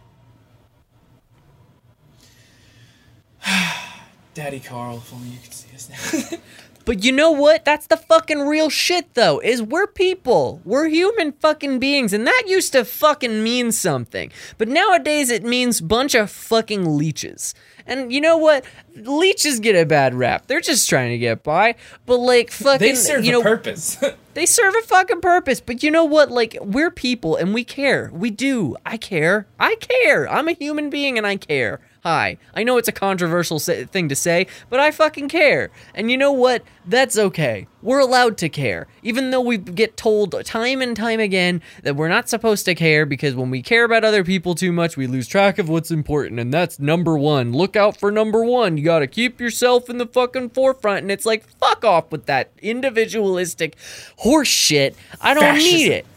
Daddy 4.33 4.59
Carl, 4.59 4.97
if 4.97 5.13
only 5.13 5.29
you 5.29 5.39
could 5.43 5.53
see 5.53 5.75
us 5.75 5.89
now. 5.89 6.37
But 6.85 7.03
you 7.03 7.11
know 7.11 7.31
what? 7.31 7.65
That's 7.65 7.87
the 7.87 7.97
fucking 7.97 8.41
real 8.41 8.69
shit 8.69 9.13
though. 9.13 9.39
Is 9.39 9.61
we're 9.61 9.87
people. 9.87 10.61
We're 10.65 10.87
human 10.87 11.31
fucking 11.33 11.79
beings 11.79 12.13
and 12.13 12.25
that 12.27 12.43
used 12.47 12.73
to 12.73 12.85
fucking 12.85 13.43
mean 13.43 13.71
something. 13.71 14.31
But 14.57 14.67
nowadays 14.67 15.29
it 15.29 15.43
means 15.43 15.81
bunch 15.81 16.15
of 16.15 16.29
fucking 16.31 16.97
leeches. 16.97 17.53
And 17.85 18.13
you 18.13 18.21
know 18.21 18.37
what? 18.37 18.65
Leeches 18.95 19.59
get 19.59 19.75
a 19.75 19.85
bad 19.85 20.13
rap. 20.13 20.47
They're 20.47 20.61
just 20.61 20.89
trying 20.89 21.11
to 21.11 21.17
get 21.17 21.43
by. 21.43 21.75
But 22.05 22.17
like 22.17 22.51
fucking 22.51 22.87
they 22.87 22.95
serve 22.95 23.25
you 23.25 23.31
a 23.31 23.33
know 23.33 23.43
purpose. 23.43 24.01
They 24.33 24.45
serve 24.45 24.73
a 24.75 24.81
fucking 24.83 25.19
purpose, 25.19 25.59
but 25.59 25.83
you 25.83 25.91
know 25.91 26.05
what? 26.05 26.31
Like, 26.31 26.57
we're 26.61 26.89
people 26.89 27.35
and 27.35 27.53
we 27.53 27.65
care. 27.65 28.09
We 28.13 28.29
do. 28.29 28.77
I 28.85 28.95
care. 28.95 29.45
I 29.59 29.75
care. 29.75 30.29
I'm 30.29 30.47
a 30.47 30.53
human 30.53 30.89
being 30.89 31.17
and 31.17 31.27
I 31.27 31.35
care. 31.35 31.81
Hi. 32.03 32.37
I 32.55 32.63
know 32.63 32.77
it's 32.77 32.87
a 32.87 32.91
controversial 32.91 33.59
thing 33.59 34.09
to 34.09 34.15
say, 34.15 34.47
but 34.71 34.79
I 34.79 34.89
fucking 34.89 35.29
care. 35.29 35.69
And 35.93 36.09
you 36.09 36.17
know 36.17 36.31
what? 36.31 36.63
That's 36.83 37.15
okay. 37.15 37.67
We're 37.83 37.99
allowed 37.99 38.39
to 38.39 38.49
care. 38.49 38.87
Even 39.03 39.29
though 39.29 39.41
we 39.41 39.57
get 39.59 39.97
told 39.97 40.33
time 40.43 40.81
and 40.81 40.97
time 40.97 41.19
again 41.19 41.61
that 41.83 41.95
we're 41.95 42.07
not 42.07 42.27
supposed 42.27 42.65
to 42.65 42.73
care 42.73 43.05
because 43.05 43.35
when 43.35 43.51
we 43.51 43.61
care 43.61 43.83
about 43.83 44.03
other 44.03 44.23
people 44.23 44.55
too 44.55 44.71
much, 44.71 44.97
we 44.97 45.05
lose 45.05 45.27
track 45.27 45.59
of 45.59 45.69
what's 45.69 45.91
important. 45.91 46.39
And 46.39 46.51
that's 46.51 46.79
number 46.79 47.19
one. 47.19 47.53
Look 47.53 47.75
out 47.75 47.97
for 47.97 48.09
number 48.09 48.43
one. 48.43 48.77
You 48.77 48.83
gotta 48.83 49.05
keep 49.05 49.39
yourself 49.39 49.87
in 49.87 49.99
the 49.99 50.07
fucking 50.07 50.49
forefront. 50.49 51.03
And 51.03 51.11
it's 51.11 51.25
like, 51.27 51.47
fuck 51.59 51.85
off 51.85 52.11
with 52.11 52.25
that 52.25 52.49
individualistic 52.63 53.75
horse 54.17 54.47
shit. 54.47 54.95
I 55.21 55.35
don't 55.35 55.55
need 55.55 55.91
it. 55.91 56.07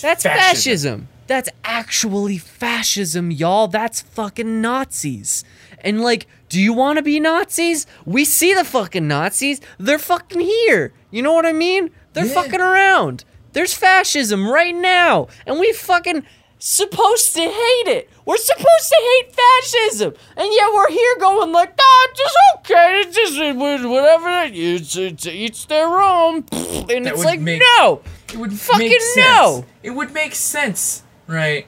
That's 0.00 0.22
fascism. 0.22 1.02
fascism. 1.02 1.08
That's 1.26 1.48
actually 1.64 2.38
fascism, 2.38 3.30
y'all. 3.30 3.68
That's 3.68 4.00
fucking 4.02 4.60
Nazis. 4.60 5.44
And 5.80 6.00
like, 6.00 6.26
do 6.48 6.60
you 6.60 6.72
want 6.72 6.98
to 6.98 7.02
be 7.02 7.18
Nazis? 7.20 7.86
We 8.04 8.24
see 8.24 8.54
the 8.54 8.64
fucking 8.64 9.06
Nazis. 9.08 9.60
They're 9.78 9.98
fucking 9.98 10.40
here. 10.40 10.92
You 11.10 11.22
know 11.22 11.32
what 11.32 11.46
I 11.46 11.52
mean? 11.52 11.90
They're 12.12 12.26
Yeah. 12.26 12.34
fucking 12.34 12.60
around. 12.60 13.24
There's 13.52 13.74
fascism 13.74 14.48
right 14.48 14.74
now. 14.74 15.28
And 15.46 15.58
we 15.58 15.72
fucking 15.72 16.24
supposed 16.58 17.34
to 17.34 17.40
hate 17.40 17.88
it. 17.88 18.08
We're 18.24 18.36
supposed 18.36 18.88
to 18.88 18.96
hate 19.00 19.34
fascism, 19.34 20.14
and 20.36 20.48
yet 20.52 20.68
we're 20.72 20.90
here 20.90 21.16
going 21.18 21.50
like, 21.50 21.74
"Ah, 21.76 22.06
it's 22.08 22.20
just 22.20 22.36
okay. 22.58 23.00
It's 23.00 23.16
just 23.16 23.56
whatever. 23.88 24.44
It's, 24.54 24.94
it's 24.94 25.26
each 25.26 25.66
their 25.66 25.88
own." 26.00 26.44
And 26.88 27.06
That 27.06 27.14
it's 27.14 27.24
like, 27.24 27.40
make- 27.40 27.60
no. 27.78 28.00
It 28.32 28.36
would 28.38 28.52
Fucking 28.52 28.88
make 28.88 29.00
sense. 29.00 29.16
no. 29.26 29.64
It 29.82 29.90
would 29.90 30.14
make 30.14 30.34
sense, 30.36 31.02
right? 31.32 31.66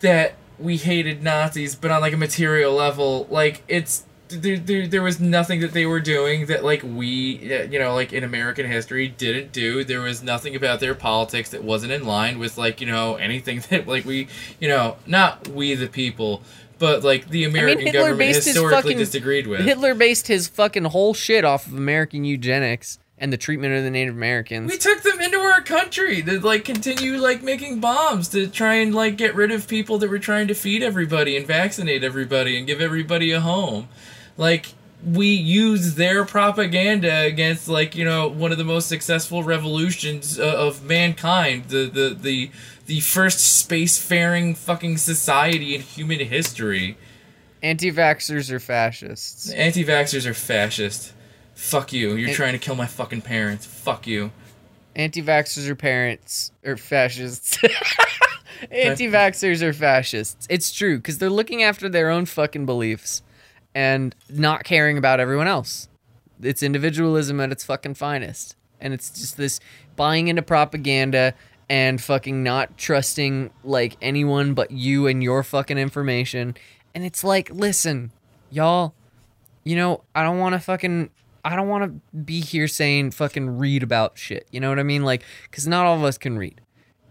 That 0.00 0.34
we 0.58 0.76
hated 0.76 1.22
Nazis, 1.22 1.74
but 1.74 1.90
on 1.90 2.00
like 2.00 2.12
a 2.12 2.16
material 2.16 2.74
level, 2.74 3.26
like 3.30 3.62
it's 3.68 4.04
there, 4.28 4.58
there, 4.58 4.86
there 4.86 5.02
was 5.02 5.20
nothing 5.20 5.60
that 5.60 5.72
they 5.72 5.86
were 5.86 6.00
doing 6.00 6.46
that 6.46 6.64
like 6.64 6.82
we, 6.82 7.54
uh, 7.54 7.62
you 7.64 7.78
know, 7.78 7.94
like 7.94 8.12
in 8.12 8.24
American 8.24 8.66
history 8.66 9.08
didn't 9.08 9.52
do. 9.52 9.84
There 9.84 10.00
was 10.00 10.22
nothing 10.22 10.54
about 10.54 10.80
their 10.80 10.94
politics 10.94 11.50
that 11.50 11.64
wasn't 11.64 11.92
in 11.92 12.04
line 12.04 12.38
with 12.38 12.58
like 12.58 12.80
you 12.80 12.86
know 12.86 13.16
anything 13.16 13.60
that 13.70 13.86
like 13.86 14.04
we, 14.04 14.28
you 14.60 14.68
know, 14.68 14.96
not 15.06 15.48
we 15.48 15.74
the 15.74 15.88
people, 15.88 16.42
but 16.78 17.02
like 17.02 17.28
the 17.28 17.44
american 17.44 17.80
I 17.80 17.84
mean, 17.84 17.92
government 17.92 18.36
historically 18.36 18.82
fucking 18.82 18.98
disagreed 18.98 19.46
with. 19.46 19.60
Hitler 19.60 19.94
based 19.94 20.28
his 20.28 20.48
fucking 20.48 20.84
whole 20.84 21.14
shit 21.14 21.44
off 21.44 21.66
of 21.66 21.74
American 21.74 22.24
eugenics 22.24 22.98
and 23.20 23.32
the 23.32 23.36
treatment 23.36 23.74
of 23.74 23.84
the 23.84 23.90
Native 23.90 24.14
Americans. 24.14 24.70
We 24.70 24.78
took 24.78 25.02
them 25.02 25.20
into 25.20 25.38
our 25.38 25.60
country 25.60 26.22
to 26.22 26.40
like 26.40 26.64
continue 26.64 27.16
like 27.16 27.42
making 27.42 27.80
bombs 27.80 28.28
to 28.28 28.46
try 28.46 28.74
and 28.74 28.94
like 28.94 29.16
get 29.16 29.34
rid 29.34 29.50
of 29.50 29.68
people 29.68 29.98
that 29.98 30.10
were 30.10 30.18
trying 30.18 30.48
to 30.48 30.54
feed 30.54 30.82
everybody 30.82 31.36
and 31.36 31.46
vaccinate 31.46 32.04
everybody 32.04 32.56
and 32.56 32.66
give 32.66 32.80
everybody 32.80 33.32
a 33.32 33.40
home. 33.40 33.88
Like 34.36 34.74
we 35.04 35.28
use 35.28 35.94
their 35.94 36.24
propaganda 36.24 37.20
against 37.20 37.68
like 37.68 37.94
you 37.94 38.04
know 38.04 38.28
one 38.28 38.52
of 38.52 38.58
the 38.58 38.64
most 38.64 38.88
successful 38.88 39.42
revolutions 39.42 40.38
uh, 40.38 40.44
of 40.44 40.82
mankind, 40.84 41.66
the 41.68 41.86
the 41.86 42.16
the 42.20 42.50
the 42.86 43.00
first 43.00 43.68
spacefaring 43.68 44.56
fucking 44.56 44.96
society 44.96 45.74
in 45.74 45.82
human 45.82 46.20
history. 46.20 46.96
Anti-vaxxers 47.62 48.50
are 48.50 48.60
fascists. 48.60 49.50
Anti-vaxxers 49.50 50.26
are 50.26 50.34
fascist. 50.34 51.12
Fuck 51.58 51.92
you. 51.92 52.14
You're 52.14 52.28
An- 52.28 52.34
trying 52.36 52.52
to 52.52 52.58
kill 52.58 52.76
my 52.76 52.86
fucking 52.86 53.22
parents. 53.22 53.66
Fuck 53.66 54.06
you. 54.06 54.30
Anti-vaxxers 54.94 55.68
are 55.68 55.74
parents 55.74 56.52
or 56.64 56.76
fascists. 56.76 57.58
Anti-vaxxers 58.70 59.60
are 59.60 59.72
fascists. 59.72 60.46
It's 60.48 60.72
true 60.72 60.98
because 60.98 61.18
they're 61.18 61.28
looking 61.28 61.64
after 61.64 61.88
their 61.88 62.10
own 62.10 62.26
fucking 62.26 62.64
beliefs 62.64 63.22
and 63.74 64.14
not 64.30 64.62
caring 64.62 64.98
about 64.98 65.18
everyone 65.18 65.48
else. 65.48 65.88
It's 66.40 66.62
individualism 66.62 67.40
at 67.40 67.50
its 67.50 67.64
fucking 67.64 67.94
finest, 67.94 68.54
and 68.80 68.94
it's 68.94 69.10
just 69.10 69.36
this 69.36 69.58
buying 69.96 70.28
into 70.28 70.42
propaganda 70.42 71.34
and 71.68 72.00
fucking 72.00 72.44
not 72.44 72.78
trusting 72.78 73.50
like 73.64 73.96
anyone 74.00 74.54
but 74.54 74.70
you 74.70 75.08
and 75.08 75.24
your 75.24 75.42
fucking 75.42 75.76
information. 75.76 76.56
And 76.94 77.04
it's 77.04 77.24
like, 77.24 77.50
listen, 77.50 78.12
y'all, 78.48 78.94
you 79.64 79.74
know, 79.74 80.04
I 80.14 80.22
don't 80.22 80.38
want 80.38 80.54
to 80.54 80.60
fucking 80.60 81.10
I 81.48 81.56
don't 81.56 81.68
want 81.68 81.84
to 81.84 82.16
be 82.16 82.40
here 82.40 82.68
saying 82.68 83.12
fucking 83.12 83.58
read 83.58 83.82
about 83.82 84.18
shit. 84.18 84.46
You 84.50 84.60
know 84.60 84.68
what 84.68 84.78
I 84.78 84.82
mean? 84.82 85.04
Like 85.04 85.22
cuz 85.50 85.66
not 85.66 85.86
all 85.86 85.96
of 85.96 86.04
us 86.04 86.18
can 86.18 86.36
read. 86.38 86.60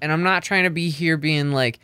And 0.01 0.11
I'm 0.11 0.23
not 0.23 0.43
trying 0.43 0.63
to 0.63 0.69
be 0.69 0.89
here 0.89 1.17
being 1.17 1.51
like 1.51 1.79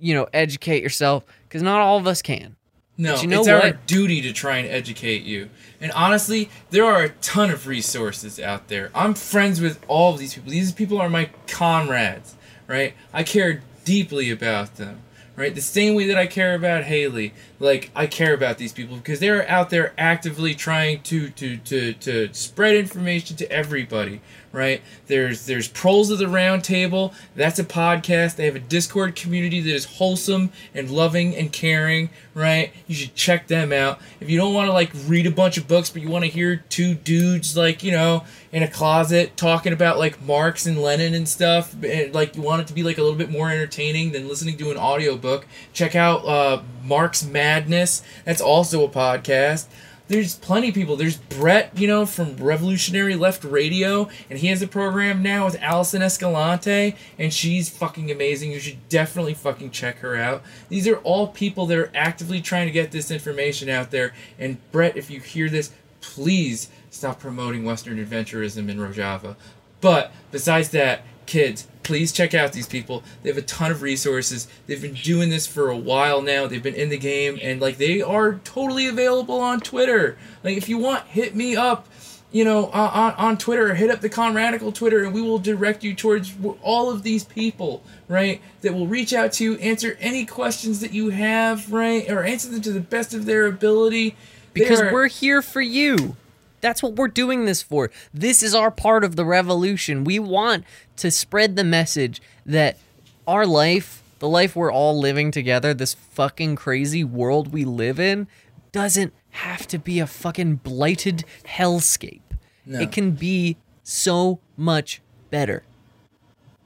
you 0.00 0.14
know, 0.14 0.28
educate 0.32 0.82
yourself 0.82 1.24
cuz 1.50 1.62
not 1.62 1.80
all 1.80 1.98
of 1.98 2.06
us 2.06 2.22
can. 2.22 2.54
No, 3.00 3.14
But 3.14 3.22
you 3.22 3.28
know 3.28 3.40
it's 3.40 3.48
our 3.48 3.72
duty 3.86 4.20
to 4.22 4.32
try 4.32 4.58
and 4.58 4.68
educate 4.68 5.22
you. 5.22 5.50
And 5.80 5.92
honestly, 5.92 6.50
there 6.70 6.84
are 6.84 7.04
a 7.04 7.10
ton 7.10 7.50
of 7.50 7.68
resources 7.68 8.40
out 8.40 8.66
there. 8.66 8.90
I'm 8.92 9.14
friends 9.14 9.60
with 9.60 9.78
all 9.86 10.14
of 10.14 10.18
these 10.18 10.34
people. 10.34 10.50
These 10.50 10.72
people 10.72 11.00
are 11.00 11.08
my 11.08 11.30
comrades, 11.46 12.34
right? 12.66 12.94
I 13.12 13.22
care 13.22 13.62
deeply 13.84 14.30
about 14.32 14.76
them, 14.76 15.02
right? 15.38 15.54
The 15.54 15.62
same 15.62 15.94
way 15.94 16.08
that 16.08 16.18
I 16.18 16.26
care 16.26 16.54
about 16.54 16.84
Haley. 16.84 17.32
Like 17.60 17.90
I 17.94 18.06
care 18.06 18.34
about 18.34 18.58
these 18.58 18.72
people 18.72 18.96
because 18.96 19.20
they're 19.20 19.48
out 19.48 19.70
there 19.70 19.94
actively 19.96 20.54
trying 20.54 21.02
to 21.04 21.30
to 21.30 21.56
to 21.58 21.92
to 21.94 22.34
spread 22.34 22.76
information 22.76 23.36
to 23.36 23.50
everybody, 23.50 24.20
right? 24.52 24.82
There's 25.06 25.46
there's 25.46 25.68
Proles 25.68 26.10
of 26.10 26.18
the 26.18 26.28
Round 26.28 26.64
Table. 26.64 27.12
That's 27.34 27.58
a 27.58 27.64
podcast. 27.64 28.36
They 28.36 28.46
have 28.46 28.56
a 28.56 28.60
Discord 28.60 29.14
community 29.14 29.60
that 29.60 29.74
is 29.74 29.84
wholesome 29.84 30.50
and 30.74 30.90
loving 30.90 31.34
and 31.36 31.52
caring, 31.52 32.10
right? 32.34 32.72
You 32.86 32.94
should 32.94 33.14
check 33.14 33.46
them 33.46 33.72
out. 33.72 34.00
If 34.20 34.30
you 34.30 34.38
don't 34.38 34.54
want 34.54 34.68
to 34.68 34.72
like 34.72 34.90
read 35.06 35.26
a 35.26 35.30
bunch 35.30 35.58
of 35.58 35.68
books, 35.68 35.90
but 35.90 36.02
you 36.02 36.08
want 36.08 36.24
to 36.24 36.30
hear 36.30 36.56
two 36.68 36.94
dudes 36.94 37.56
like 37.56 37.82
you 37.82 37.92
know 37.92 38.24
in 38.52 38.62
a 38.62 38.68
closet 38.68 39.36
talking 39.36 39.72
about 39.72 39.98
like 39.98 40.22
Marx 40.22 40.66
and 40.66 40.80
Lenin 40.80 41.14
and 41.14 41.28
stuff, 41.28 41.74
and, 41.84 42.14
like 42.14 42.36
you 42.36 42.42
want 42.42 42.62
it 42.62 42.66
to 42.68 42.74
be 42.74 42.82
like 42.82 42.98
a 42.98 43.02
little 43.02 43.18
bit 43.18 43.30
more 43.30 43.50
entertaining 43.50 44.12
than 44.12 44.28
listening 44.28 44.56
to 44.58 44.70
an 44.70 44.76
audiobook, 44.76 45.46
check 45.72 45.94
out 45.94 46.24
uh, 46.24 46.62
Marx 46.82 47.24
Madness. 47.24 48.02
That's 48.24 48.40
also 48.40 48.84
a 48.84 48.88
podcast 48.88 49.66
there's 50.08 50.34
plenty 50.36 50.70
of 50.70 50.74
people. 50.74 50.96
There's 50.96 51.18
Breht, 51.18 51.78
you 51.78 51.86
know, 51.86 52.06
from 52.06 52.36
Revolutionary 52.36 53.14
Left 53.14 53.44
Radio, 53.44 54.08
and 54.28 54.38
he 54.38 54.48
has 54.48 54.62
a 54.62 54.66
program 54.66 55.22
now 55.22 55.44
with 55.44 55.56
Allison 55.60 56.02
Escalante, 56.02 56.96
and 57.18 57.32
she's 57.32 57.68
fucking 57.68 58.10
amazing. 58.10 58.52
You 58.52 58.58
should 58.58 58.88
definitely 58.88 59.34
fucking 59.34 59.70
check 59.70 59.98
her 59.98 60.16
out. 60.16 60.42
These 60.68 60.88
are 60.88 60.96
all 60.98 61.28
people 61.28 61.66
that 61.66 61.78
are 61.78 61.92
actively 61.94 62.40
trying 62.40 62.66
to 62.66 62.72
get 62.72 62.90
this 62.90 63.10
information 63.10 63.68
out 63.68 63.90
there. 63.90 64.14
And 64.38 64.58
Breht, 64.72 64.96
if 64.96 65.10
you 65.10 65.20
hear 65.20 65.48
this, 65.50 65.72
please 66.00 66.70
stop 66.90 67.20
promoting 67.20 67.64
Western 67.64 68.04
adventurism 68.04 68.68
in 68.68 68.78
Rojava. 68.78 69.36
But 69.80 70.10
besides 70.32 70.70
that, 70.70 71.02
kids, 71.26 71.68
please 71.88 72.12
check 72.12 72.34
out 72.34 72.52
these 72.52 72.66
people. 72.66 73.02
They 73.22 73.30
have 73.30 73.38
a 73.38 73.42
ton 73.42 73.70
of 73.70 73.80
resources. 73.80 74.46
They've 74.66 74.80
been 74.80 74.92
doing 74.92 75.30
this 75.30 75.46
for 75.46 75.70
a 75.70 75.76
while 75.76 76.20
now. 76.20 76.46
They've 76.46 76.62
been 76.62 76.74
in 76.74 76.90
the 76.90 76.98
game 76.98 77.38
and 77.40 77.62
like 77.62 77.78
they 77.78 78.02
are 78.02 78.34
totally 78.44 78.86
available 78.86 79.40
on 79.40 79.60
Twitter. 79.60 80.18
Like 80.44 80.58
if 80.58 80.68
you 80.68 80.76
want, 80.76 81.06
hit 81.06 81.34
me 81.34 81.56
up. 81.56 81.88
You 82.30 82.44
know, 82.44 82.66
on, 82.72 83.14
on, 83.14 83.38
Twitter, 83.38 83.74
hit 83.74 83.90
up 83.90 84.02
the 84.02 84.10
Con 84.10 84.34
Radical 84.34 84.70
Twitter, 84.70 85.02
and 85.02 85.14
we 85.14 85.22
will 85.22 85.38
direct 85.38 85.82
you 85.82 85.94
towards 85.94 86.34
all 86.60 86.90
of 86.90 87.02
these 87.02 87.24
people, 87.24 87.82
right? 88.06 88.42
That 88.60 88.74
will 88.74 88.86
reach 88.86 89.14
out 89.14 89.32
to 89.34 89.44
you, 89.44 89.54
answer 89.54 89.96
any 89.98 90.26
questions 90.26 90.80
that 90.80 90.92
you 90.92 91.08
have, 91.08 91.72
right? 91.72 92.06
Or 92.10 92.24
answer 92.24 92.50
them 92.50 92.60
to 92.60 92.70
the 92.70 92.80
best 92.80 93.14
of 93.14 93.24
their 93.24 93.46
ability. 93.46 94.14
Because 94.52 94.82
are- 94.82 94.92
we're 94.92 95.08
here 95.08 95.40
for 95.40 95.62
you. 95.62 96.16
That's 96.60 96.82
what 96.82 96.96
we're 96.96 97.08
doing 97.08 97.44
this 97.44 97.62
for. 97.62 97.90
This 98.12 98.42
is 98.42 98.54
our 98.54 98.70
part 98.70 99.04
of 99.04 99.16
the 99.16 99.24
revolution. 99.24 100.04
We 100.04 100.18
want 100.18 100.64
to 100.96 101.10
spread 101.10 101.56
the 101.56 101.64
message 101.64 102.20
that 102.44 102.78
our 103.26 103.46
life, 103.46 104.02
the 104.18 104.28
life 104.28 104.56
we're 104.56 104.72
all 104.72 104.98
living 104.98 105.30
together, 105.30 105.74
this 105.74 105.94
fucking 105.94 106.56
crazy 106.56 107.04
world 107.04 107.52
we 107.52 107.64
live 107.64 108.00
in, 108.00 108.26
doesn't 108.72 109.12
have 109.30 109.66
to 109.68 109.78
be 109.78 110.00
a 110.00 110.06
fucking 110.06 110.56
blighted 110.56 111.24
hellscape. 111.46 112.20
No. 112.66 112.80
It 112.80 112.92
can 112.92 113.12
be 113.12 113.56
so 113.82 114.40
much 114.56 115.00
better. 115.30 115.62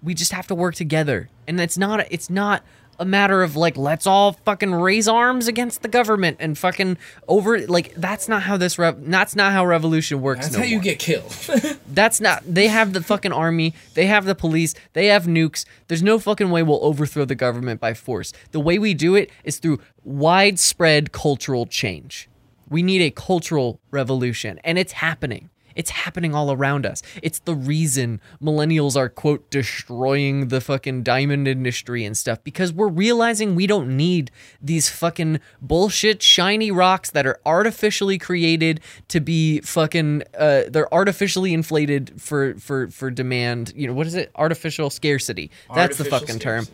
We 0.02 0.14
just 0.14 0.32
have 0.32 0.46
to 0.48 0.54
work 0.54 0.74
together. 0.74 1.28
And 1.46 1.60
it's 1.60 1.78
not 1.78 2.06
it's 2.10 2.30
not 2.30 2.64
a 2.98 3.04
matter 3.04 3.42
of 3.42 3.56
like 3.56 3.76
let's 3.76 4.06
all 4.06 4.32
fucking 4.32 4.72
raise 4.72 5.08
arms 5.08 5.48
against 5.48 5.82
the 5.82 5.88
government 5.88 6.36
and 6.40 6.56
fucking 6.56 6.96
over 7.26 7.66
like 7.66 7.94
that's 7.94 8.28
not 8.28 8.42
how 8.42 8.56
this 8.56 8.78
rev- 8.78 9.10
that's 9.10 9.34
not 9.34 9.52
how 9.52 9.64
revolution 9.64 10.20
works 10.20 10.46
That's 10.46 10.54
no 10.54 10.60
how 10.60 10.64
you 10.66 10.80
get 10.80 10.98
killed. 10.98 11.30
That's 11.92 12.20
not. 12.20 12.42
They 12.46 12.68
have 12.68 12.94
the 12.94 13.02
fucking 13.02 13.32
army. 13.32 13.74
They 13.94 14.06
have 14.06 14.24
the 14.24 14.34
police. 14.34 14.74
They 14.94 15.06
have 15.06 15.24
nukes. 15.24 15.66
There's 15.88 16.02
no 16.02 16.18
fucking 16.18 16.50
way 16.50 16.62
we'll 16.62 16.82
overthrow 16.82 17.26
the 17.26 17.34
government 17.34 17.80
by 17.80 17.92
force. 17.92 18.32
The 18.52 18.60
way 18.60 18.78
we 18.78 18.94
do 18.94 19.14
it 19.14 19.30
is 19.44 19.58
through 19.58 19.80
widespread 20.02 21.12
cultural 21.12 21.66
change. 21.66 22.30
We 22.70 22.82
need 22.82 23.02
a 23.02 23.10
cultural 23.10 23.78
revolution, 23.90 24.58
and 24.64 24.78
it's 24.78 24.92
happening. 24.92 25.50
It's 25.74 25.90
happening 25.90 26.34
all 26.34 26.52
around 26.52 26.86
us. 26.86 27.02
It's 27.22 27.38
the 27.40 27.54
reason 27.54 28.20
millennials 28.42 28.96
are, 28.96 29.08
quote, 29.08 29.50
destroying 29.50 30.48
the 30.48 30.60
fucking 30.60 31.02
diamond 31.02 31.48
industry 31.48 32.04
and 32.04 32.16
stuff 32.16 32.42
because 32.44 32.72
we're 32.72 32.88
realizing 32.88 33.54
we 33.54 33.66
don't 33.66 33.96
need 33.96 34.30
these 34.60 34.88
fucking 34.88 35.40
bullshit 35.60 36.22
shiny 36.22 36.70
rocks 36.70 37.10
that 37.10 37.26
are 37.26 37.40
artificially 37.44 38.18
created 38.18 38.80
to 39.08 39.20
be 39.20 39.60
fucking, 39.60 40.22
uh, 40.38 40.62
they're 40.68 40.92
artificially 40.92 41.52
inflated 41.52 42.20
for, 42.20 42.54
for, 42.54 42.88
for 42.88 43.10
demand. 43.10 43.72
You 43.76 43.86
know, 43.88 43.94
what 43.94 44.06
is 44.06 44.14
it? 44.14 44.30
Artificial 44.36 44.90
scarcity. 44.90 45.50
That's 45.74 45.96
the 45.96 46.04
Artificial 46.04 46.18
fucking 46.18 46.38
term. 46.38 46.66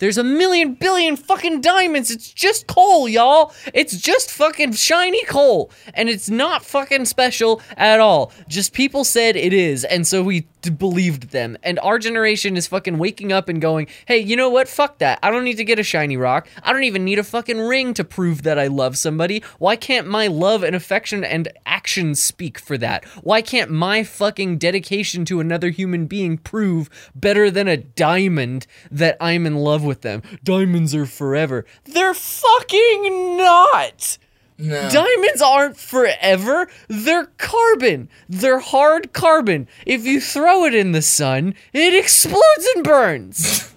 There's 0.00 0.18
a 0.18 0.24
million 0.24 0.74
billion 0.74 1.14
fucking 1.16 1.60
diamonds. 1.60 2.10
It's 2.10 2.32
just 2.32 2.66
coal, 2.66 3.08
y'all. 3.08 3.52
It's 3.74 4.00
just 4.00 4.30
fucking 4.30 4.72
shiny 4.72 5.24
coal. 5.26 5.70
And 5.94 6.08
it's 6.08 6.28
not 6.30 6.64
fucking 6.64 7.04
special 7.04 7.60
at 7.76 8.00
all. 8.00 8.32
Just 8.48 8.72
people 8.72 9.04
said 9.04 9.36
it 9.36 9.52
is. 9.52 9.84
And 9.84 10.06
so 10.06 10.22
we 10.22 10.48
believed 10.68 11.30
them. 11.30 11.56
And 11.62 11.78
our 11.80 11.98
generation 11.98 12.56
is 12.56 12.66
fucking 12.66 12.98
waking 12.98 13.32
up 13.32 13.48
and 13.48 13.60
going, 13.60 13.86
hey, 14.06 14.18
you 14.18 14.36
know 14.36 14.50
what? 14.50 14.68
Fuck 14.68 14.98
that. 14.98 15.18
I 15.22 15.30
don't 15.30 15.44
need 15.44 15.56
to 15.56 15.64
get 15.64 15.78
a 15.78 15.82
shiny 15.82 16.16
rock. 16.16 16.48
I 16.62 16.72
don't 16.72 16.84
even 16.84 17.04
need 17.04 17.18
a 17.18 17.24
fucking 17.24 17.60
ring 17.60 17.94
to 17.94 18.04
prove 18.04 18.42
that 18.42 18.58
I 18.58 18.66
love 18.66 18.98
somebody. 18.98 19.42
Why 19.58 19.76
can't 19.76 20.06
my 20.06 20.26
love 20.26 20.62
and 20.62 20.76
affection 20.76 21.24
and 21.24 21.48
actions 21.64 22.22
speak 22.22 22.58
for 22.58 22.76
that? 22.78 23.04
Why 23.22 23.42
can't 23.42 23.70
my 23.70 24.04
fucking 24.04 24.58
dedication 24.58 25.24
to 25.26 25.40
another 25.40 25.70
human 25.70 26.06
being 26.06 26.38
prove 26.38 26.90
better 27.14 27.50
than 27.50 27.68
a 27.68 27.76
diamond 27.76 28.66
that 28.90 29.16
I'm 29.20 29.46
in 29.46 29.56
love 29.56 29.84
with 29.84 30.02
them? 30.02 30.22
Diamonds 30.44 30.94
are 30.94 31.06
forever. 31.06 31.64
They're 31.84 32.14
fucking 32.14 33.36
not. 33.36 34.18
No. 34.60 34.90
Diamonds 34.90 35.40
aren't 35.42 35.76
forever. 35.76 36.68
They're 36.88 37.26
carbon. 37.38 38.08
They're 38.28 38.58
hard 38.58 39.12
carbon. 39.12 39.68
If 39.86 40.04
you 40.04 40.20
throw 40.20 40.64
it 40.64 40.74
in 40.74 40.92
the 40.92 41.02
sun, 41.02 41.54
it 41.72 41.94
explodes 41.94 42.66
and 42.74 42.84
burns. 42.84 43.66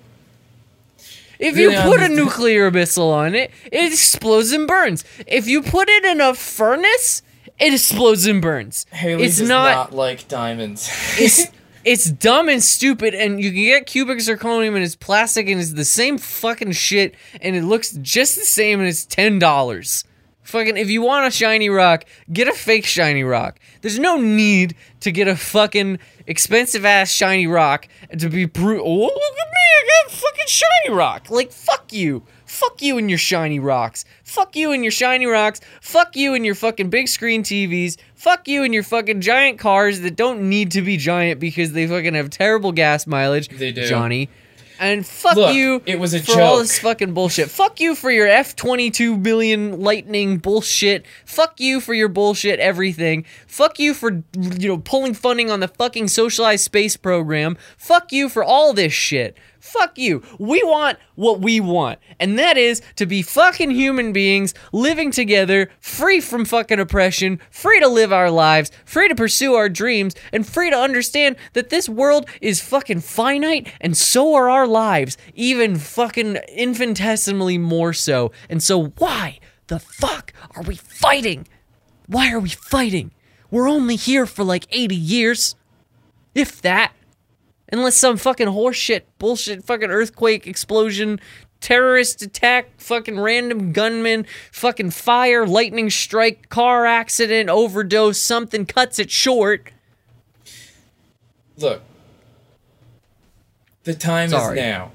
If 1.40 1.58
you 1.58 1.72
put 1.72 2.00
a 2.00 2.08
nuclear 2.08 2.72
missile 2.72 3.10
on 3.10 3.36
it, 3.36 3.52
it 3.66 3.92
explodes 3.92 4.54
and 4.54 4.66
burns. 4.66 5.04
If 5.28 5.46
you 5.46 5.62
put 5.62 5.90
it 5.90 6.06
in 6.06 6.22
a 6.22 6.34
furnace, 6.34 7.22
it 7.60 7.74
explodes 7.74 8.26
and 8.26 8.42
burns. 8.42 8.86
Haley 8.92 9.26
it's 9.26 9.40
does 9.40 9.50
not, 9.50 9.76
not, 9.76 9.94
like 9.94 10.30
diamonds. 10.30 10.90
it's 11.18 11.48
it's 11.84 12.10
dumb 12.10 12.48
and 12.48 12.64
stupid 12.64 13.14
and 13.14 13.42
you 13.42 13.52
can 13.52 13.64
get 13.64 13.86
cubic 13.86 14.20
zirconium 14.20 14.76
and 14.76 14.84
it's 14.84 14.96
plastic 14.96 15.50
and 15.50 15.60
it's 15.60 15.74
the 15.74 15.84
same 15.84 16.18
fucking 16.18 16.72
shit 16.72 17.16
and 17.42 17.58
it 17.58 17.64
looks 17.64 17.92
just 18.02 18.36
the 18.36 18.46
same 18.46 18.80
and 18.80 18.88
it's 18.88 19.06
ten 19.06 19.38
dollars. 19.38 20.06
Fucking 20.44 20.78
if 20.78 20.90
you 20.90 21.02
want 21.02 21.26
a 21.28 21.32
shiny 21.32 21.70
rock, 21.70 22.06
get 22.32 22.48
a 22.48 22.54
fake 22.54 22.86
shiny 22.86 23.24
rock. 23.24 23.60
There's 23.82 24.00
no 24.00 24.18
need 24.18 24.76
to 25.00 25.12
get 25.12 25.28
a 25.28 25.36
fucking 25.36 26.00
expensive 26.28 26.86
ass 26.86 27.12
shiny 27.12 27.48
rock 27.48 27.88
to 28.18 28.30
be 28.30 28.48
pro- 28.48 28.82
oh 28.84 29.00
look 29.04 29.12
at 29.12 29.48
me, 29.52 29.62
I 29.78 30.04
got 30.06 30.14
a 30.14 30.16
fucking 30.16 30.48
shiny 30.48 30.96
rock. 30.96 31.30
Like 31.30 31.52
fuck 31.52 31.92
you. 31.94 32.24
Fuck 32.46 32.84
you 32.84 33.00
and 33.00 33.10
your 33.10 33.18
shiny 33.18 33.60
rocks. 33.60 34.06
Fuck 34.24 34.56
you 34.56 34.74
and 34.74 34.84
your 34.84 34.92
shiny 34.92 35.26
rocks. 35.26 35.60
Fuck 35.82 36.16
you 36.16 36.36
and 36.36 36.46
your 36.46 36.54
fucking 36.54 36.92
big 36.92 37.08
screen 37.08 37.42
TVs. 37.42 37.98
Fuck 38.14 38.48
you 38.48 38.64
and 38.64 38.74
your 38.74 38.84
fucking 38.84 39.22
giant 39.22 39.58
cars 39.58 40.02
that 40.02 40.16
don't 40.16 40.48
need 40.50 40.70
to 40.72 40.84
be 40.84 40.96
giant 40.98 41.40
because 41.40 41.72
they 41.72 41.88
fucking 41.88 42.14
have 42.14 42.30
terrible 42.30 42.72
gas 42.72 43.08
mileage. 43.08 43.48
They 43.50 43.72
do. 43.72 43.88
Johnny. 43.88 44.30
And 44.80 45.06
fuck 45.06 45.36
Look, 45.36 45.56
you 45.56 45.82
it 45.86 46.00
was 46.00 46.14
a 46.14 46.20
for 46.20 46.42
all 46.42 46.58
this 46.60 46.80
fucking 46.80 47.14
bullshit. 47.14 47.50
Fuck 47.50 47.80
you 47.80 47.96
for 47.96 48.12
your 48.12 48.28
F 48.28 48.56
twenty 48.56 48.90
two 48.90 49.18
billion 49.18 49.82
lightning 49.82 50.38
bullshit. 50.38 51.06
Fuck 51.26 51.60
you 51.60 51.80
for 51.80 51.94
your 51.94 52.10
bullshit 52.10 52.60
everything. 52.60 53.26
Fuck 53.48 53.80
you 53.80 53.94
for 53.94 54.24
you 54.36 54.68
know 54.68 54.78
pulling 54.78 55.14
funding 55.14 55.52
on 55.52 55.60
the 55.60 55.68
fucking 55.68 56.08
socialized 56.08 56.64
space 56.66 56.98
program. 56.98 57.58
Fuck 57.78 58.12
you 58.12 58.30
for 58.30 58.44
all 58.44 58.74
this 58.74 58.94
shit. 58.94 59.38
Fuck 59.64 59.98
you. 59.98 60.22
We 60.40 60.62
want 60.62 61.00
what 61.16 61.40
we 61.40 61.62
want, 61.62 61.98
and 62.20 62.38
that 62.38 62.58
is 62.58 62.82
to 62.98 63.06
be 63.06 63.22
fucking 63.22 63.72
human 63.72 64.12
beings 64.12 64.54
living 64.74 65.10
together, 65.10 65.72
free 65.80 66.20
from 66.20 66.44
fucking 66.44 66.82
oppression, 66.82 67.40
free 67.50 67.80
to 67.80 67.88
live 67.88 68.12
our 68.12 68.30
lives, 68.30 68.72
free 68.84 69.08
to 69.08 69.16
pursue 69.16 69.54
our 69.54 69.70
dreams, 69.70 70.16
and 70.34 70.46
free 70.46 70.70
to 70.70 70.76
understand 70.76 71.38
that 71.54 71.70
this 71.70 71.88
world 71.88 72.30
is 72.42 72.60
fucking 72.60 73.00
finite, 73.00 73.72
and 73.80 73.96
so 73.96 74.36
are 74.36 74.50
our 74.50 74.68
lives, 74.68 75.18
even 75.34 75.78
fucking 75.78 76.36
infinitesimally 76.50 77.58
more 77.58 77.94
so. 77.94 78.34
And 78.50 78.62
so, 78.62 78.88
why 78.98 79.40
the 79.68 79.80
fuck 79.80 80.34
are 80.58 80.64
we 80.64 80.76
fighting? 80.76 81.48
Why 82.08 82.34
are 82.34 82.40
we 82.40 82.50
fighting? 82.50 83.12
We're 83.50 83.70
only 83.70 83.96
here 83.96 84.26
for 84.26 84.44
like 84.44 84.68
80 84.72 84.94
years. 84.94 85.56
If 86.36 86.62
that. 86.64 86.92
Unless 87.74 87.96
some 87.96 88.18
fucking 88.18 88.50
horseshit, 88.50 89.02
bullshit, 89.18 89.64
fucking 89.64 89.90
earthquake, 89.90 90.46
explosion, 90.46 91.20
terrorist 91.60 92.22
attack, 92.22 92.70
fucking 92.80 93.20
random 93.20 93.74
gunman, 93.74 94.28
fucking 94.52 94.92
fire, 94.92 95.48
lightning 95.48 95.90
strike, 95.90 96.50
car 96.50 96.86
accident, 96.86 97.50
overdose, 97.50 98.20
something 98.20 98.68
cuts 98.68 99.00
it 99.00 99.10
short. 99.10 99.72
Look, 101.58 101.82
the 103.86 103.96
time 103.96 104.30
Sorry. 104.30 104.60
is 104.60 104.64
now. 104.64 104.92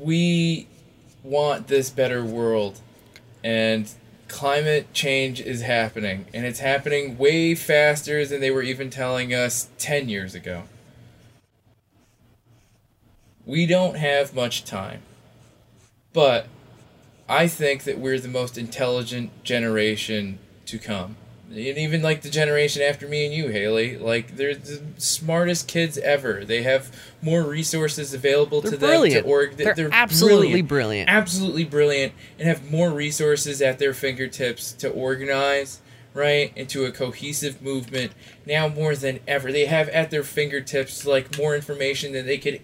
We 0.00 0.66
want 1.22 1.68
this 1.68 1.90
better 1.90 2.24
world, 2.24 2.80
and 3.44 3.88
climate 4.28 4.92
change 4.92 5.40
is 5.40 5.62
happening, 5.62 6.26
and 6.32 6.44
it's 6.46 6.60
happening 6.60 7.18
way 7.18 7.54
faster 7.54 8.24
than 8.24 8.40
they 8.40 8.50
were 8.50 8.62
even 8.62 8.90
telling 8.90 9.34
us 9.34 9.68
10 9.78 10.08
years 10.08 10.34
ago. 10.34 10.64
We 13.44 13.66
don't 13.66 13.96
have 13.96 14.34
much 14.34 14.64
time, 14.64 15.02
but 16.12 16.46
I 17.28 17.48
think 17.48 17.84
that 17.84 17.98
we're 17.98 18.20
the 18.20 18.28
most 18.28 18.58
intelligent 18.58 19.42
generation 19.42 20.38
to 20.66 20.78
come. 20.78 21.16
And 21.50 21.56
even 21.56 22.02
like 22.02 22.20
the 22.20 22.28
generation 22.28 22.82
after 22.82 23.08
me 23.08 23.24
and 23.24 23.34
you, 23.34 23.48
Haley, 23.48 23.96
like 23.96 24.36
they're 24.36 24.54
the 24.54 24.82
smartest 24.98 25.66
kids 25.66 25.96
ever. 25.96 26.44
They 26.44 26.62
have 26.62 26.94
more 27.22 27.42
resources 27.42 28.12
available 28.12 28.60
They're 28.60 28.72
to 28.72 28.76
them 28.76 29.02
to 29.10 29.22
org. 29.22 29.56
They're 29.56 29.88
absolutely 29.90 30.60
brilliant. 30.60 31.08
absolutely 31.08 31.64
brilliant, 31.64 32.12
and 32.38 32.46
have 32.46 32.70
more 32.70 32.90
resources 32.90 33.62
at 33.62 33.78
their 33.78 33.94
fingertips 33.94 34.72
to 34.72 34.90
organize 34.90 35.80
right 36.12 36.52
into 36.54 36.84
a 36.84 36.92
cohesive 36.92 37.62
movement 37.62 38.12
now 38.44 38.68
more 38.68 38.94
than 38.94 39.20
ever. 39.26 39.50
They 39.50 39.66
have 39.66 39.88
at 39.88 40.10
their 40.10 40.24
fingertips 40.24 41.06
like 41.06 41.38
more 41.38 41.54
information 41.54 42.12
than 42.12 42.26
they 42.26 42.38
could 42.38 42.60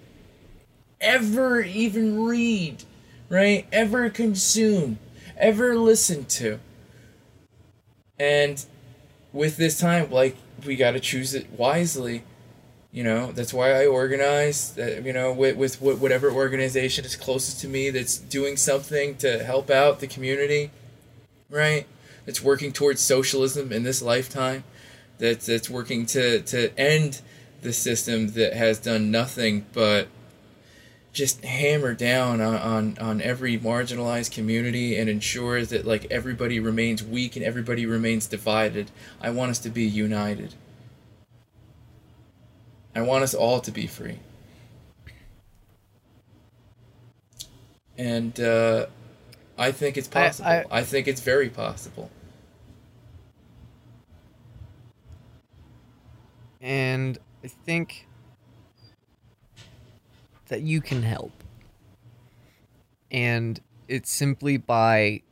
ever 1.00 1.62
even 1.62 2.22
read, 2.22 2.84
right? 3.30 3.66
Ever 3.72 4.10
consume, 4.10 4.98
ever 5.38 5.78
listen 5.78 6.26
to. 6.26 6.58
And 8.18 8.64
with 9.34 9.56
this 9.58 9.78
time, 9.78 10.10
like, 10.10 10.36
we 10.64 10.76
got 10.76 10.92
to 10.92 11.00
choose 11.00 11.34
it 11.34 11.50
wisely. 11.58 12.22
You 12.92 13.02
know, 13.02 13.32
that's 13.32 13.52
why 13.52 13.72
I 13.72 13.86
organize, 13.86 14.78
uh, 14.78 15.02
you 15.04 15.12
know, 15.12 15.32
with, 15.32 15.56
with 15.56 15.80
wh- 15.80 16.00
whatever 16.00 16.30
organization 16.30 17.04
is 17.04 17.16
closest 17.16 17.60
to 17.62 17.68
me 17.68 17.90
that's 17.90 18.16
doing 18.16 18.56
something 18.56 19.16
to 19.16 19.42
help 19.42 19.68
out 19.68 19.98
the 19.98 20.06
community, 20.06 20.70
right? 21.50 21.86
That's 22.24 22.40
working 22.40 22.72
towards 22.72 23.00
socialism 23.00 23.72
in 23.72 23.82
this 23.82 24.00
lifetime, 24.00 24.62
that's, 25.18 25.46
that's 25.46 25.68
working 25.68 26.06
to, 26.06 26.40
to 26.42 26.78
end 26.78 27.20
the 27.62 27.72
system 27.72 28.28
that 28.28 28.54
has 28.54 28.78
done 28.78 29.10
nothing 29.10 29.66
but 29.72 30.06
just 31.14 31.44
hammer 31.44 31.94
down 31.94 32.40
on, 32.42 32.56
on, 32.56 32.98
on 33.00 33.22
every 33.22 33.56
marginalized 33.56 34.32
community 34.32 34.98
and 34.98 35.08
ensure 35.08 35.64
that 35.64 35.86
like 35.86 36.06
everybody 36.10 36.60
remains 36.60 37.02
weak 37.02 37.36
and 37.36 37.44
everybody 37.44 37.86
remains 37.86 38.26
divided. 38.26 38.90
I 39.22 39.30
want 39.30 39.52
us 39.52 39.60
to 39.60 39.70
be 39.70 39.84
united. 39.84 40.54
I 42.94 43.02
want 43.02 43.24
us 43.24 43.32
all 43.32 43.60
to 43.60 43.70
be 43.70 43.86
free. 43.86 44.18
And 47.96 48.38
uh, 48.40 48.86
I 49.56 49.70
think 49.72 49.96
it's 49.96 50.08
I- 50.08 50.12
possible. 50.26 50.48
I- 50.48 50.64
I 50.70 50.82
think 50.82 51.06
it's 51.08 51.20
very 51.20 51.48
possible. 51.48 52.10
And 56.60 57.18
I 57.44 57.48
think 57.48 58.06
that 60.48 60.62
you 60.62 60.80
can 60.80 61.02
help. 61.02 61.32
And 63.10 63.60
it's 63.88 64.10
simply 64.10 64.56
by 64.56 65.22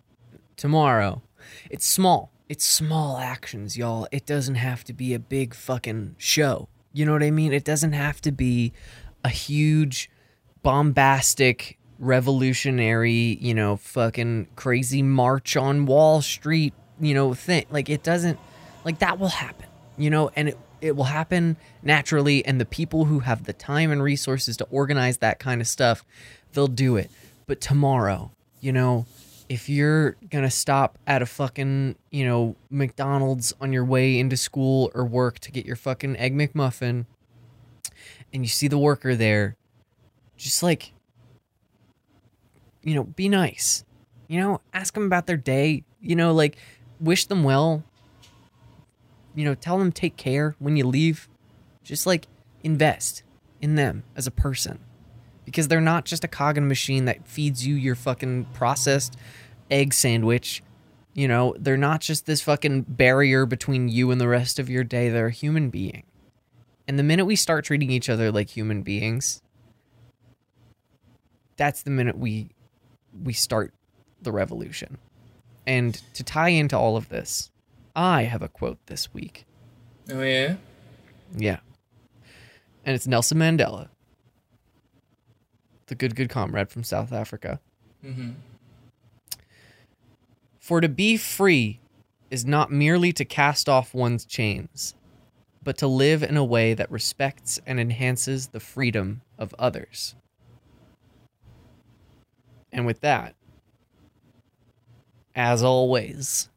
tomorrow. 0.56 1.22
It's 1.70 1.86
small. 1.86 2.30
It's 2.48 2.64
small 2.64 3.18
actions, 3.18 3.76
y'all. 3.76 4.06
It 4.12 4.26
doesn't 4.26 4.56
have 4.56 4.84
to 4.84 4.92
be 4.92 5.14
a 5.14 5.18
big 5.18 5.54
fucking 5.54 6.16
show. 6.18 6.68
You 6.92 7.06
know 7.06 7.12
what 7.12 7.22
I 7.22 7.30
mean? 7.30 7.52
It 7.52 7.64
doesn't 7.64 7.94
have 7.94 8.20
to 8.22 8.32
be 8.32 8.72
a 9.24 9.30
huge, 9.30 10.10
bombastic, 10.62 11.78
revolutionary, 11.98 13.38
you 13.40 13.54
know, 13.54 13.76
fucking 13.76 14.48
crazy 14.56 15.02
march 15.02 15.56
on 15.56 15.86
Wall 15.86 16.20
Street, 16.20 16.74
you 17.00 17.14
know, 17.14 17.32
thing. 17.32 17.64
Like, 17.70 17.88
it 17.88 18.02
doesn't, 18.02 18.38
like, 18.84 18.98
that 18.98 19.18
will 19.18 19.28
happen, 19.28 19.68
you 19.96 20.10
know, 20.10 20.30
and 20.36 20.50
it, 20.50 20.58
it 20.82 20.96
will 20.96 21.04
happen 21.04 21.56
naturally. 21.82 22.44
And 22.44 22.60
the 22.60 22.66
people 22.66 23.06
who 23.06 23.20
have 23.20 23.44
the 23.44 23.54
time 23.54 23.90
and 23.90 24.02
resources 24.02 24.56
to 24.58 24.64
organize 24.70 25.18
that 25.18 25.38
kind 25.38 25.60
of 25.60 25.66
stuff, 25.66 26.04
they'll 26.52 26.66
do 26.66 26.96
it. 26.96 27.10
But 27.46 27.60
tomorrow, 27.60 28.32
you 28.60 28.72
know, 28.72 29.06
if 29.48 29.68
you're 29.68 30.16
gonna 30.30 30.50
stop 30.50 30.98
at 31.06 31.22
a 31.22 31.26
fucking, 31.26 31.96
you 32.10 32.24
know, 32.26 32.56
McDonald's 32.68 33.54
on 33.60 33.72
your 33.72 33.84
way 33.84 34.18
into 34.18 34.36
school 34.36 34.90
or 34.94 35.04
work 35.04 35.38
to 35.40 35.52
get 35.52 35.64
your 35.64 35.76
fucking 35.76 36.16
egg 36.16 36.34
McMuffin 36.34 37.06
and 38.32 38.42
you 38.42 38.48
see 38.48 38.68
the 38.68 38.78
worker 38.78 39.14
there, 39.14 39.56
just 40.36 40.62
like, 40.62 40.92
you 42.82 42.94
know, 42.94 43.04
be 43.04 43.28
nice. 43.28 43.84
You 44.26 44.40
know, 44.40 44.60
ask 44.72 44.94
them 44.94 45.04
about 45.04 45.26
their 45.26 45.36
day. 45.36 45.84
You 46.00 46.16
know, 46.16 46.32
like, 46.32 46.56
wish 46.98 47.26
them 47.26 47.44
well. 47.44 47.84
You 49.34 49.44
know, 49.44 49.54
tell 49.54 49.78
them 49.78 49.92
take 49.92 50.16
care 50.16 50.54
when 50.58 50.76
you 50.76 50.86
leave. 50.86 51.28
Just 51.82 52.06
like 52.06 52.26
invest 52.62 53.22
in 53.60 53.74
them 53.74 54.04
as 54.16 54.26
a 54.26 54.30
person. 54.30 54.78
Because 55.44 55.68
they're 55.68 55.80
not 55.80 56.04
just 56.04 56.24
a 56.24 56.28
cog 56.28 56.56
in 56.56 56.64
a 56.64 56.66
machine 56.66 57.06
that 57.06 57.26
feeds 57.26 57.66
you 57.66 57.74
your 57.74 57.94
fucking 57.94 58.46
processed 58.54 59.16
egg 59.70 59.92
sandwich. 59.92 60.62
You 61.14 61.28
know, 61.28 61.54
they're 61.58 61.76
not 61.76 62.00
just 62.00 62.26
this 62.26 62.40
fucking 62.40 62.82
barrier 62.82 63.44
between 63.44 63.88
you 63.88 64.10
and 64.10 64.20
the 64.20 64.28
rest 64.28 64.58
of 64.58 64.70
your 64.70 64.84
day. 64.84 65.08
They're 65.08 65.26
a 65.26 65.32
human 65.32 65.70
being. 65.70 66.04
And 66.86 66.98
the 66.98 67.02
minute 67.02 67.26
we 67.26 67.36
start 67.36 67.64
treating 67.64 67.90
each 67.90 68.08
other 68.08 68.30
like 68.30 68.50
human 68.50 68.82
beings, 68.82 69.42
that's 71.56 71.82
the 71.82 71.90
minute 71.90 72.18
we 72.18 72.50
we 73.22 73.32
start 73.32 73.72
the 74.20 74.32
revolution. 74.32 74.98
And 75.66 76.00
to 76.14 76.24
tie 76.24 76.48
into 76.48 76.76
all 76.76 76.96
of 76.96 77.08
this, 77.08 77.51
I 77.94 78.22
have 78.22 78.42
a 78.42 78.48
quote 78.48 78.78
this 78.86 79.12
week. 79.12 79.44
Oh 80.10 80.22
yeah. 80.22 80.56
Yeah. 81.36 81.60
And 82.84 82.94
it's 82.94 83.06
Nelson 83.06 83.38
Mandela, 83.38 83.88
the 85.86 85.94
good, 85.94 86.16
good 86.16 86.28
comrade 86.28 86.70
from 86.70 86.82
South 86.82 87.12
Africa. 87.12 87.60
Mm-hmm. 88.04 88.30
For 90.58 90.80
to 90.80 90.88
be 90.88 91.16
free 91.16 91.80
is 92.30 92.44
not 92.44 92.72
merely 92.72 93.12
to 93.12 93.24
cast 93.24 93.68
off 93.68 93.94
one's 93.94 94.24
chains, 94.24 94.94
but 95.62 95.76
to 95.78 95.86
live 95.86 96.22
in 96.22 96.36
a 96.36 96.44
way 96.44 96.74
that 96.74 96.90
respects 96.90 97.60
and 97.66 97.78
enhances 97.78 98.48
the 98.48 98.60
freedom 98.60 99.20
of 99.38 99.54
others. 99.58 100.14
And 102.72 102.86
with 102.86 103.00
that, 103.00 103.34
as 105.34 105.62
always, 105.62 106.48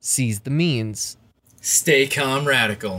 seize 0.00 0.40
the 0.40 0.50
means 0.50 1.16
Stay 1.62 2.06
calm, 2.06 2.46
radical. 2.48 2.98